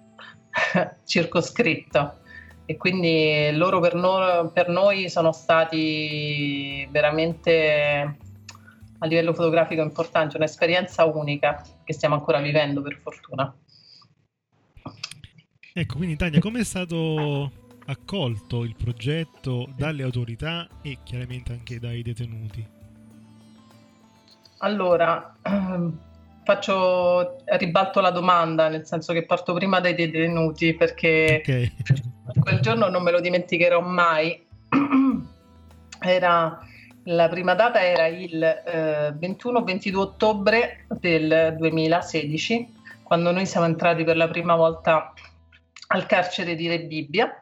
circoscritto. 1.05 2.17
E 2.65 2.77
quindi 2.77 3.49
loro 3.53 3.79
per, 3.79 3.93
no, 3.95 4.49
per 4.53 4.69
noi 4.69 5.09
sono 5.09 5.33
stati 5.33 6.87
veramente 6.89 8.17
a 8.99 9.05
livello 9.05 9.33
fotografico 9.33 9.81
importanti, 9.81 10.37
un'esperienza 10.37 11.03
unica 11.03 11.61
che 11.83 11.91
stiamo 11.91 12.15
ancora 12.15 12.39
vivendo 12.39 12.81
per 12.81 12.99
fortuna. 13.01 13.53
Ecco, 15.75 15.97
quindi 15.97 16.15
Tania, 16.15 16.39
come 16.39 16.59
è 16.59 16.63
stato 16.63 17.51
accolto 17.87 18.63
il 18.63 18.75
progetto 18.75 19.67
dalle 19.75 20.03
autorità 20.03 20.67
e 20.83 20.99
chiaramente 21.03 21.51
anche 21.51 21.79
dai 21.79 22.03
detenuti? 22.03 22.63
Allora, 24.59 25.33
faccio 26.45 27.37
ribalto 27.45 28.01
la 28.01 28.11
domanda, 28.11 28.69
nel 28.69 28.85
senso 28.85 29.13
che 29.13 29.25
parto 29.25 29.53
prima 29.53 29.79
dai 29.79 29.95
detenuti 29.95 30.75
perché 30.75 31.41
okay. 31.41 31.71
quel 32.39 32.59
giorno 32.59 32.87
non 32.89 33.01
me 33.01 33.09
lo 33.09 33.19
dimenticherò 33.19 33.81
mai. 33.81 34.45
Era 35.99 36.67
la 37.05 37.27
prima 37.27 37.55
data 37.55 37.83
era 37.83 38.07
il 38.07 38.41
eh, 38.41 39.13
21-22 39.19 39.95
ottobre 39.95 40.85
del 40.99 41.55
2016, 41.57 42.73
quando 43.03 43.31
noi 43.31 43.45
siamo 43.45 43.65
entrati 43.65 44.03
per 44.03 44.15
la 44.15 44.27
prima 44.27 44.55
volta 44.55 45.13
al 45.93 46.05
carcere 46.07 46.55
di 46.55 46.67
Re 46.67 46.81
Bibbia 46.81 47.41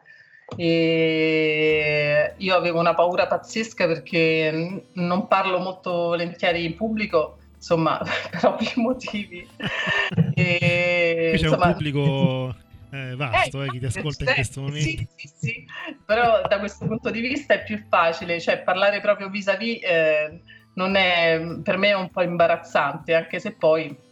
e 0.56 2.34
io 2.36 2.54
avevo 2.54 2.78
una 2.78 2.94
paura 2.94 3.26
pazzesca 3.26 3.86
perché 3.86 4.84
non 4.92 5.26
parlo 5.26 5.58
molto 5.58 5.90
volentieri 5.90 6.64
in 6.64 6.76
pubblico, 6.76 7.38
insomma, 7.56 7.98
per 8.30 8.44
ovvi 8.46 8.70
motivi. 8.76 9.48
e, 10.34 11.28
Qui 11.30 11.38
c'è 11.38 11.44
insomma, 11.44 11.66
un 11.66 11.72
pubblico 11.72 12.54
eh, 12.92 13.16
vasto, 13.16 13.62
eh, 13.62 13.68
chi 13.68 13.78
ti 13.78 13.86
ascolta 13.86 14.24
in 14.24 14.34
questo 14.34 14.60
momento. 14.60 14.88
Sì, 14.88 15.08
sì, 15.16 15.30
sì, 15.34 15.66
però 16.04 16.42
da 16.46 16.58
questo 16.58 16.86
punto 16.86 17.10
di 17.10 17.20
vista 17.20 17.54
è 17.54 17.62
più 17.62 17.82
facile, 17.88 18.38
cioè 18.38 18.60
parlare 18.60 19.00
proprio 19.00 19.30
vis-à-vis 19.30 19.82
eh, 19.82 20.40
non 20.74 20.96
è, 20.96 21.40
per 21.62 21.78
me 21.78 21.88
è 21.88 21.94
un 21.94 22.10
po' 22.10 22.22
imbarazzante, 22.22 23.14
anche 23.14 23.40
se 23.40 23.52
poi 23.52 24.10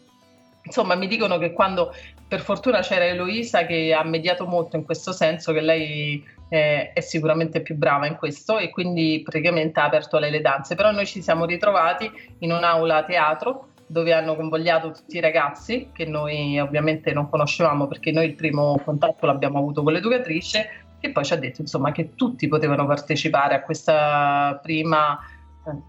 insomma 0.62 0.94
mi 0.94 1.06
dicono 1.06 1.38
che 1.38 1.52
quando 1.52 1.92
per 2.30 2.42
fortuna 2.42 2.78
c'era 2.78 3.06
Eloisa 3.06 3.66
che 3.66 3.92
ha 3.92 4.04
mediato 4.04 4.46
molto 4.46 4.76
in 4.76 4.84
questo 4.84 5.10
senso, 5.10 5.52
che 5.52 5.60
lei 5.60 6.24
eh, 6.48 6.92
è 6.92 7.00
sicuramente 7.00 7.60
più 7.60 7.74
brava 7.74 8.06
in 8.06 8.14
questo 8.14 8.56
e 8.56 8.70
quindi 8.70 9.20
praticamente 9.24 9.80
ha 9.80 9.86
aperto 9.86 10.16
lei 10.20 10.30
le 10.30 10.40
danze, 10.40 10.76
però 10.76 10.92
noi 10.92 11.06
ci 11.06 11.22
siamo 11.22 11.44
ritrovati 11.44 12.08
in 12.38 12.52
un'aula 12.52 13.02
teatro 13.02 13.70
dove 13.84 14.12
hanno 14.12 14.36
convogliato 14.36 14.92
tutti 14.92 15.16
i 15.16 15.20
ragazzi 15.20 15.90
che 15.92 16.04
noi 16.04 16.60
ovviamente 16.60 17.12
non 17.12 17.28
conoscevamo 17.28 17.88
perché 17.88 18.12
noi 18.12 18.26
il 18.26 18.36
primo 18.36 18.80
contatto 18.84 19.26
l'abbiamo 19.26 19.58
avuto 19.58 19.82
con 19.82 19.92
l'educatrice 19.92 20.84
che 21.00 21.10
poi 21.10 21.24
ci 21.24 21.32
ha 21.32 21.36
detto 21.36 21.62
insomma 21.62 21.90
che 21.90 22.14
tutti 22.14 22.46
potevano 22.46 22.86
partecipare 22.86 23.56
a 23.56 23.62
questa 23.62 24.60
prima 24.62 25.18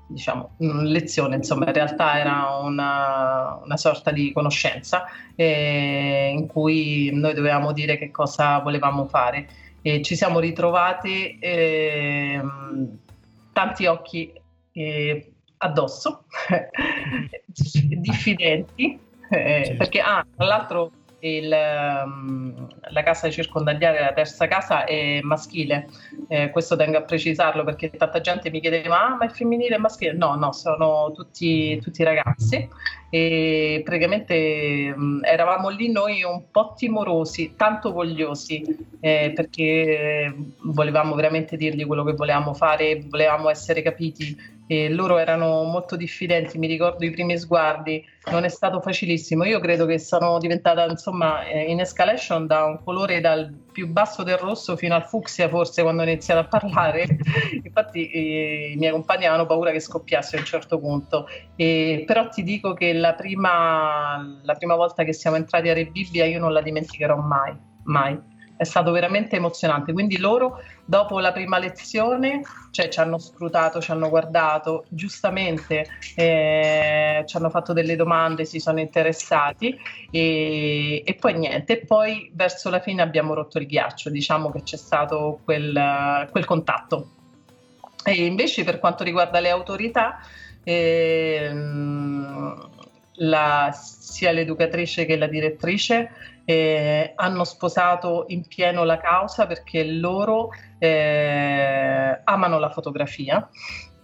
diciamo, 0.08 0.52
lezione, 0.58 1.36
insomma 1.38 1.66
in 1.68 1.74
realtà 1.74 2.20
era 2.20 2.58
una, 2.62 3.60
una 3.64 3.78
sorta 3.78 4.12
di 4.12 4.32
conoscenza 4.32 5.06
eh, 5.36 6.34
in 6.36 6.48
cui 6.48 7.10
noi 7.14 7.34
dovevamo 7.34 7.72
dire 7.72 7.98
che 7.98 8.12
cosa 8.12 8.60
volevamo 8.60 9.06
fare. 9.06 9.48
E 9.82 10.02
ci 10.04 10.16
siamo 10.16 10.40
ritrovati 10.40 11.40
eh, 11.40 12.42
tanti 13.52 13.86
occhi 13.88 14.32
eh, 14.74 15.34
addosso, 15.58 16.26
diffidenti, 17.98 19.00
eh, 19.30 19.76
perché 19.78 20.00
ah, 20.02 20.26
tra 20.36 20.46
l'altro 20.46 20.92
il, 21.22 21.54
um, 22.06 22.68
la 22.90 23.04
casa 23.04 23.30
circondariale, 23.30 24.00
la 24.00 24.14
terza 24.14 24.48
casa 24.48 24.84
è 24.86 25.22
maschile, 25.22 25.88
eh, 26.28 26.50
questo 26.50 26.76
tengo 26.76 26.98
a 26.98 27.04
precisarlo 27.04 27.64
perché 27.64 27.92
tanta 27.92 28.22
gente 28.22 28.50
mi 28.50 28.60
chiedeva 28.60 29.08
ah, 29.08 29.16
ma 29.16 29.26
è 29.26 29.30
femminile, 29.30 29.76
è 29.76 29.80
maschile? 29.80 30.14
No, 30.14 30.36
no, 30.36 30.52
sono 30.52 31.12
tutti, 31.14 31.80
tutti 31.80 32.04
ragazzi 32.04 32.68
e 33.10 33.82
praticamente 33.84 34.94
mh, 34.96 35.22
eravamo 35.24 35.70
lì 35.70 35.92
noi 35.92 36.24
un 36.24 36.50
po' 36.50 36.74
timorosi, 36.76 37.56
tanto 37.58 37.92
vogliosi 37.92 38.64
eh, 39.00 39.34
perché 39.36 40.34
volevamo 40.64 41.14
veramente 41.16 41.58
dirgli 41.58 41.86
quello 41.86 42.04
che 42.04 42.14
volevamo 42.14 42.54
fare, 42.54 43.04
volevamo 43.10 43.50
essere 43.50 43.82
capiti 43.82 44.60
e 44.72 44.88
loro 44.88 45.18
erano 45.18 45.64
molto 45.64 45.98
diffidenti, 45.98 46.58
mi 46.58 46.66
ricordo 46.66 47.04
i 47.04 47.12
primi 47.12 47.38
sguardi, 47.38 48.08
non 48.32 48.46
è 48.46 48.48
stato 48.48 48.80
facilissimo. 48.80 49.44
Io 49.44 49.60
credo 49.60 49.86
che 49.86 50.00
sono 50.00 50.38
diventata 50.38 50.86
insomma 50.86 51.44
eh, 51.44 51.70
in 51.70 51.82
escalation 51.82 52.48
da 52.48 52.64
un 52.64 52.82
colore 52.82 53.20
dal 53.20 53.54
più 53.70 53.90
basso 53.90 54.24
del 54.24 54.38
rosso 54.38 54.78
fino 54.78 54.96
al 54.96 55.04
fucsia 55.04 55.50
forse 55.50 55.82
quando 55.82 56.04
ho 56.04 56.06
iniziato 56.06 56.40
a 56.40 56.46
parlare. 56.48 57.18
Infatti 57.62 58.10
eh, 58.12 58.72
i 58.72 58.78
miei 58.78 58.94
compagni 58.94 59.26
avevano 59.26 59.46
paura 59.46 59.72
che 59.72 59.82
scoppiasse 59.82 60.38
a 60.38 60.40
un 60.40 60.46
certo 60.46 60.80
punto. 60.80 61.28
E, 61.58 62.06
però 62.08 62.30
ti 62.30 62.42
dico 62.42 62.74
che 62.74 62.94
la 62.94 63.14
prima, 63.14 64.40
la 64.42 64.54
prima 64.54 64.76
volta 64.76 65.04
che 65.04 65.12
siamo 65.12 65.36
entrati 65.36 65.68
a 65.68 65.74
Re 65.74 65.88
Bibbia 65.88 66.24
io 66.24 66.40
non 66.40 66.54
la 66.54 66.62
dimenticherò 66.62 67.18
mai, 67.18 67.54
mai 67.84 68.31
è 68.62 68.64
stato 68.64 68.92
veramente 68.92 69.38
emozionante. 69.38 69.92
Quindi 69.92 70.20
loro 70.20 70.62
dopo 70.86 71.20
la 71.20 71.32
prima 71.32 71.58
lezione 71.58 72.42
cioè, 72.70 72.90
ci 72.90 73.00
hanno 73.00 73.18
scrutato, 73.18 73.82
ci 73.82 73.90
hanno 73.90 74.08
guardato, 74.08 74.86
giustamente 74.88 75.88
eh, 76.16 77.24
ci 77.26 77.38
hanno 77.38 77.50
fatto 77.50 77.74
delle 77.74 77.96
domande, 77.96 78.46
si 78.46 78.60
sono 78.60 78.80
interessati 78.80 79.76
e, 80.12 81.02
e, 81.04 81.14
poi 81.16 81.40
niente. 81.40 81.84
Poi 81.88 82.30
verso 82.36 82.70
la 82.70 82.80
fine 82.80 83.02
abbiamo 83.02 83.34
rotto 83.34 83.58
il 83.58 83.66
ghiaccio, 83.66 84.12
diciamo 84.12 84.52
che 84.52 84.62
c'è 84.62 84.78
stato 84.78 85.40
quel, 85.44 86.28
quel 86.30 86.46
contatto. 86.46 87.10
E 88.04 88.26
invece 88.26 88.64
per 88.64 88.78
quanto 88.78 89.04
riguarda 89.04 89.40
le 89.40 89.50
autorità, 89.50 90.20
ehm, 90.64 92.70
la, 93.16 93.72
sia 93.74 94.32
l'educatrice 94.32 95.06
che 95.06 95.18
la 95.18 95.28
direttrice 95.28 96.12
eh, 96.46 97.14
hanno 97.16 97.44
sposato 97.44 98.26
in 98.28 98.48
pieno 98.48 98.84
la 98.84 98.98
causa 98.98 99.48
perché 99.48 99.84
loro 99.84 100.50
eh, 100.80 102.22
amano 102.24 102.60
la 102.60 102.70
fotografia. 102.70 103.50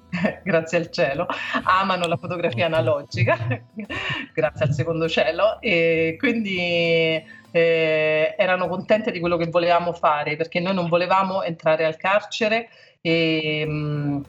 grazie 0.44 0.78
al 0.78 0.90
cielo, 0.90 1.28
amano 1.64 2.08
la 2.08 2.18
fotografia 2.18 2.66
analogica, 2.66 3.38
grazie 4.34 4.66
al 4.66 4.74
secondo 4.74 5.08
cielo, 5.08 5.60
e 5.60 6.16
quindi 6.18 7.22
eh, 7.52 8.36
erano 8.38 8.68
contente 8.68 9.12
di 9.12 9.20
quello 9.20 9.38
che 9.38 9.48
volevamo 9.48 9.94
fare 9.94 10.36
perché 10.36 10.60
noi 10.60 10.74
non 10.74 10.88
volevamo 10.88 11.44
entrare 11.44 11.86
al 11.86 11.98
carcere 11.98 12.70
e 13.02 13.66
mh, 13.66 13.72
mm, 13.72 14.22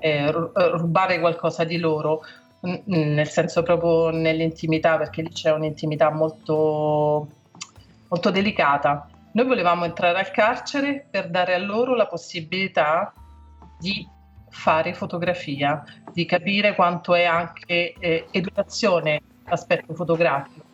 eh, 0.00 0.30
rubare 0.30 1.18
qualcosa 1.18 1.64
di 1.64 1.78
loro, 1.78 2.22
nel 2.60 3.28
senso 3.28 3.62
proprio 3.62 4.10
nell'intimità, 4.10 4.96
perché 4.96 5.22
lì 5.22 5.30
c'è 5.30 5.52
un'intimità 5.52 6.10
molto 6.10 7.28
molto 8.08 8.30
delicata. 8.30 9.08
Noi 9.32 9.46
volevamo 9.46 9.84
entrare 9.84 10.18
al 10.18 10.30
carcere 10.30 11.06
per 11.10 11.28
dare 11.30 11.54
a 11.54 11.58
loro 11.58 11.94
la 11.94 12.06
possibilità 12.06 13.12
di 13.78 14.06
fare 14.50 14.94
fotografia, 14.94 15.84
di 16.12 16.24
capire 16.24 16.74
quanto 16.74 17.14
è 17.14 17.24
anche 17.24 17.94
eh, 17.98 18.26
educazione 18.30 19.20
l'aspetto 19.44 19.94
fotografico. 19.94 20.66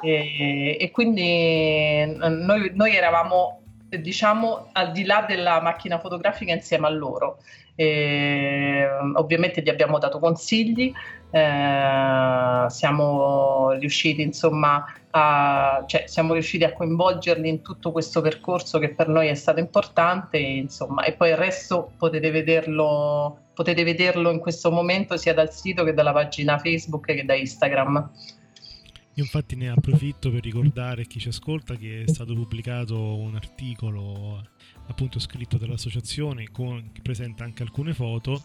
E, 0.00 0.76
e 0.80 0.90
quindi 0.90 2.04
noi, 2.16 2.70
noi, 2.74 2.94
eravamo, 2.94 3.62
diciamo, 3.88 4.68
al 4.72 4.92
di 4.92 5.04
là 5.04 5.24
della 5.26 5.60
macchina 5.60 5.98
fotografica 5.98 6.52
insieme 6.52 6.86
a 6.86 6.90
loro. 6.90 7.38
E, 7.80 8.88
ovviamente 9.14 9.62
gli 9.62 9.68
abbiamo 9.68 9.98
dato 9.98 10.18
consigli, 10.18 10.92
eh, 11.30 12.66
siamo 12.68 13.70
riusciti 13.78 14.20
insomma 14.20 14.84
a, 15.10 15.84
cioè, 15.86 16.08
siamo 16.08 16.32
riusciti 16.32 16.64
a 16.64 16.72
coinvolgerli 16.72 17.48
in 17.48 17.62
tutto 17.62 17.92
questo 17.92 18.20
percorso 18.20 18.80
che 18.80 18.94
per 18.94 19.06
noi 19.06 19.28
è 19.28 19.34
stato 19.34 19.60
importante 19.60 20.38
insomma, 20.38 21.04
e 21.04 21.12
poi 21.12 21.30
il 21.30 21.36
resto 21.36 21.92
potete 21.96 22.32
vederlo, 22.32 23.42
potete 23.54 23.84
vederlo 23.84 24.30
in 24.32 24.40
questo 24.40 24.72
momento 24.72 25.16
sia 25.16 25.32
dal 25.32 25.52
sito 25.52 25.84
che 25.84 25.94
dalla 25.94 26.12
pagina 26.12 26.58
Facebook 26.58 27.06
che 27.06 27.24
da 27.24 27.34
Instagram. 27.34 28.10
Io 29.18 29.24
infatti 29.24 29.56
ne 29.56 29.68
approfitto 29.68 30.30
per 30.30 30.44
ricordare 30.44 31.02
a 31.02 31.04
chi 31.04 31.18
ci 31.18 31.26
ascolta 31.26 31.74
che 31.74 32.04
è 32.04 32.08
stato 32.08 32.34
pubblicato 32.34 33.16
un 33.16 33.34
articolo 33.34 34.40
appunto 34.86 35.18
scritto 35.18 35.58
dall'associazione 35.58 36.52
con, 36.52 36.92
che 36.92 37.00
presenta 37.02 37.42
anche 37.42 37.64
alcune 37.64 37.94
foto 37.94 38.40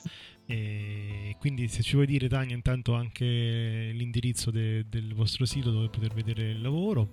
e 0.47 1.35
quindi 1.39 1.67
se 1.67 1.83
ci 1.83 1.93
vuoi 1.93 2.07
dire 2.07 2.27
Tania 2.27 2.55
intanto 2.55 2.95
anche 2.95 3.23
l'indirizzo 3.23 4.49
de, 4.49 4.87
del 4.89 5.13
vostro 5.13 5.45
sito 5.45 5.69
dove 5.69 5.89
poter 5.89 6.11
vedere 6.11 6.49
il 6.49 6.63
lavoro. 6.63 7.07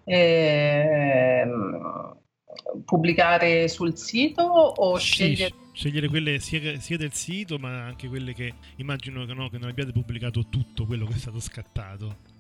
Eh, 0.06 1.46
pubblicare 2.86 3.68
sul 3.68 3.98
sito 3.98 4.44
o 4.44 4.98
sì, 4.98 5.06
scegliere... 5.06 5.54
Scegliere 5.74 6.08
quelle 6.08 6.40
sia, 6.40 6.80
sia, 6.80 6.98
del 6.98 7.14
sito 7.14 7.58
ma 7.58 7.86
anche 7.86 8.08
quelle 8.08 8.34
che 8.34 8.54
immagino 8.78 9.26
che, 9.26 9.34
no, 9.34 9.50
che 9.50 9.58
non 9.58 9.70
abbiate 9.70 9.92
pubblicato 9.92 10.46
tutto 10.48 10.86
quello 10.86 11.06
che 11.06 11.14
è 11.14 11.18
stato 11.18 11.40
scattato. 11.40 12.33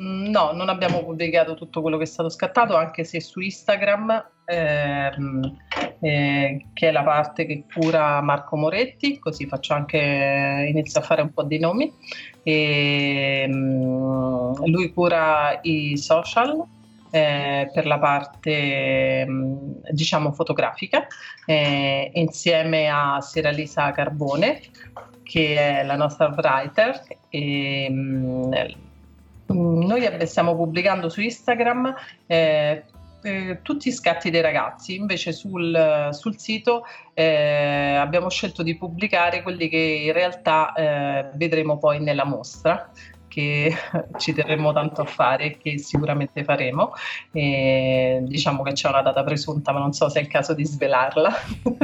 Mm, 0.00 0.26
no, 0.26 0.52
non 0.52 0.68
abbiamo 0.68 1.02
pubblicato 1.02 1.54
tutto 1.54 1.80
quello 1.80 1.96
che 1.96 2.02
è 2.04 2.06
stato 2.06 2.28
scattato, 2.28 2.76
anche 2.76 3.04
se 3.04 3.20
su 3.20 3.40
Instagram, 3.40 4.30
ehm, 4.44 5.56
eh, 6.00 6.66
che 6.74 6.88
è 6.88 6.92
la 6.92 7.02
parte 7.02 7.46
che 7.46 7.64
cura 7.72 8.20
Marco 8.20 8.56
Moretti, 8.56 9.18
così 9.18 9.46
faccio 9.46 9.72
anche, 9.72 10.66
inizio 10.68 11.00
a 11.00 11.02
fare 11.02 11.22
un 11.22 11.32
po' 11.32 11.44
di 11.44 11.58
nomi. 11.58 11.92
E, 12.42 13.46
ehm, 13.48 14.66
lui 14.66 14.92
cura 14.92 15.58
i 15.62 15.96
social 15.96 16.62
eh, 17.10 17.70
per 17.72 17.86
la 17.86 17.98
parte 17.98 19.24
mm, 19.26 19.54
diciamo 19.90 20.32
fotografica, 20.32 21.06
eh, 21.46 22.10
insieme 22.14 22.88
a 22.88 23.20
Sieralisa 23.22 23.92
Carbone, 23.92 24.60
che 25.22 25.80
è 25.80 25.84
la 25.84 25.96
nostra 25.96 26.28
writer. 26.36 27.02
E, 27.30 27.88
mm, 27.90 28.52
Mm, 28.52 28.95
noi 29.46 30.26
stiamo 30.26 30.56
pubblicando 30.56 31.08
su 31.08 31.20
Instagram 31.20 31.94
eh, 32.26 32.84
eh, 33.22 33.58
tutti 33.62 33.88
i 33.88 33.92
scatti 33.92 34.30
dei 34.30 34.40
ragazzi, 34.40 34.94
invece 34.94 35.32
sul, 35.32 36.08
sul 36.12 36.38
sito 36.38 36.84
eh, 37.12 37.96
abbiamo 37.98 38.30
scelto 38.30 38.62
di 38.62 38.76
pubblicare 38.76 39.42
quelli 39.42 39.68
che 39.68 40.02
in 40.04 40.12
realtà 40.12 40.72
eh, 40.72 41.30
vedremo 41.34 41.78
poi 41.78 42.00
nella 42.00 42.24
mostra 42.24 42.88
che 43.26 43.74
ci 44.16 44.32
terremo 44.32 44.72
tanto 44.72 45.00
a 45.02 45.04
fare 45.04 45.44
e 45.44 45.58
che 45.58 45.76
sicuramente 45.78 46.44
faremo. 46.44 46.92
E 47.32 48.20
diciamo 48.22 48.62
che 48.62 48.72
c'è 48.72 48.88
una 48.88 49.02
data 49.02 49.24
presunta, 49.24 49.72
ma 49.72 49.80
non 49.80 49.92
so 49.92 50.08
se 50.08 50.20
è 50.20 50.22
il 50.22 50.28
caso 50.28 50.54
di 50.54 50.64
svelarla. 50.64 51.34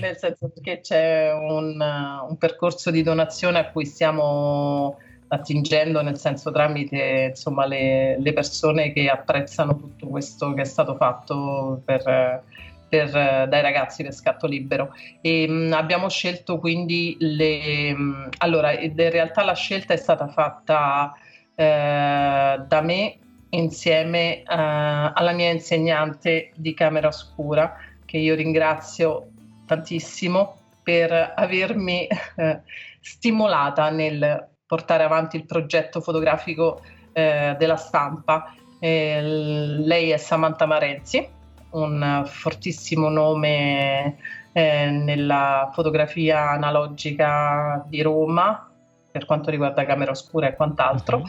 Nel 0.00 0.16
senso 0.18 0.52
che 0.60 0.80
c'è 0.80 1.32
un, 1.32 1.80
un 2.28 2.36
percorso 2.38 2.90
di 2.90 3.02
donazione 3.02 3.58
a 3.58 3.70
cui 3.70 3.86
stiamo 3.86 4.98
attingendo 5.32 6.02
nel 6.02 6.18
senso 6.18 6.50
tramite 6.50 7.28
insomma, 7.30 7.66
le, 7.66 8.18
le, 8.18 8.32
persone 8.32 8.92
che 8.92 9.08
apprezzano 9.08 9.76
tutto 9.76 10.08
questo 10.08 10.52
che 10.54 10.62
è 10.62 10.64
stato 10.64 10.96
fatto 10.96 11.80
per, 11.84 12.42
per, 12.88 13.10
dai 13.10 13.62
ragazzi 13.62 14.02
per 14.02 14.12
scatto 14.12 14.46
libero. 14.46 14.92
E, 15.20 15.46
mh, 15.48 15.72
abbiamo 15.72 16.08
scelto 16.08 16.58
quindi 16.58 17.16
le... 17.20 17.94
Mh, 17.94 18.28
allora, 18.38 18.78
in 18.78 18.94
realtà 18.96 19.44
la 19.44 19.54
scelta 19.54 19.94
è 19.94 19.96
stata 19.96 20.26
fatta 20.28 21.14
eh, 21.54 22.60
da 22.66 22.80
me 22.82 23.18
insieme 23.50 24.38
eh, 24.38 24.44
alla 24.46 25.32
mia 25.32 25.50
insegnante 25.50 26.50
di 26.56 26.74
camera 26.74 27.08
oscura, 27.08 27.76
che 28.04 28.18
io 28.18 28.34
ringrazio 28.34 29.28
tantissimo 29.66 30.56
per 30.82 31.34
avermi 31.36 32.08
eh, 32.36 32.60
stimolata 33.00 33.90
nel 33.90 34.48
portare 34.70 35.02
avanti 35.02 35.34
il 35.34 35.46
progetto 35.46 36.00
fotografico 36.00 36.80
eh, 37.10 37.56
della 37.58 37.74
stampa. 37.74 38.54
Eh, 38.78 39.20
lei 39.20 40.10
è 40.10 40.16
Samantha 40.16 40.64
Marenzi, 40.64 41.28
un 41.70 42.22
fortissimo 42.24 43.08
nome 43.08 44.16
eh, 44.52 44.90
nella 44.90 45.70
fotografia 45.72 46.50
analogica 46.50 47.84
di 47.88 48.00
Roma, 48.00 48.69
per 49.10 49.26
quanto 49.26 49.50
riguarda 49.50 49.84
camera 49.84 50.10
oscura 50.10 50.48
e 50.48 50.54
quant'altro. 50.54 51.18
Uh-huh. 51.18 51.26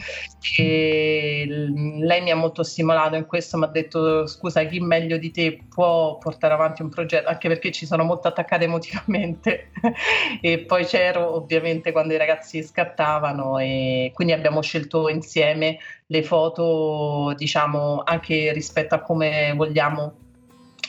E 0.56 1.46
lei 1.48 2.20
mi 2.22 2.30
ha 2.30 2.36
molto 2.36 2.62
stimolato 2.62 3.16
in 3.16 3.26
questo, 3.26 3.58
mi 3.58 3.64
ha 3.64 3.68
detto 3.68 4.26
scusa 4.26 4.64
chi 4.64 4.80
meglio 4.80 5.16
di 5.16 5.30
te 5.30 5.64
può 5.68 6.18
portare 6.18 6.54
avanti 6.54 6.82
un 6.82 6.88
progetto, 6.88 7.28
anche 7.28 7.48
perché 7.48 7.72
ci 7.72 7.86
sono 7.86 8.04
molto 8.04 8.28
attaccata 8.28 8.64
emotivamente 8.64 9.70
e 10.40 10.60
poi 10.60 10.84
c'ero 10.84 11.34
ovviamente 11.34 11.92
quando 11.92 12.14
i 12.14 12.18
ragazzi 12.18 12.62
scattavano 12.62 13.58
e 13.58 14.10
quindi 14.14 14.32
abbiamo 14.32 14.62
scelto 14.62 15.08
insieme 15.08 15.78
le 16.06 16.22
foto 16.22 17.32
diciamo 17.36 18.02
anche 18.04 18.52
rispetto 18.52 18.94
a 18.94 19.00
come 19.00 19.52
vogliamo 19.56 20.21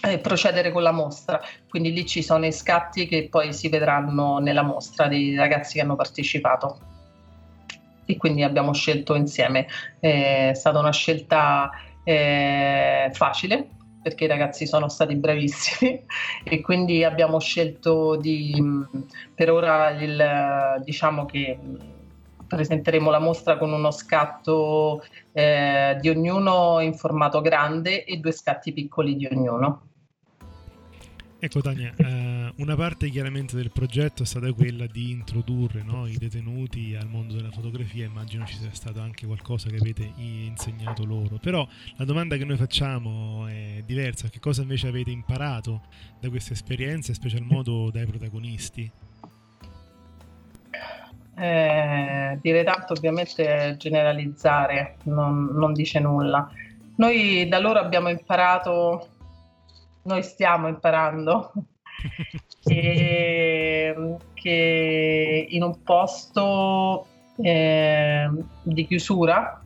eh, 0.04 0.18
procedere 0.20 0.72
con 0.72 0.84
la 0.84 0.92
mostra. 0.92 1.42
Quindi 1.70 1.94
lì 1.94 2.06
ci 2.06 2.22
sono 2.22 2.46
i 2.46 2.52
scatti 2.52 3.08
che 3.08 3.28
poi 3.30 3.54
si 3.54 3.70
vedranno 3.70 4.40
nella 4.40 4.64
mostra 4.64 5.08
dei 5.08 5.36
ragazzi 5.36 5.76
che 5.76 5.82
hanno 5.82 5.96
partecipato. 5.96 6.80
E 8.06 8.18
quindi 8.18 8.44
abbiamo 8.44 8.74
scelto 8.74 9.16
insieme. 9.16 9.68
È 10.00 10.52
stata 10.54 10.80
una 10.80 10.92
scelta 10.92 11.72
eh, 12.04 13.10
facile 13.14 13.70
perché 14.02 14.26
i 14.26 14.28
ragazzi 14.28 14.68
sono 14.68 14.90
stati 14.90 15.16
bravissimi 15.16 16.04
e 16.44 16.60
quindi 16.60 17.06
abbiamo 17.06 17.40
scelto 17.40 18.18
di 18.18 18.62
per 19.34 19.50
ora 19.50 19.92
il, 19.92 20.82
diciamo 20.84 21.26
che 21.26 21.58
presenteremo 22.46 23.10
la 23.10 23.20
mostra 23.20 23.58
con 23.58 23.72
uno 23.72 23.92
scatto 23.92 25.02
eh, 25.32 25.98
di 26.02 26.10
ognuno 26.10 26.82
in 26.82 26.94
formato 26.94 27.40
grande 27.40 28.04
e 28.04 28.18
due 28.18 28.34
scatti 28.34 28.74
piccoli 28.74 29.16
di 29.16 29.26
ognuno. 29.26 29.93
Ecco 31.44 31.60
Tania, 31.60 31.92
eh, 31.98 32.54
una 32.56 32.76
parte 32.78 33.10
chiaramente 33.10 33.58
del 33.58 33.70
progetto 33.70 34.24
è 34.24 34.26
stata 34.26 34.50
quella 34.54 34.86
di 34.86 35.12
introdurre 35.12 35.84
no, 35.84 36.08
i 36.08 36.16
detenuti 36.16 36.96
al 36.98 37.10
mondo 37.10 37.34
della 37.34 37.52
fotografia, 37.52 38.06
immagino 38.06 38.46
ci 38.46 38.56
sia 38.56 38.70
stato 38.72 39.02
anche 39.02 39.26
qualcosa 39.26 39.68
che 39.68 39.76
avete 39.76 40.10
insegnato 40.16 41.04
loro, 41.04 41.40
però 41.42 41.68
la 41.98 42.06
domanda 42.06 42.38
che 42.38 42.46
noi 42.46 42.56
facciamo 42.56 43.46
è 43.48 43.84
diversa, 43.86 44.30
che 44.30 44.40
cosa 44.40 44.62
invece 44.62 44.88
avete 44.88 45.12
imparato 45.12 45.82
da 46.22 46.30
queste 46.30 46.54
esperienze, 46.54 47.10
in 47.12 47.16
special 47.18 47.44
modo 47.44 47.92
dai 47.92 48.06
protagonisti? 48.06 48.90
Eh, 51.36 52.40
dire 52.42 52.64
tanto 52.64 52.94
ovviamente 52.94 53.76
generalizzare, 53.78 54.96
non, 55.04 55.50
non 55.52 55.74
dice 55.74 56.00
nulla. 56.00 56.50
Noi 56.96 57.48
da 57.50 57.60
loro 57.60 57.80
abbiamo 57.80 58.08
imparato 58.08 59.13
noi 60.04 60.24
stiamo 60.24 60.68
imparando 60.68 61.52
che, 62.64 63.96
che 64.34 65.48
in 65.50 65.64
un 65.64 65.84
posto 65.84 67.08
eh, 67.38 68.30
di 68.62 68.88
chiusura, 68.88 69.64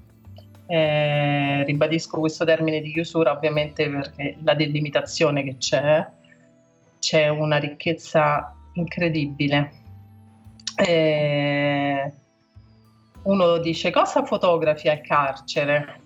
eh, 0.66 1.64
ribadisco 1.64 2.20
questo 2.20 2.44
termine 2.44 2.82
di 2.82 2.92
chiusura 2.92 3.32
ovviamente 3.32 3.90
perché 3.90 4.38
la 4.44 4.54
delimitazione 4.54 5.44
che 5.44 5.58
c'è, 5.58 6.06
c'è 7.00 7.28
una 7.30 7.58
ricchezza 7.58 8.54
incredibile. 8.74 9.72
Eh, 10.76 12.14
uno 13.24 13.58
dice 13.58 13.92
cosa 13.92 14.24
fotografi 14.24 14.90
al 14.90 15.02
carcere? 15.02 16.02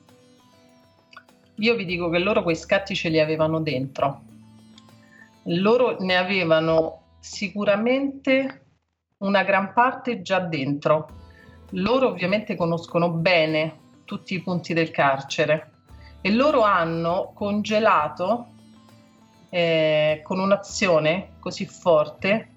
Io 1.62 1.76
vi 1.76 1.86
dico 1.86 2.10
che 2.10 2.18
loro 2.18 2.42
quei 2.44 2.56
scatti 2.56 2.96
ce 2.96 3.10
li 3.10 3.20
avevano 3.20 3.62
dentro. 3.62 4.22
Loro 5.46 5.98
ne 6.00 6.16
avevano 6.16 7.04
sicuramente 7.20 8.66
una 9.18 9.44
gran 9.44 9.72
parte 9.74 10.22
già 10.22 10.40
dentro. 10.40 11.20
Loro 11.72 12.08
ovviamente 12.08 12.56
conoscono 12.56 13.10
bene 13.10 13.80
tutti 14.06 14.34
i 14.34 14.42
punti 14.42 14.74
del 14.74 14.92
carcere 14.92 15.72
e 16.22 16.32
loro 16.32 16.64
hanno 16.64 17.32
congelato 17.34 18.48
eh, 19.50 20.22
con 20.24 20.40
un'azione 20.40 21.34
così 21.40 21.66
forte 21.66 22.50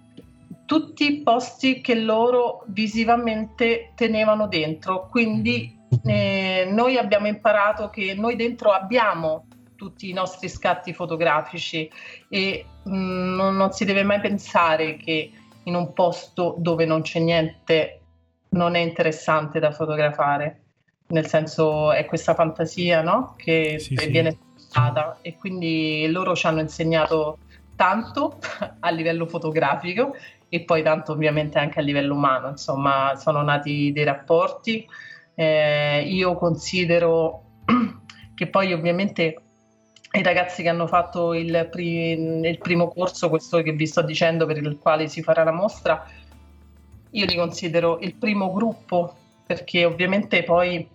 tutti 0.66 1.06
i 1.06 1.22
posti 1.22 1.82
che 1.82 1.94
loro 1.94 2.64
visivamente 2.68 3.92
tenevano 3.94 4.48
dentro. 4.48 5.08
Quindi 5.10 5.78
eh, 6.04 6.68
noi 6.70 6.96
abbiamo 6.96 7.26
imparato 7.26 7.90
che 7.90 8.14
noi 8.14 8.36
dentro 8.36 8.70
abbiamo 8.70 9.46
tutti 9.76 10.08
i 10.08 10.12
nostri 10.12 10.48
scatti 10.48 10.92
fotografici 10.92 11.90
e 12.28 12.64
mh, 12.82 12.96
mm, 12.96 13.34
non, 13.34 13.56
non, 13.56 13.72
si 13.72 13.84
deve 13.84 14.02
mai 14.02 14.20
pensare 14.20 14.96
che 14.96 15.30
in 15.64 15.74
un 15.74 15.92
posto 15.92 16.54
dove 16.58 16.84
non 16.84 17.02
c'è 17.02 17.18
niente 17.20 18.00
non 18.50 18.74
è 18.74 18.80
interessante 18.80 19.58
da 19.58 19.72
fotografare. 19.72 20.60
Nel 21.06 21.26
senso 21.26 21.92
è 21.92 22.04
questa 22.06 22.34
fantasia 22.34 23.02
no? 23.02 23.34
che 23.36 23.78
sì, 23.78 23.94
viene 24.08 24.38
spostata 24.56 25.18
e 25.20 25.36
quindi 25.36 26.06
loro 26.08 26.34
ci 26.34 26.46
hanno 26.46 26.60
insegnato 26.60 27.38
tanto 27.76 28.38
a 28.80 28.90
livello 28.90 29.26
fotografico 29.26 30.14
e 30.48 30.60
poi 30.62 30.82
tanto 30.82 31.12
ovviamente 31.12 31.58
anche 31.58 31.80
a 31.80 31.82
livello 31.82 32.14
umano. 32.14 32.48
Insomma, 32.48 33.14
sono 33.16 33.42
nati 33.42 33.92
dei 33.92 34.04
rapporti 34.04 34.86
eh, 35.34 36.02
io 36.06 36.34
considero 36.34 37.42
che 38.34 38.46
poi 38.46 38.72
ovviamente 38.72 39.38
i 40.12 40.22
ragazzi 40.22 40.62
che 40.62 40.68
hanno 40.68 40.86
fatto 40.86 41.34
il, 41.34 41.68
pri- 41.70 42.12
il, 42.46 42.58
primo 42.58 42.88
corso, 42.88 43.28
questo 43.28 43.62
che 43.62 43.72
vi 43.72 43.86
sto 43.86 44.02
dicendo, 44.02 44.46
per 44.46 44.58
il 44.58 44.78
quale 44.78 45.08
si 45.08 45.22
farà 45.22 45.42
la 45.42 45.50
mostra, 45.50 46.06
io 47.10 47.26
li 47.26 47.36
considero 47.36 47.98
il 48.00 48.14
primo 48.14 48.52
gruppo 48.52 49.16
perché 49.46 49.84
ovviamente 49.84 50.42
poi 50.42 50.88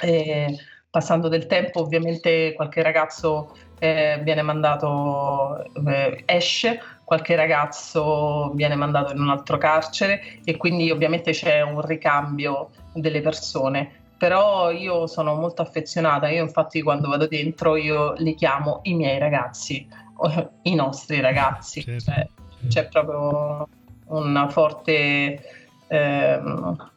eh, 0.00 0.56
passando 0.88 1.28
del 1.28 1.46
tempo 1.46 1.80
ovviamente 1.80 2.52
qualche 2.54 2.82
ragazzo 2.82 3.54
eh, 3.78 4.20
viene 4.22 4.42
mandato, 4.42 5.64
eh, 5.86 6.22
esce, 6.26 6.80
qualche 7.04 7.34
ragazzo 7.36 8.52
viene 8.54 8.74
mandato 8.74 9.12
in 9.12 9.20
un 9.20 9.30
altro 9.30 9.58
carcere 9.58 10.40
e 10.44 10.56
quindi 10.56 10.90
ovviamente 10.90 11.32
c'è 11.32 11.62
un 11.62 11.80
ricambio 11.80 12.70
delle 12.92 13.20
persone. 13.20 13.98
Però 14.16 14.70
io 14.70 15.06
sono 15.06 15.34
molto 15.34 15.62
affezionata, 15.62 16.28
io 16.28 16.42
infatti 16.42 16.82
quando 16.82 17.08
vado 17.08 17.26
dentro 17.26 17.76
io 17.76 18.12
li 18.18 18.34
chiamo 18.34 18.80
i 18.82 18.94
miei 18.94 19.18
ragazzi, 19.18 19.88
i 20.62 20.74
nostri 20.74 21.20
ragazzi, 21.20 21.82
certo. 21.82 22.04
cioè, 22.04 22.28
c'è 22.68 22.88
proprio 22.88 23.66
una 24.08 24.48
forte... 24.48 25.40
Ehm, 25.88 26.88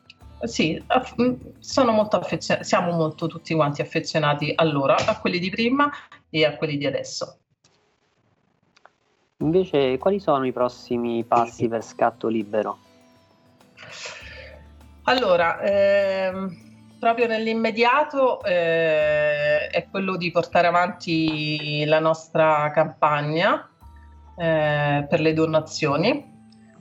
sì, 0.44 0.84
sono 1.60 1.92
molto 1.94 2.18
affezionati, 2.18 2.68
siamo 2.68 2.92
molto 2.92 3.28
tutti 3.28 3.54
quanti 3.54 3.82
affezionati 3.82 4.52
a 4.54 4.66
loro, 4.66 4.94
a 4.94 5.18
quelli 5.20 5.40
di 5.40 5.50
prima 5.50 5.90
e 6.30 6.44
a 6.44 6.58
quelli 6.58 6.76
di 6.76 6.86
adesso. 6.86 7.38
Invece, 9.38 9.98
quali 9.98 10.20
sono 10.20 10.46
i 10.46 10.52
prossimi 10.52 11.24
passi 11.24 11.70
per 11.70 11.84
scatto 11.84 12.28
libero? 12.28 12.78
Allora, 15.06 15.60
ehm, 15.62 16.98
proprio 16.98 17.28
nell'immediato 17.28 18.42
eh, 18.44 19.68
è 19.68 19.88
quello 19.92 20.16
di 20.16 20.32
portare 20.32 20.68
avanti 20.68 21.84
la 21.86 22.00
nostra 22.00 22.72
campagna 22.74 23.70
eh, 24.38 25.06
per 25.10 25.20
le 25.20 25.34
donazioni. 25.34 26.32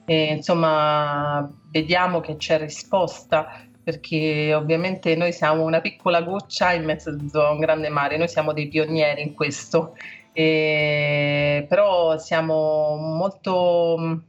E, 0.05 0.25
insomma, 0.35 1.49
vediamo 1.70 2.20
che 2.20 2.37
c'è 2.37 2.59
risposta 2.59 3.66
perché 3.83 4.55
ovviamente 4.55 5.16
noi 5.16 5.33
siamo 5.33 5.64
una 5.64 5.81
piccola 5.81 6.23
goccia 6.23 6.73
in 6.73 6.85
mezzo 6.85 7.11
a 7.11 7.51
un 7.51 7.59
grande 7.59 7.89
mare, 7.89 8.16
noi 8.16 8.29
siamo 8.29 8.53
dei 8.53 8.68
pionieri 8.68 9.23
in 9.23 9.35
questo, 9.35 9.97
e, 10.33 11.66
però 11.68 12.16
siamo 12.18 12.95
molto 12.97 14.23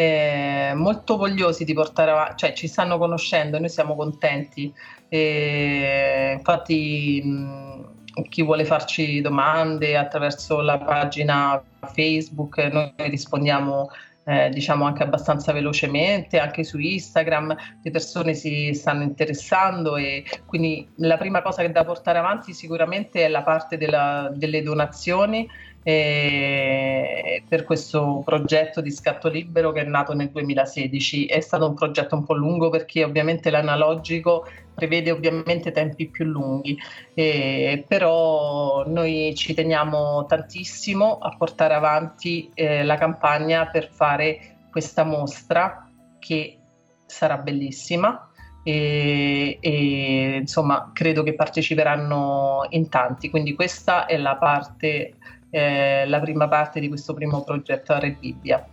eh, 0.00 0.72
molto 0.74 1.18
vogliosi 1.18 1.64
di 1.64 1.74
portare 1.74 2.10
avanti, 2.10 2.36
cioè 2.38 2.52
ci 2.54 2.68
stanno 2.68 2.96
conoscendo 2.96 3.58
noi 3.58 3.68
siamo 3.68 3.94
contenti. 3.94 4.72
E, 5.10 6.36
infatti 6.38 7.20
mh, 7.22 8.22
chi 8.30 8.42
vuole 8.42 8.64
farci 8.64 9.20
domande 9.20 9.98
attraverso 9.98 10.62
la 10.62 10.78
pagina 10.78 11.62
Facebook, 11.92 12.56
noi 12.72 12.94
rispondiamo 12.96 13.90
eh, 14.24 14.48
diciamo 14.50 14.86
anche 14.86 15.02
abbastanza 15.02 15.52
velocemente, 15.52 16.38
anche 16.38 16.64
su 16.64 16.78
Instagram 16.78 17.54
le 17.82 17.90
persone 17.90 18.32
si 18.32 18.72
stanno 18.72 19.02
interessando 19.02 19.96
e 19.96 20.24
quindi 20.46 20.88
la 20.96 21.18
prima 21.18 21.42
cosa 21.42 21.62
che 21.62 21.72
da 21.72 21.84
portare 21.84 22.18
avanti 22.18 22.54
sicuramente 22.54 23.24
è 23.24 23.28
la 23.28 23.42
parte 23.42 23.76
della, 23.76 24.30
delle 24.34 24.62
donazioni 24.62 25.46
eh, 25.82 27.42
per 27.48 27.64
questo 27.64 28.22
progetto 28.24 28.80
di 28.80 28.90
scatto 28.90 29.28
libero 29.28 29.72
che 29.72 29.80
è 29.80 29.84
nato 29.84 30.12
nel 30.14 30.30
2016. 30.30 31.26
È 31.26 31.40
stato 31.40 31.66
un 31.66 31.74
progetto 31.74 32.14
un 32.14 32.24
po' 32.24 32.34
lungo 32.34 32.70
perché 32.70 33.04
ovviamente 33.04 33.50
l'analogico 33.50 34.46
prevede 34.74 35.10
ovviamente 35.10 35.72
tempi 35.72 36.08
più 36.08 36.24
lunghi, 36.24 36.78
eh, 37.14 37.84
però 37.86 38.84
noi 38.86 39.34
ci 39.34 39.52
teniamo 39.52 40.24
tantissimo 40.26 41.18
a 41.18 41.34
portare 41.36 41.74
avanti 41.74 42.50
eh, 42.54 42.82
la 42.84 42.96
campagna 42.96 43.66
per 43.66 43.90
fare 43.90 44.56
questa 44.70 45.04
mostra 45.04 45.90
che 46.18 46.58
sarà 47.06 47.36
bellissima. 47.38 48.26
E, 48.62 49.56
e, 49.58 50.36
insomma 50.38 50.90
credo 50.92 51.22
che 51.22 51.34
parteciperanno 51.34 52.66
in 52.68 52.90
tanti 52.90 53.30
quindi 53.30 53.54
questa 53.54 54.04
è 54.04 54.18
la 54.18 54.36
parte 54.36 55.14
eh, 55.50 56.06
la 56.06 56.20
prima 56.20 56.48
parte 56.48 56.80
di 56.80 56.88
questo 56.88 57.14
primo 57.14 57.42
progetto 57.42 57.92
a 57.92 57.98
Re 57.98 58.12
Bibbia. 58.12 58.66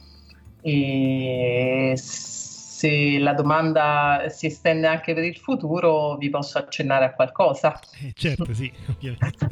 E 0.61 1.93
se 1.95 3.19
la 3.19 3.33
domanda 3.33 4.25
si 4.27 4.45
estende 4.45 4.87
anche 4.87 5.13
per 5.13 5.23
il 5.23 5.37
futuro, 5.37 6.15
vi 6.17 6.29
posso 6.29 6.57
accennare 6.57 7.05
a 7.05 7.13
qualcosa. 7.13 7.79
Eh, 8.01 8.13
certo, 8.13 8.53
sì, 8.53 8.71
ovviamente. 8.89 9.47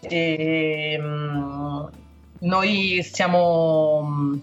e, 0.00 0.96
um, 1.00 1.90
noi 2.40 3.02
stiamo 3.02 4.40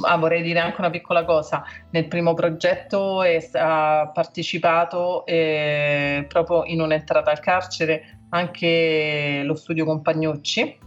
Ah, 0.00 0.16
vorrei 0.16 0.42
dire 0.42 0.58
anche 0.58 0.80
una 0.80 0.90
piccola 0.90 1.24
cosa, 1.24 1.62
nel 1.90 2.08
primo 2.08 2.34
progetto 2.34 3.22
è, 3.22 3.48
ha 3.52 4.10
partecipato 4.12 5.24
eh, 5.24 6.26
proprio 6.28 6.64
in 6.64 6.80
un'entrata 6.80 7.30
al 7.30 7.38
carcere 7.38 8.22
anche 8.34 9.42
lo 9.44 9.54
studio 9.54 9.84
Compagnucci, 9.84 10.78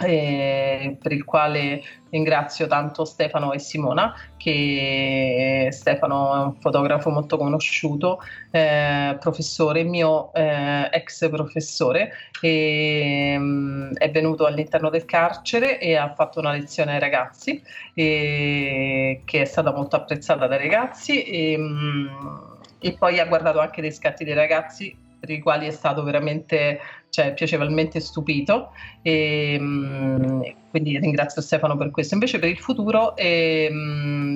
eh, 0.00 0.96
per 1.00 1.12
il 1.12 1.24
quale 1.24 1.80
ringrazio 2.10 2.66
tanto 2.66 3.04
Stefano 3.04 3.52
e 3.52 3.60
Simona, 3.60 4.12
che 4.36 5.68
Stefano 5.70 6.34
è 6.34 6.38
un 6.46 6.54
fotografo 6.60 7.10
molto 7.10 7.36
conosciuto, 7.36 8.20
eh, 8.50 9.16
professore, 9.20 9.84
mio 9.84 10.32
eh, 10.34 10.88
ex 10.90 11.30
professore, 11.30 12.10
e, 12.40 13.34
um, 13.36 13.94
è 13.94 14.10
venuto 14.10 14.46
all'interno 14.46 14.90
del 14.90 15.04
carcere 15.04 15.78
e 15.78 15.94
ha 15.94 16.12
fatto 16.12 16.40
una 16.40 16.50
lezione 16.50 16.94
ai 16.94 17.00
ragazzi, 17.00 17.62
e, 17.94 19.22
che 19.24 19.42
è 19.42 19.44
stata 19.44 19.72
molto 19.72 19.94
apprezzata 19.94 20.48
dai 20.48 20.58
ragazzi. 20.58 21.22
E, 21.22 21.54
um, 21.56 22.52
e 22.80 22.96
poi 22.98 23.18
ha 23.18 23.26
guardato 23.26 23.60
anche 23.60 23.80
dei 23.80 23.92
scatti 23.92 24.24
dei 24.24 24.34
ragazzi 24.34 25.03
per 25.24 25.30
i 25.30 25.40
quali 25.40 25.66
è 25.66 25.70
stato 25.70 26.02
veramente 26.02 26.78
cioè, 27.08 27.32
piacevolmente 27.32 27.98
stupito 27.98 28.72
e 29.00 29.56
mm, 29.58 30.42
quindi 30.68 30.98
ringrazio 30.98 31.40
Stefano 31.40 31.76
per 31.76 31.90
questo. 31.90 32.14
Invece 32.14 32.38
per 32.38 32.50
il 32.50 32.58
futuro 32.58 33.16
eh, 33.16 33.70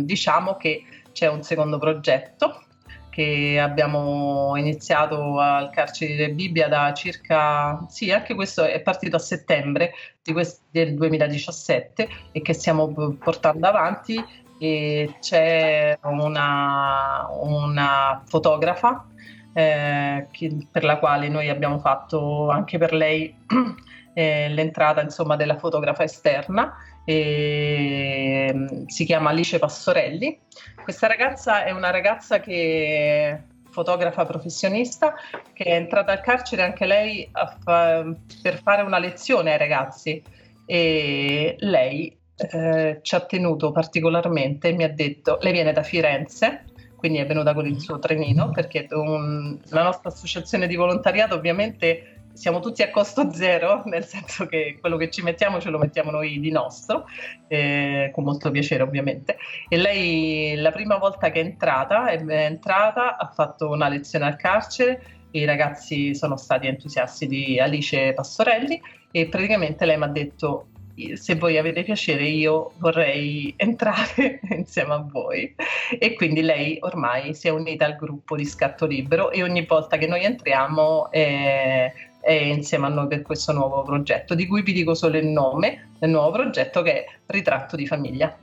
diciamo 0.03 0.57
che 0.57 0.82
c'è 1.12 1.28
un 1.28 1.43
secondo 1.43 1.78
progetto 1.78 2.62
che 3.11 3.59
abbiamo 3.61 4.55
iniziato 4.57 5.41
al 5.41 5.70
carcere 5.70 6.28
di 6.28 6.32
Bibbia 6.32 6.68
da 6.68 6.95
circa, 6.95 7.84
sì, 7.89 8.12
anche 8.12 8.34
questo 8.34 8.64
è 8.64 8.80
partito 8.80 9.16
a 9.16 9.18
settembre 9.18 9.93
quest- 10.32 10.62
del 10.70 10.95
2017 10.95 12.09
e 12.30 12.41
che 12.41 12.53
stiamo 12.53 13.16
portando 13.18 13.66
avanti 13.66 14.24
e 14.61 15.16
c'è 15.20 15.99
una, 16.03 17.28
una 17.41 18.22
fotografa 18.24 19.05
eh, 19.53 20.26
che, 20.30 20.57
per 20.70 20.84
la 20.84 20.99
quale 20.99 21.28
noi 21.28 21.49
abbiamo 21.49 21.78
fatto 21.78 22.49
anche 22.51 22.78
per 22.78 22.92
lei 22.92 23.34
eh, 24.14 24.49
l'entrata 24.49 25.01
insomma, 25.01 25.36
della 25.36 25.57
fotografa 25.57 26.05
esterna. 26.05 26.74
E, 27.05 28.51
mm, 28.53 28.86
si 28.86 29.05
chiama 29.05 29.30
Alice 29.30 29.59
Passorelli. 29.59 30.38
Questa 30.82 31.07
ragazza 31.07 31.64
è 31.64 31.70
una 31.70 31.90
ragazza 31.90 32.40
che 32.40 33.42
fotografa 33.70 34.24
professionista 34.24 35.14
che 35.53 35.64
è 35.64 35.74
entrata 35.74 36.12
al 36.12 36.20
carcere 36.20 36.62
anche 36.62 36.86
lei 36.86 37.30
fa, 37.62 38.05
per 38.42 38.61
fare 38.61 38.82
una 38.82 38.99
lezione 38.99 39.53
ai 39.53 39.59
ragazzi 39.59 40.22
e 40.66 41.55
lei 41.59 42.18
eh, 42.36 42.99
ci 43.03 43.14
ha 43.14 43.20
tenuto 43.20 43.72
particolarmente, 43.72 44.72
mi 44.72 44.84
ha 44.84 44.92
detto, 44.92 45.38
lei 45.40 45.53
viene 45.53 45.72
da 45.72 45.82
Firenze 45.82 46.64
quindi 46.99 47.18
è 47.18 47.26
venuta 47.26 47.55
con 47.55 47.64
il 47.64 47.80
suo 47.80 48.01
trenino 48.01 48.51
perché 48.51 48.88
un, 48.90 49.57
la 49.68 49.84
nostra 49.84 50.11
associazione 50.11 50.66
di 50.66 50.74
volontariato 50.74 51.36
ovviamente 51.36 52.18
siamo 52.32 52.59
tutti 52.61 52.82
a 52.82 52.90
costo 52.90 53.32
zero, 53.32 53.82
nel 53.86 54.05
senso 54.05 54.46
che 54.46 54.78
quello 54.80 54.96
che 54.96 55.09
ci 55.09 55.22
mettiamo 55.22 55.61
ce 55.61 55.70
lo 55.70 55.78
mettiamo 55.78 56.11
noi 56.11 56.40
di 56.40 56.51
nostro, 56.51 57.07
eh, 57.46 58.11
con 58.12 58.24
molto 58.24 58.51
piacere 58.51 58.82
ovviamente. 58.82 59.36
E 59.68 59.76
lei 59.76 60.57
la 60.57 60.72
prima 60.72 60.99
volta 60.99 61.30
che 61.30 61.40
è 61.40 61.44
entrata, 61.44 62.09
è 62.09 62.20
entrata, 62.28 63.16
ha 63.16 63.26
fatto 63.26 63.70
una 63.70 63.88
lezione 63.88 64.26
al 64.26 64.36
carcere, 64.36 65.03
i 65.32 65.44
ragazzi 65.44 66.14
sono 66.14 66.36
stati 66.36 66.66
entusiasti 66.66 67.26
di 67.26 67.61
Alice 67.61 68.12
Pastorelli 68.12 68.80
e 69.11 69.26
praticamente 69.28 69.84
lei 69.84 69.99
mi 69.99 70.05
ha 70.05 70.09
detto 70.09 70.66
se 71.14 71.34
voi 71.36 71.59
avete 71.59 71.82
piacere 71.82 72.24
io 72.24 72.72
vorrei 72.78 73.53
entrare 73.57 74.40
insieme 74.51 74.94
a 74.94 75.07
voi 75.11 75.55
e 75.99 76.14
quindi 76.14 76.42
lei 76.42 76.78
ormai 76.80 77.34
si 77.34 77.49
è 77.49 77.51
unita 77.51 77.84
al 77.84 77.96
gruppo 77.96 78.36
di 78.36 78.44
scatto 78.44 78.86
libero 78.86 79.30
e 79.30 79.42
ogni 79.42 79.64
volta 79.64 79.96
che 79.96 80.07
noi 80.07 80.24
entriamo 80.24 81.11
è, 81.11 81.92
è 82.20 82.32
insieme 82.32 82.86
a 82.86 82.90
noi 82.90 83.07
per 83.07 83.22
questo 83.22 83.53
nuovo 83.53 83.82
progetto 83.82 84.34
di 84.34 84.46
cui 84.46 84.62
vi 84.62 84.72
dico 84.72 84.94
solo 84.94 85.18
il 85.18 85.26
nome 85.26 85.90
del 85.99 86.11
nuovo 86.11 86.32
progetto 86.32 86.82
che 86.82 87.05
è 87.05 87.16
Ritratto 87.26 87.76
di 87.76 87.86
famiglia. 87.86 88.34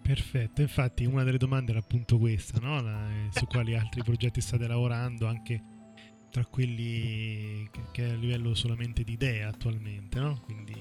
Perfetto, 0.00 0.62
infatti 0.62 1.04
una 1.04 1.22
delle 1.22 1.36
domande 1.36 1.72
era 1.72 1.80
appunto 1.80 2.16
questa, 2.16 2.58
no? 2.62 2.80
La, 2.80 2.96
su 3.30 3.44
quali 3.46 3.74
altri 3.74 4.02
progetti 4.02 4.40
state 4.40 4.66
lavorando 4.66 5.26
anche 5.26 5.60
tra 6.30 6.44
quelli 6.50 7.68
che, 7.92 8.04
è 8.04 8.10
a 8.10 8.14
livello 8.14 8.54
solamente 8.54 9.02
di 9.02 9.12
idea 9.12 9.48
attualmente, 9.48 10.18
no? 10.18 10.40
Quindi... 10.44 10.74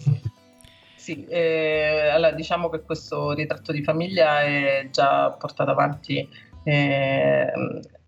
Sì, 0.96 1.24
eh, 1.28 2.10
allora 2.12 2.32
diciamo 2.32 2.68
che 2.70 2.82
questo 2.82 3.34
ritratto 3.34 3.72
di 3.72 3.84
famiglia 3.84 4.42
è 4.42 4.88
già 4.92 5.30
portato 5.30 5.70
avanti, 5.70 6.28
eh, 6.64 7.52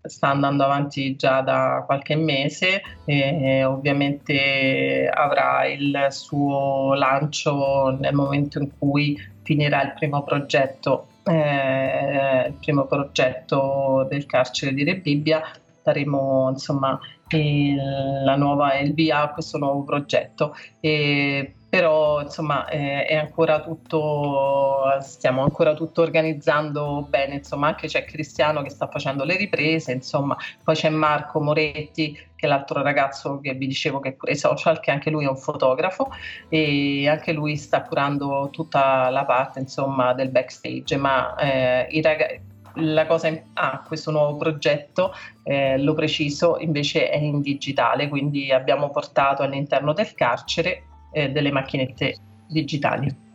sta 0.02 0.28
andando 0.28 0.64
avanti 0.64 1.14
già 1.14 1.40
da 1.42 1.84
qualche 1.86 2.16
mese 2.16 2.82
e 3.04 3.62
ovviamente 3.62 5.08
avrà 5.12 5.66
il 5.66 6.08
suo 6.10 6.94
lancio 6.94 7.96
nel 8.00 8.14
momento 8.14 8.58
in 8.58 8.70
cui 8.76 9.16
finirà 9.42 9.82
il 9.82 9.94
primo 9.94 10.24
progetto, 10.24 11.06
eh, 11.24 12.46
il 12.48 12.54
primo 12.54 12.86
progetto 12.86 14.06
del 14.08 14.26
carcere 14.26 14.74
di 14.74 14.82
Re 14.82 14.96
Bibbia 14.96 15.42
daremo 15.88 16.50
insomma 16.50 16.98
la 17.36 18.36
nuova, 18.36 18.78
il 18.78 18.94
via 18.94 19.22
a 19.22 19.30
questo 19.30 19.58
nuovo 19.58 19.82
progetto. 19.82 20.54
E, 20.80 21.54
però 21.68 22.22
insomma 22.22 22.66
eh, 22.68 23.04
è 23.04 23.14
ancora 23.14 23.60
tutto 23.60 24.84
stiamo 25.00 25.42
ancora 25.42 25.74
tutto 25.74 26.00
organizzando 26.00 27.06
bene. 27.08 27.36
Insomma 27.36 27.68
anche 27.68 27.88
c'è 27.88 28.04
Cristiano 28.04 28.62
che 28.62 28.70
sta 28.70 28.88
facendo 28.88 29.24
le 29.24 29.36
riprese 29.36 29.92
insomma 29.92 30.36
poi 30.64 30.74
c'è 30.74 30.88
Marco 30.88 31.40
Moretti 31.40 32.12
che 32.12 32.46
è 32.46 32.48
l'altro 32.48 32.82
ragazzo 32.82 33.40
che 33.40 33.52
vi 33.52 33.66
dicevo 33.66 34.00
che 34.00 34.10
è 34.10 34.12
pure 34.12 34.36
social 34.36 34.80
che 34.80 34.90
anche 34.92 35.10
lui 35.10 35.24
è 35.24 35.28
un 35.28 35.36
fotografo. 35.36 36.08
E 36.48 37.06
anche 37.08 37.32
lui 37.32 37.56
sta 37.56 37.82
curando 37.82 38.48
tutta 38.50 39.10
la 39.10 39.24
parte 39.24 39.58
insomma 39.58 40.14
del 40.14 40.30
backstage. 40.30 40.96
Ma 40.96 41.34
eh, 41.36 41.88
i 41.90 42.00
ragazzi 42.00 42.56
la 42.76 43.06
cosa 43.06 43.28
in, 43.28 43.40
ah, 43.54 43.82
questo 43.86 44.10
nuovo 44.10 44.36
progetto, 44.36 45.12
eh, 45.42 45.78
lo 45.78 45.94
preciso, 45.94 46.58
invece 46.58 47.10
è 47.10 47.16
in 47.16 47.40
digitale, 47.40 48.08
quindi 48.08 48.52
abbiamo 48.52 48.90
portato 48.90 49.42
all'interno 49.42 49.92
del 49.92 50.12
carcere 50.14 50.84
eh, 51.12 51.30
delle 51.30 51.50
macchinette 51.50 52.16
digitali. 52.48 53.26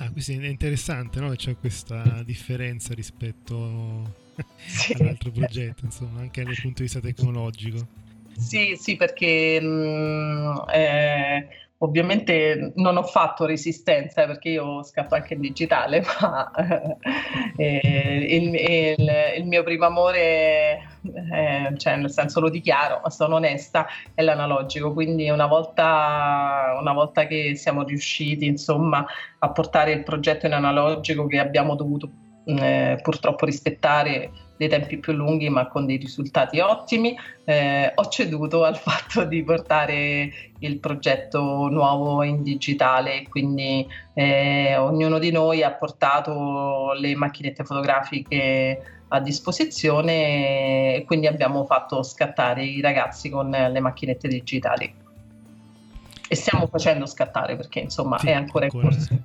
Ah, 0.00 0.10
questo 0.12 0.32
è 0.32 0.46
interessante, 0.46 1.18
no? 1.20 1.30
C'è 1.34 1.56
questa 1.56 2.22
differenza 2.24 2.94
rispetto 2.94 4.14
sì. 4.64 4.94
all'altro 4.94 5.30
progetto, 5.30 5.84
insomma, 5.84 6.20
anche 6.20 6.42
dal 6.42 6.54
punto 6.54 6.76
di 6.76 6.82
vista 6.82 7.00
tecnologico. 7.00 7.86
Sì, 8.36 8.76
sì, 8.76 8.96
perché 8.96 9.60
mh, 9.60 9.66
mm, 9.66 10.56
eh, 10.72 11.48
Ovviamente 11.80 12.72
non 12.74 12.96
ho 12.96 13.04
fatto 13.04 13.46
resistenza 13.46 14.26
perché 14.26 14.48
io 14.48 14.82
scatto 14.82 15.14
anche 15.14 15.34
in 15.34 15.40
digitale, 15.40 16.02
ma 16.20 16.50
eh, 17.56 18.26
il, 18.30 18.52
il, 18.52 19.10
il, 19.36 19.46
mio 19.46 19.62
primo 19.62 19.86
amore, 19.86 20.80
eh, 21.32 21.72
cioè 21.76 21.94
nel 21.94 22.10
senso 22.10 22.40
lo 22.40 22.48
dichiaro, 22.50 23.00
ma 23.00 23.10
sono 23.10 23.36
onesta, 23.36 23.86
è 24.12 24.22
l'analogico. 24.22 24.92
Quindi 24.92 25.30
una 25.30 25.46
volta, 25.46 26.76
una 26.80 26.92
volta 26.92 27.28
che 27.28 27.54
siamo 27.54 27.84
riusciti 27.84 28.46
insomma, 28.46 29.06
a 29.38 29.50
portare 29.52 29.92
il 29.92 30.02
progetto 30.02 30.46
in 30.46 30.54
analogico 30.54 31.28
che 31.28 31.38
abbiamo 31.38 31.76
dovuto 31.76 32.10
eh, 32.44 32.98
purtroppo 33.00 33.44
rispettare 33.44 34.30
dei 34.58 34.68
tempi 34.68 34.98
più 34.98 35.12
lunghi 35.14 35.48
ma 35.48 35.68
con 35.68 35.86
dei 35.86 35.96
risultati 35.96 36.58
ottimi. 36.60 37.16
Eh, 37.44 37.92
ho 37.94 38.08
ceduto 38.08 38.64
al 38.64 38.76
fatto 38.76 39.24
di 39.24 39.42
portare 39.42 40.30
il 40.58 40.78
progetto 40.78 41.68
nuovo 41.68 42.22
in 42.22 42.42
digitale, 42.42 43.26
quindi 43.28 43.86
eh, 44.12 44.76
ognuno 44.76 45.18
di 45.18 45.30
noi 45.30 45.62
ha 45.62 45.72
portato 45.72 46.92
le 46.92 47.14
macchinette 47.14 47.64
fotografiche 47.64 48.82
a 49.10 49.20
disposizione 49.20 50.96
e 50.96 51.04
quindi 51.06 51.26
abbiamo 51.26 51.64
fatto 51.64 52.02
scattare 52.02 52.64
i 52.64 52.82
ragazzi 52.82 53.30
con 53.30 53.48
le 53.48 53.80
macchinette 53.80 54.28
digitali. 54.28 54.92
E 56.30 56.34
stiamo 56.34 56.66
facendo 56.66 57.06
scattare 57.06 57.56
perché 57.56 57.78
insomma 57.78 58.18
sì, 58.18 58.26
è 58.26 58.32
ancora, 58.32 58.66
ancora 58.66 58.86
in 58.86 58.90
corso. 58.90 59.18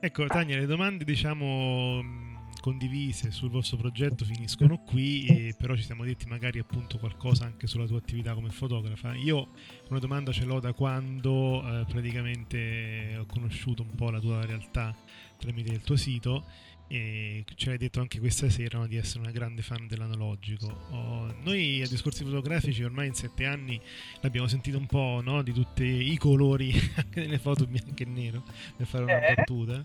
Ecco, 0.00 0.26
Tania, 0.26 0.56
le 0.56 0.66
domande 0.66 1.04
diciamo 1.04 2.30
condivise 2.62 3.32
sul 3.32 3.50
vostro 3.50 3.76
progetto 3.76 4.24
finiscono 4.24 4.78
qui, 4.78 5.26
e 5.26 5.54
però 5.58 5.74
ci 5.74 5.82
siamo 5.82 6.04
detti 6.04 6.26
magari 6.26 6.60
appunto 6.60 6.96
qualcosa 6.96 7.44
anche 7.44 7.66
sulla 7.66 7.86
tua 7.86 7.98
attività 7.98 8.34
come 8.34 8.50
fotografa. 8.50 9.14
Io 9.16 9.48
una 9.88 9.98
domanda 9.98 10.30
ce 10.30 10.44
l'ho 10.44 10.60
da 10.60 10.72
quando 10.72 11.60
eh, 11.60 11.84
praticamente 11.86 13.16
ho 13.18 13.26
conosciuto 13.26 13.82
un 13.82 13.92
po' 13.96 14.10
la 14.10 14.20
tua 14.20 14.46
realtà 14.46 14.94
tramite 15.38 15.72
il 15.72 15.80
tuo 15.80 15.96
sito 15.96 16.44
e 16.92 17.44
ce 17.54 17.70
l'hai 17.70 17.78
detto 17.78 18.00
anche 18.00 18.18
questa 18.18 18.50
sera 18.50 18.76
no, 18.76 18.86
di 18.86 18.96
essere 18.96 19.20
una 19.20 19.30
grande 19.30 19.62
fan 19.62 19.86
dell'analogico. 19.86 20.66
Oh, 20.90 21.34
noi 21.42 21.80
a 21.80 21.88
discorsi 21.88 22.22
fotografici 22.22 22.82
ormai 22.82 23.06
in 23.06 23.14
sette 23.14 23.46
anni 23.46 23.80
l'abbiamo 24.20 24.46
sentito 24.46 24.76
un 24.76 24.84
po' 24.84 25.22
no, 25.24 25.40
di 25.42 25.54
tutti 25.54 25.84
i 25.84 26.18
colori, 26.18 26.70
anche 26.96 27.20
nelle 27.20 27.38
foto 27.38 27.66
bianco 27.66 28.02
e 28.02 28.04
nero, 28.04 28.44
per 28.76 28.86
fare 28.86 29.04
una 29.04 29.26
eh. 29.26 29.34
battuta. 29.34 29.82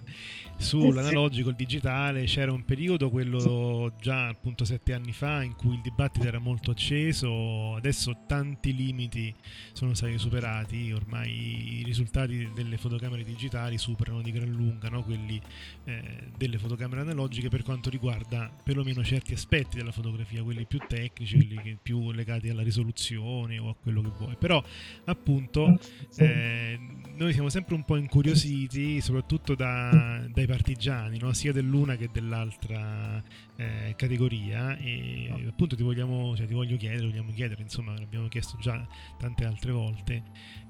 Sull'analogico, 0.57 1.47
il 1.47 1.55
digitale, 1.55 2.25
c'era 2.25 2.51
un 2.51 2.65
periodo, 2.65 3.09
quello 3.09 3.93
già 4.01 4.27
appunto 4.27 4.65
sette 4.65 4.91
anni 4.91 5.13
fa, 5.13 5.43
in 5.43 5.55
cui 5.55 5.75
il 5.75 5.81
dibattito 5.81 6.27
era 6.27 6.39
molto 6.39 6.71
acceso, 6.71 7.75
adesso 7.75 8.23
tanti 8.27 8.75
limiti 8.75 9.33
sono 9.71 9.93
stati 9.93 10.17
superati, 10.17 10.91
ormai 10.91 11.79
i 11.79 11.83
risultati 11.83 12.49
delle 12.53 12.75
fotocamere 12.75 13.23
digitali 13.23 13.77
superano 13.77 14.21
di 14.21 14.31
gran 14.33 14.49
lunga 14.49 14.89
no, 14.89 15.03
quelli 15.03 15.39
eh, 15.85 16.01
delle 16.35 16.57
fotocamere 16.57 16.96
fotocamere 16.97 17.01
analogiche 17.01 17.49
per 17.49 17.63
quanto 17.63 17.89
riguarda 17.89 18.51
perlomeno 18.63 19.03
certi 19.03 19.33
aspetti 19.33 19.77
della 19.77 19.91
fotografia, 19.91 20.43
quelli 20.43 20.65
più 20.65 20.79
tecnici, 20.87 21.35
quelli 21.35 21.77
più 21.81 22.11
legati 22.11 22.49
alla 22.49 22.63
risoluzione 22.63 23.59
o 23.59 23.69
a 23.69 23.75
quello 23.75 24.01
che 24.01 24.11
vuoi. 24.17 24.35
Però 24.37 24.63
appunto 25.05 25.79
eh, 26.17 26.79
noi 27.15 27.33
siamo 27.33 27.49
sempre 27.49 27.75
un 27.75 27.83
po' 27.83 27.97
incuriositi, 27.97 29.01
soprattutto 29.01 29.55
da, 29.55 30.25
dai 30.29 30.47
partigiani, 30.47 31.19
no? 31.19 31.33
sia 31.33 31.51
dell'una 31.51 31.95
che 31.95 32.09
dell'altra 32.11 33.21
eh, 33.55 33.93
categoria 33.95 34.77
e 34.77 35.31
appunto 35.47 35.75
ti 35.75 35.83
vogliamo, 35.83 36.35
cioè, 36.35 36.47
ti 36.47 36.53
voglio 36.53 36.77
chiedere, 36.77 37.07
vogliamo 37.07 37.31
chiedere, 37.33 37.61
insomma 37.61 37.97
l'abbiamo 37.97 38.27
chiesto 38.27 38.57
già 38.59 38.85
tante 39.17 39.45
altre 39.45 39.71
volte, 39.71 40.23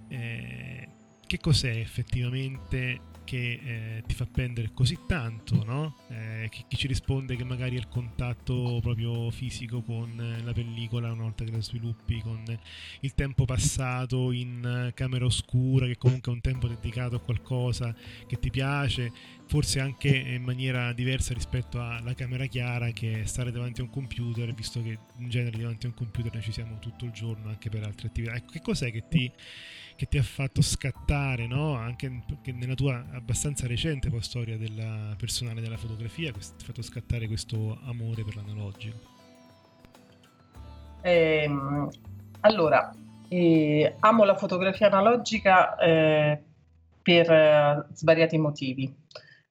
eh, 0.10 0.90
che 1.26 1.40
cos'è 1.40 1.76
effettivamente 1.78 3.16
che 3.28 3.60
eh, 3.62 4.04
ti 4.08 4.16
fa 4.16 4.26
pendere 4.26 4.72
così 4.74 5.00
tanto, 5.06 5.62
no? 5.66 5.98
Eh, 6.08 6.48
chi, 6.50 6.64
chi, 6.66 6.78
ci 6.78 6.88
risponde 6.88 7.36
che 7.36 7.44
magari 7.44 7.76
è 7.76 7.80
il 7.80 7.90
contatto 7.90 8.80
proprio 8.82 9.30
fisico 9.32 9.82
con 9.82 10.10
eh, 10.18 10.42
la 10.44 10.54
pellicola 10.54 11.12
una 11.12 11.24
volta 11.24 11.44
che 11.44 11.52
la 11.52 11.62
sviluppi, 11.62 12.22
con 12.22 12.42
il 13.02 13.14
tempo 13.16 13.44
passato 13.44 14.32
in 14.32 14.92
camera 14.94 15.26
oscura, 15.26 15.88
che 15.88 15.98
comunque 15.98 16.32
è 16.32 16.36
un 16.36 16.42
tempo 16.42 16.70
dedicato 16.70 17.18
a 17.18 17.20
qualcosa 17.20 17.94
che 18.26 18.40
ti 18.40 18.50
piace, 18.50 19.12
forse 19.48 19.80
anche 19.80 20.10
in 20.10 20.44
maniera 20.44 20.94
diversa 20.94 21.34
rispetto 21.34 21.82
alla 21.82 22.14
camera 22.14 22.46
chiara 22.46 22.90
che 22.92 23.22
è 23.22 23.26
stare 23.26 23.52
davanti 23.52 23.82
a 23.82 23.84
un 23.86 23.90
computer, 23.90 24.54
visto 24.54 24.82
che 24.84 25.00
in 25.18 25.30
genere 25.30 25.58
davanti 25.58 25.86
a 25.86 25.90
un 25.90 25.96
computer 25.96 26.34
noi 26.34 26.44
ci 26.44 26.52
siamo 26.52 26.78
tutto 26.80 27.06
il 27.06 27.12
giorno 27.12 27.50
anche 27.50 27.70
per 27.70 27.84
altre 27.84 28.08
attività. 28.08 28.36
Ecco, 28.36 28.52
che 28.52 28.62
cos'è 28.62 28.92
che 28.92 29.08
ti 29.08 29.32
che 29.98 30.06
ti 30.08 30.20
ha 30.20 30.24
fatto 30.24 30.62
scattare, 30.62 31.48
no? 31.48 31.74
anche 31.74 32.22
nella 32.54 32.76
tua 32.76 33.04
abbastanza 33.14 33.66
recente 33.66 34.12
poi, 34.12 34.22
storia 34.22 34.56
della 34.56 35.16
personale 35.18 35.60
della 35.60 35.76
fotografia, 35.76 36.32
ti 36.32 36.38
ha 36.38 36.66
fatto 36.66 36.84
scattare 36.84 37.26
questo 37.26 37.80
amore 37.84 38.24
per 38.24 38.36
l'analogico? 38.36 38.96
Eh, 41.02 41.50
allora, 42.42 42.94
eh, 43.28 43.96
amo 44.00 44.24
la 44.24 44.36
fotografia 44.36 44.86
analogica 44.86 45.76
eh, 45.78 46.44
per 47.02 47.32
eh, 47.32 47.86
svariati 47.94 48.38
motivi. 48.38 48.94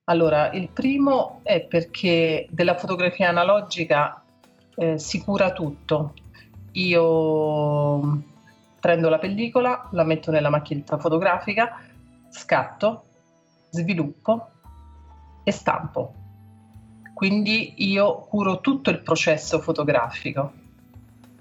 Allora, 0.08 0.52
il 0.52 0.68
primo 0.68 1.40
è 1.42 1.62
perché 1.62 2.46
della 2.50 2.76
fotografia 2.76 3.28
analogica 3.28 4.22
eh, 4.76 4.98
si 5.00 5.20
cura 5.20 5.52
tutto. 5.52 6.14
Io 6.72 8.22
prendo 8.78 9.08
la 9.08 9.18
pellicola, 9.18 9.88
la 9.90 10.04
metto 10.04 10.30
nella 10.30 10.48
macchinetta 10.48 10.98
fotografica, 10.98 11.80
scatto, 12.30 13.06
sviluppo 13.70 14.50
e 15.42 15.50
stampo. 15.50 16.14
Quindi 17.12 17.74
io 17.78 18.20
curo 18.28 18.60
tutto 18.60 18.90
il 18.90 19.00
processo 19.00 19.58
fotografico 19.58 20.52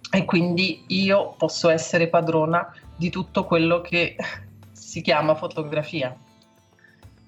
e 0.09 0.25
quindi 0.25 0.85
io 0.87 1.35
posso 1.37 1.69
essere 1.69 2.07
padrona 2.07 2.73
di 2.95 3.11
tutto 3.11 3.45
quello 3.45 3.81
che 3.81 4.15
si 4.71 5.01
chiama 5.01 5.35
fotografia. 5.35 6.17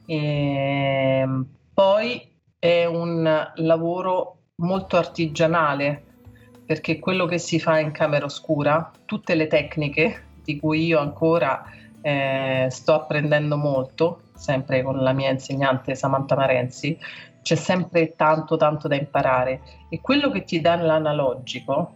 E 0.08 1.20
ehm, 1.22 1.46
poi 1.74 2.36
è 2.58 2.86
un 2.86 3.52
lavoro 3.56 4.38
molto 4.56 4.98
artigianale 4.98 6.04
perché 6.66 6.98
quello 7.00 7.26
che 7.26 7.38
si 7.38 7.60
fa 7.60 7.80
in 7.80 7.92
camera 7.92 8.26
oscura, 8.26 8.92
tutte 9.06 9.36
le 9.36 9.48
tecniche 9.48 10.24
di 10.44 10.60
cui 10.60 10.86
io 10.86 11.00
ancora 11.00 11.64
eh, 12.02 12.68
sto 12.70 12.94
apprendendo 12.94 13.58
molto, 13.58 14.22
sempre 14.34 14.82
con 14.82 15.02
la 15.02 15.14
mia 15.14 15.30
insegnante 15.30 15.96
Samantha 15.96 16.36
Marenzi, 16.36 16.98
c'è 17.42 17.56
sempre 17.56 18.16
tanto 18.16 18.58
tanto 18.58 18.88
da 18.88 18.96
imparare. 18.96 19.62
E 19.90 20.02
quello 20.02 20.30
che 20.30 20.44
ti 20.44 20.60
dà 20.60 20.76
l'analogico, 20.76 21.94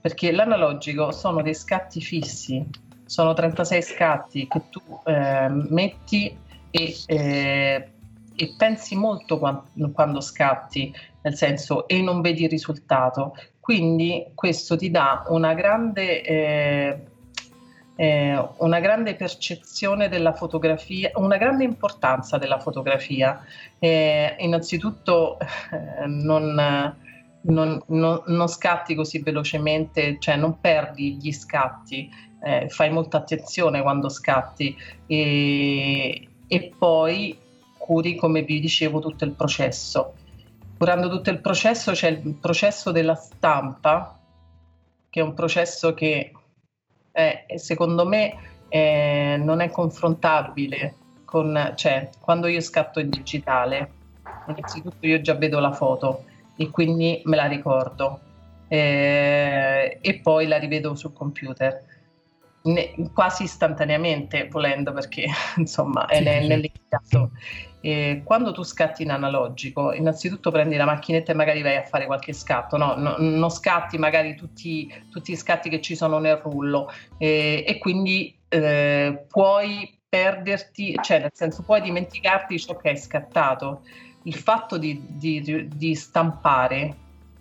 perché 0.00 0.32
l'analogico 0.32 1.10
sono 1.10 1.42
dei 1.42 1.54
scatti 1.54 2.00
fissi, 2.00 2.66
sono 3.04 3.34
36 3.34 3.82
scatti 3.82 4.48
che 4.48 4.62
tu 4.70 4.80
eh, 5.04 5.48
metti 5.48 6.36
e, 6.76 6.96
eh, 7.06 7.88
e, 8.34 8.54
pensi 8.56 8.96
molto 8.96 9.38
quando, 9.38 9.92
quando 9.92 10.20
scatti, 10.20 10.92
nel 11.22 11.36
senso 11.36 11.86
e 11.86 12.02
non 12.02 12.20
vedi 12.20 12.42
il 12.42 12.50
risultato. 12.50 13.36
Quindi 13.60 14.26
questo 14.34 14.76
ti 14.76 14.90
dà 14.90 15.24
una 15.28 15.54
grande, 15.54 16.22
eh, 16.22 17.04
eh, 17.94 18.48
una 18.58 18.80
grande 18.80 19.14
percezione 19.14 20.08
della 20.08 20.32
fotografia, 20.32 21.12
una 21.14 21.36
grande 21.36 21.62
importanza 21.62 22.38
della 22.38 22.58
fotografia. 22.58 23.44
Eh, 23.78 24.34
innanzitutto 24.40 25.38
eh, 25.38 26.06
non, 26.06 26.54
non, 27.42 27.82
non, 27.86 28.22
non, 28.26 28.48
scatti 28.48 28.96
così 28.96 29.20
velocemente, 29.20 30.16
cioè 30.18 30.34
non 30.34 30.58
perdi 30.60 31.18
gli 31.18 31.30
scatti, 31.30 32.10
eh, 32.42 32.68
fai 32.68 32.90
molta 32.90 33.18
attenzione 33.18 33.80
quando 33.80 34.08
scatti 34.08 34.76
e, 35.06 36.28
e 36.46 36.72
poi 36.76 37.36
curi, 37.78 38.16
come 38.16 38.42
vi 38.42 38.60
dicevo, 38.60 39.00
tutto 39.00 39.24
il 39.24 39.32
processo 39.32 40.14
curando 40.76 41.08
tutto 41.08 41.30
il 41.30 41.40
processo 41.40 41.92
c'è 41.92 42.08
il 42.08 42.34
processo 42.34 42.90
della 42.90 43.14
stampa, 43.14 44.18
che 45.08 45.20
è 45.20 45.22
un 45.22 45.34
processo 45.34 45.94
che 45.94 46.32
è, 47.10 47.46
secondo 47.54 48.06
me 48.06 48.36
è, 48.68 49.36
non 49.38 49.60
è 49.60 49.70
confrontabile 49.70 50.94
con, 51.24 51.72
cioè, 51.76 52.10
quando 52.20 52.48
io 52.48 52.60
scatto 52.60 53.00
in 53.00 53.10
digitale, 53.10 53.92
innanzitutto 54.46 55.06
io 55.06 55.20
già 55.20 55.34
vedo 55.34 55.58
la 55.58 55.72
foto 55.72 56.24
e 56.56 56.68
quindi 56.70 57.22
me 57.24 57.36
la 57.36 57.46
ricordo 57.46 58.20
eh, 58.68 59.98
e 60.00 60.20
poi 60.20 60.46
la 60.46 60.58
rivedo 60.58 60.94
sul 60.94 61.12
computer. 61.12 61.92
Ne, 62.64 62.94
quasi 63.12 63.44
istantaneamente 63.44 64.48
volendo 64.48 64.92
perché 64.92 65.26
insomma 65.56 66.06
è 66.06 66.16
sì, 66.16 66.22
nel, 66.22 66.46
nell'immediato. 66.46 67.30
E 67.80 68.22
quando 68.24 68.52
tu 68.52 68.62
scatti 68.62 69.02
in 69.02 69.10
analogico, 69.10 69.92
innanzitutto 69.92 70.50
prendi 70.50 70.76
la 70.76 70.86
macchinetta 70.86 71.32
e 71.32 71.34
magari 71.34 71.60
vai 71.60 71.76
a 71.76 71.82
fare 71.82 72.06
qualche 72.06 72.32
scatto, 72.32 72.78
no? 72.78 72.94
no 72.96 73.16
non 73.18 73.50
scatti 73.50 73.98
magari 73.98 74.34
tutti, 74.34 74.90
tutti, 75.10 75.32
i 75.32 75.36
scatti 75.36 75.68
che 75.68 75.82
ci 75.82 75.94
sono 75.94 76.18
nel 76.18 76.36
rullo 76.36 76.90
e, 77.18 77.62
e 77.66 77.78
quindi 77.78 78.34
eh, 78.48 79.26
puoi 79.28 79.98
perderti, 80.08 80.96
cioè 81.02 81.18
nel 81.18 81.32
senso 81.34 81.62
puoi 81.62 81.82
dimenticarti 81.82 82.58
ciò 82.58 82.76
che 82.76 82.88
hai 82.90 82.96
scattato. 82.96 83.82
Il 84.22 84.36
fatto 84.36 84.78
di, 84.78 85.04
di, 85.06 85.68
di 85.68 85.94
stampare 85.94 86.96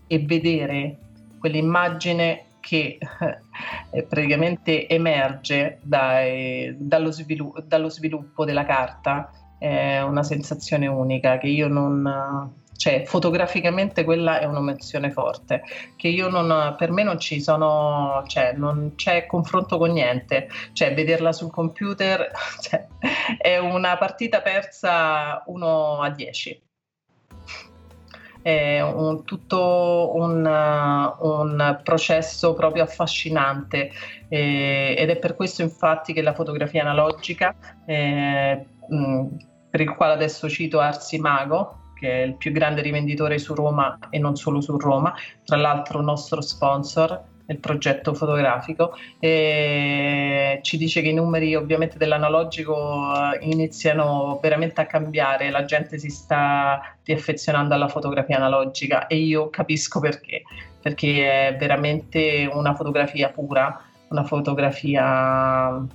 e 0.07 0.19
vedere 0.19 0.97
quell'immagine 1.39 2.47
che 2.63 2.97
eh, 3.91 4.03
praticamente 4.03 4.87
emerge 4.87 5.79
dai, 5.83 6.73
dallo, 6.79 7.11
svilu- 7.11 7.61
dallo, 7.65 7.89
sviluppo 7.89 8.45
della 8.45 8.65
carta. 8.65 9.29
È 9.59 9.99
una 10.01 10.23
sensazione 10.23 10.87
unica 10.87 11.37
che 11.37 11.47
io 11.47 11.67
non 11.67 12.61
cioè 12.75 13.03
fotograficamente 13.05 14.03
quella 14.03 14.39
è 14.39 14.45
un'emozione 14.45 15.11
forte 15.11 15.61
che 15.95 16.07
io 16.07 16.27
non 16.27 16.75
per 16.75 16.91
me 16.91 17.03
non 17.03 17.19
ci 17.19 17.39
sono 17.39 18.23
cioè 18.27 18.53
non 18.53 18.93
c'è 18.95 19.25
confronto 19.25 19.77
con 19.77 19.91
niente. 19.91 20.47
Cioè 20.71 20.93
vederla 20.93 21.33
sul 21.33 21.51
computer 21.51 22.31
cioè, 22.61 22.87
è 23.37 23.57
una 23.57 23.97
partita 23.97 24.41
persa 24.41 25.43
1 25.47 25.99
a 25.99 26.09
10 26.09 26.61
è 28.43 28.81
un, 28.81 29.23
tutto 29.23 30.11
un, 30.13 30.45
un, 30.45 31.79
processo 31.81 32.53
proprio 32.53 32.83
affascinante. 32.83 33.89
Eh, 34.27 34.93
ed 34.97 35.09
è 35.09 35.17
per 35.17 35.35
questo 35.35 35.63
infatti 35.63 36.13
che 36.13 36.21
la 36.21 36.33
fotografia 36.33 36.81
analogica, 36.81 37.55
eh, 37.85 38.65
mh, 38.87 39.25
per 39.69 39.81
il 39.81 39.95
quale 39.95 40.13
adesso 40.13 40.47
cito 40.49 40.79
Arsimago, 40.79 41.93
che 41.95 42.21
è 42.21 42.25
il 42.25 42.35
più 42.35 42.51
grande 42.51 42.81
rivenditore 42.81 43.39
su 43.39 43.55
Roma 43.55 43.97
e 44.09 44.19
non 44.19 44.35
solo 44.35 44.59
su 44.59 44.77
Roma, 44.77 45.15
tra 45.45 45.55
l'altro 45.55 46.01
nostro 46.01 46.41
sponsor, 46.41 47.31
nel 47.45 47.57
progetto 47.59 48.13
fotografico 48.13 48.95
e 49.19 50.59
ci 50.61 50.77
dice 50.77 51.01
che 51.01 51.09
i 51.09 51.13
numeri 51.13 51.55
ovviamente 51.55 51.97
dell'analogico 51.97 53.11
eh, 53.33 53.39
iniziano 53.41 54.39
veramente 54.41 54.81
a 54.81 54.85
cambiare, 54.85 55.51
la 55.51 55.65
gente 55.65 55.97
si 55.97 56.09
sta 56.09 56.95
riaffezionando 57.03 57.73
alla 57.73 57.87
fotografia 57.87 58.37
analogica 58.37 59.07
e 59.07 59.17
io 59.17 59.49
capisco 59.49 59.99
perché, 59.99 60.43
perché 60.81 61.49
è 61.49 61.57
veramente 61.57 62.49
una 62.51 62.73
fotografia 62.73 63.29
pura, 63.29 63.81
una 64.09 64.23
fotografia 64.23 65.85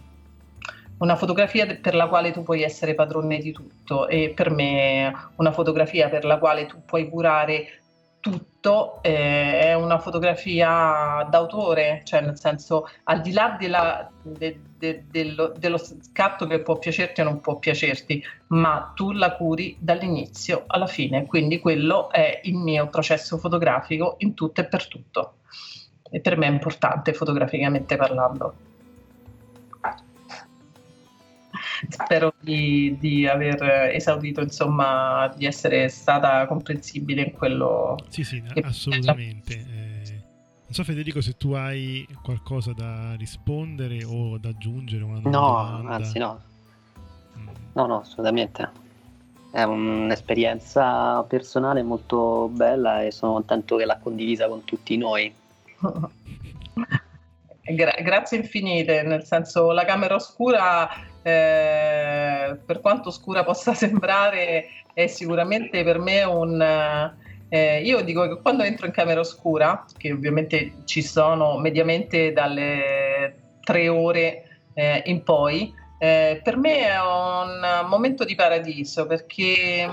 una 0.98 1.14
fotografia 1.14 1.78
per 1.80 1.94
la 1.94 2.08
quale 2.08 2.32
tu 2.32 2.42
puoi 2.42 2.62
essere 2.62 2.94
padrone 2.94 3.38
di 3.38 3.52
tutto 3.52 4.08
e 4.08 4.32
per 4.34 4.50
me 4.50 5.12
una 5.36 5.52
fotografia 5.52 6.08
per 6.08 6.24
la 6.24 6.38
quale 6.38 6.66
tu 6.66 6.82
puoi 6.84 7.08
curare 7.08 7.82
tutto 8.30 9.02
eh, 9.02 9.60
è 9.60 9.74
una 9.74 9.98
fotografia 9.98 11.26
d'autore, 11.28 12.02
cioè 12.04 12.20
nel 12.20 12.38
senso 12.38 12.88
al 13.04 13.20
di 13.20 13.32
là 13.32 13.56
della, 13.58 14.10
de, 14.22 14.60
de, 14.76 15.04
dello, 15.10 15.52
dello, 15.56 15.78
scatto 15.78 16.46
che 16.46 16.60
può 16.60 16.78
piacerti 16.78 17.20
o 17.20 17.24
non 17.24 17.40
può 17.40 17.56
piacerti, 17.56 18.22
ma 18.48 18.92
tu 18.94 19.12
la 19.12 19.36
curi 19.36 19.76
dall'inizio 19.78 20.64
alla 20.66 20.86
fine, 20.86 21.26
quindi 21.26 21.58
quello 21.60 22.10
è 22.10 22.40
il 22.44 22.56
mio 22.56 22.88
processo 22.88 23.38
fotografico 23.38 24.16
in 24.18 24.34
tutto 24.34 24.60
e 24.60 24.64
per 24.64 24.86
tutto. 24.88 25.34
E 26.10 26.20
per 26.20 26.36
me 26.36 26.46
è 26.46 26.50
importante 26.50 27.12
fotograficamente 27.12 27.96
parlando. 27.96 28.67
Spero 31.88 32.34
di, 32.40 32.96
di, 32.98 33.26
aver 33.26 33.90
esaudito, 33.94 34.40
insomma, 34.40 35.32
di 35.36 35.46
essere 35.46 35.88
stata 35.88 36.46
comprensibile 36.46 37.22
in 37.22 37.32
quello. 37.32 37.96
Sì, 38.08 38.24
sì, 38.24 38.42
assolutamente. 38.62 39.54
Eh, 39.54 39.88
non 40.64 40.72
so, 40.72 40.84
Federico, 40.84 41.20
se 41.20 41.36
tu 41.36 41.52
hai 41.52 42.06
qualcosa 42.22 42.72
da 42.72 43.14
rispondere 43.16 44.04
o 44.04 44.38
da 44.38 44.50
aggiungere. 44.50 45.04
no, 45.04 45.20
domanda. 45.20 45.94
anzi, 45.94 46.18
no. 46.18 46.40
Mm. 47.38 47.48
No, 47.72 47.86
no, 47.86 48.00
assolutamente. 48.00 48.86
È 49.50 49.62
un'esperienza 49.62 51.22
personale 51.22 51.82
molto 51.82 52.48
bella 52.52 53.02
e 53.02 53.10
sono 53.12 53.32
contento 53.32 53.76
che 53.76 53.86
l'ha 53.86 53.96
condivisa 53.96 54.46
con 54.46 54.64
tutti 54.64 54.96
noi. 54.96 55.32
Gra- 57.70 57.96
grazie 58.02 58.38
infinite, 58.38 59.02
nel 59.02 59.24
senso 59.24 59.72
la 59.72 59.84
camera 59.84 60.14
oscura 60.14 60.88
eh, 61.22 62.56
per 62.64 62.80
quanto 62.80 63.08
oscura 63.08 63.44
possa 63.44 63.74
sembrare, 63.74 64.66
è 64.92 65.06
sicuramente 65.06 65.82
per 65.84 65.98
me 65.98 66.22
un... 66.24 67.16
Eh, 67.50 67.80
io 67.82 68.02
dico 68.02 68.28
che 68.28 68.42
quando 68.42 68.62
entro 68.62 68.86
in 68.86 68.92
camera 68.92 69.20
oscura, 69.20 69.84
che 69.96 70.12
ovviamente 70.12 70.82
ci 70.84 71.00
sono 71.00 71.56
mediamente 71.58 72.32
dalle 72.32 73.56
tre 73.62 73.88
ore 73.88 74.60
eh, 74.74 75.02
in 75.06 75.22
poi, 75.22 75.74
eh, 76.00 76.40
per 76.44 76.56
me 76.56 76.86
è 76.86 77.00
un 77.00 77.88
momento 77.88 78.24
di 78.24 78.34
paradiso 78.34 79.06
perché 79.06 79.88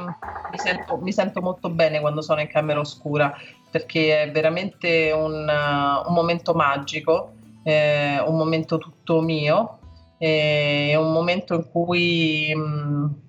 mi 0.51 0.57
sento, 0.57 0.97
mi 0.97 1.11
sento, 1.11 1.41
molto 1.41 1.69
bene 1.69 1.99
quando 1.99 2.21
sono 2.21 2.41
in 2.41 2.47
camera 2.47 2.79
oscura 2.79 3.35
perché 3.71 4.21
è 4.21 4.31
veramente 4.31 5.11
un, 5.11 5.33
un 5.33 6.13
momento 6.13 6.53
magico, 6.53 7.31
eh, 7.63 8.19
un 8.19 8.35
momento 8.35 8.77
tutto 8.77 9.21
mio 9.21 9.79
è 10.17 10.95
un 10.95 11.11
momento 11.11 11.53
in 11.55 11.69
cui 11.69 12.53
mh, 12.53 13.23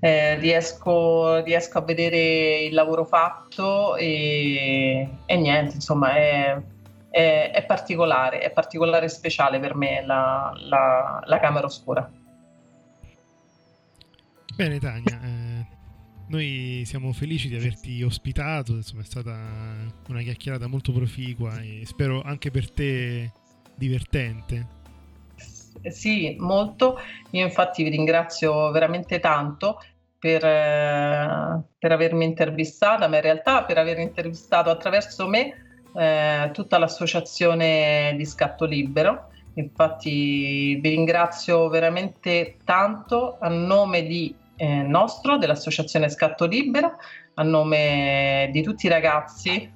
eh, 0.00 0.36
riesco, 0.36 1.42
riesco, 1.42 1.78
a 1.78 1.82
vedere 1.82 2.60
il 2.64 2.74
lavoro 2.74 3.04
fatto 3.04 3.96
e, 3.96 5.08
e 5.26 5.36
niente, 5.36 5.76
insomma, 5.76 6.14
è, 6.14 6.62
è, 7.10 7.50
è, 7.52 7.64
particolare, 7.64 8.40
è 8.40 8.50
particolare 8.50 9.06
e 9.06 9.08
speciale 9.08 9.58
per 9.58 9.74
me 9.74 10.04
la, 10.04 10.52
la, 10.68 11.22
la 11.24 11.40
camera 11.40 11.66
oscura. 11.66 12.10
Bene 14.54 14.78
Tania, 14.78 15.20
eh, 15.22 15.66
noi 16.28 16.82
siamo 16.84 17.12
felici 17.12 17.48
di 17.48 17.56
averti 17.56 18.02
ospitato, 18.02 18.72
insomma 18.72 19.02
è 19.02 19.04
stata 19.04 19.38
una 20.08 20.20
chiacchierata 20.20 20.66
molto 20.66 20.92
proficua 20.92 21.60
e 21.60 21.82
spero 21.84 22.22
anche 22.22 22.50
per 22.50 22.70
te 22.70 23.32
divertente. 23.76 24.77
Sì, 25.82 26.36
molto. 26.38 26.98
Io 27.30 27.44
infatti 27.44 27.82
vi 27.82 27.90
ringrazio 27.90 28.70
veramente 28.70 29.20
tanto 29.20 29.80
per, 30.18 30.44
eh, 30.44 31.62
per 31.78 31.92
avermi 31.92 32.24
intervistata, 32.24 33.06
ma 33.08 33.16
in 33.16 33.22
realtà 33.22 33.64
per 33.64 33.78
aver 33.78 33.98
intervistato 33.98 34.70
attraverso 34.70 35.28
me 35.28 35.86
eh, 35.94 36.50
tutta 36.52 36.78
l'associazione 36.78 38.14
di 38.16 38.24
Scatto 38.24 38.64
Libero. 38.64 39.30
Infatti 39.54 40.76
vi 40.76 40.88
ringrazio 40.88 41.68
veramente 41.68 42.56
tanto 42.64 43.38
a 43.40 43.48
nome 43.48 44.02
di 44.02 44.34
eh, 44.56 44.82
nostro, 44.82 45.36
dell'associazione 45.36 46.08
Scatto 46.08 46.46
Libero, 46.46 46.96
a 47.34 47.42
nome 47.42 48.50
di 48.52 48.62
tutti 48.62 48.86
i 48.86 48.88
ragazzi, 48.88 49.72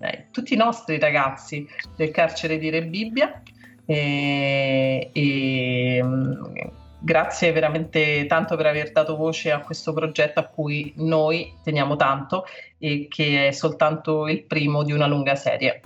eh, 0.00 0.28
tutti 0.30 0.54
i 0.54 0.58
nostri 0.58 0.98
ragazzi 0.98 1.66
del 1.96 2.10
carcere 2.10 2.58
di 2.58 2.68
Re 2.70 2.84
Bibbia 2.84 3.42
e, 3.86 5.10
e 5.12 6.04
grazie 6.98 7.52
veramente 7.52 8.26
tanto 8.26 8.56
per 8.56 8.66
aver 8.66 8.90
dato 8.90 9.16
voce 9.16 9.52
a 9.52 9.60
questo 9.60 9.92
progetto 9.92 10.40
a 10.40 10.44
cui 10.44 10.92
noi 10.96 11.54
teniamo 11.62 11.96
tanto 11.96 12.44
e 12.78 13.06
che 13.08 13.48
è 13.48 13.52
soltanto 13.52 14.26
il 14.26 14.42
primo 14.42 14.82
di 14.82 14.92
una 14.92 15.06
lunga 15.06 15.36
serie. 15.36 15.80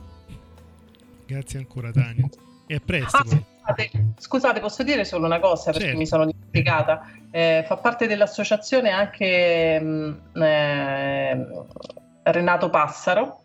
Grazie 1.26 1.59
ancora 1.59 1.92
Tania 1.92 2.28
e 2.66 2.74
a 2.74 2.80
presto. 2.84 3.16
Ah, 3.16 3.24
scusate, 3.24 3.90
scusate, 4.16 4.61
posso 4.61 4.82
dire 4.82 5.05
solo 5.05 5.26
una 5.26 5.38
cosa 5.38 5.70
perché 5.70 5.86
certo. 5.86 5.98
mi 5.98 6.07
sono 6.07 6.24
dimenticata. 6.24 7.07
Eh, 7.30 7.64
fa 7.66 7.76
parte 7.76 8.07
dell'associazione 8.07 8.90
anche 8.90 9.78
mm, 9.80 10.12
eh, 10.34 11.46
Renato 12.22 12.70
Passaro 12.70 13.42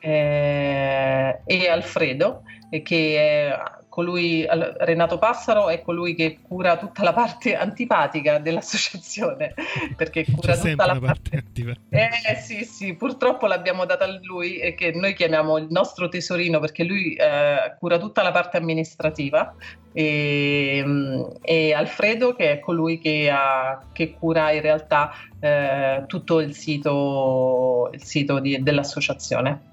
eh, 0.00 1.40
e 1.44 1.68
Alfredo 1.68 2.42
che 2.82 3.16
è 3.18 3.58
colui, 3.94 4.44
Renato 4.48 5.18
Passaro 5.18 5.68
è 5.68 5.80
colui 5.80 6.16
che 6.16 6.40
cura 6.42 6.76
tutta 6.76 7.04
la 7.04 7.12
parte 7.12 7.54
antipatica 7.56 8.38
dell'associazione, 8.38 9.54
perché 9.94 10.24
cura 10.24 10.54
C'è 10.54 10.70
tutta 10.70 10.86
la 10.86 10.98
parte, 10.98 11.36
antipatica. 11.36 11.80
Eh 11.90 12.34
sì, 12.40 12.64
sì, 12.64 12.94
purtroppo 12.94 13.46
l'abbiamo 13.46 13.84
data 13.84 14.04
a 14.04 14.18
lui 14.20 14.58
e 14.58 14.74
che 14.74 14.90
noi 14.92 15.14
chiamiamo 15.14 15.58
il 15.58 15.68
nostro 15.70 16.08
tesorino 16.08 16.58
perché 16.58 16.82
lui 16.82 17.14
eh, 17.14 17.76
cura 17.78 17.96
tutta 17.98 18.24
la 18.24 18.32
parte 18.32 18.56
amministrativa 18.56 19.54
e, 19.92 20.82
mm, 20.84 21.22
e, 21.40 21.72
Alfredo 21.72 22.34
che 22.34 22.50
è 22.50 22.58
colui 22.58 22.98
che, 22.98 23.30
ha, 23.30 23.80
che 23.92 24.14
cura 24.18 24.50
in 24.50 24.60
realtà 24.60 25.12
eh, 25.38 26.02
tutto 26.08 26.40
il 26.40 26.52
sito, 26.52 27.90
il 27.92 28.02
sito 28.02 28.40
di, 28.40 28.60
dell'associazione. 28.60 29.72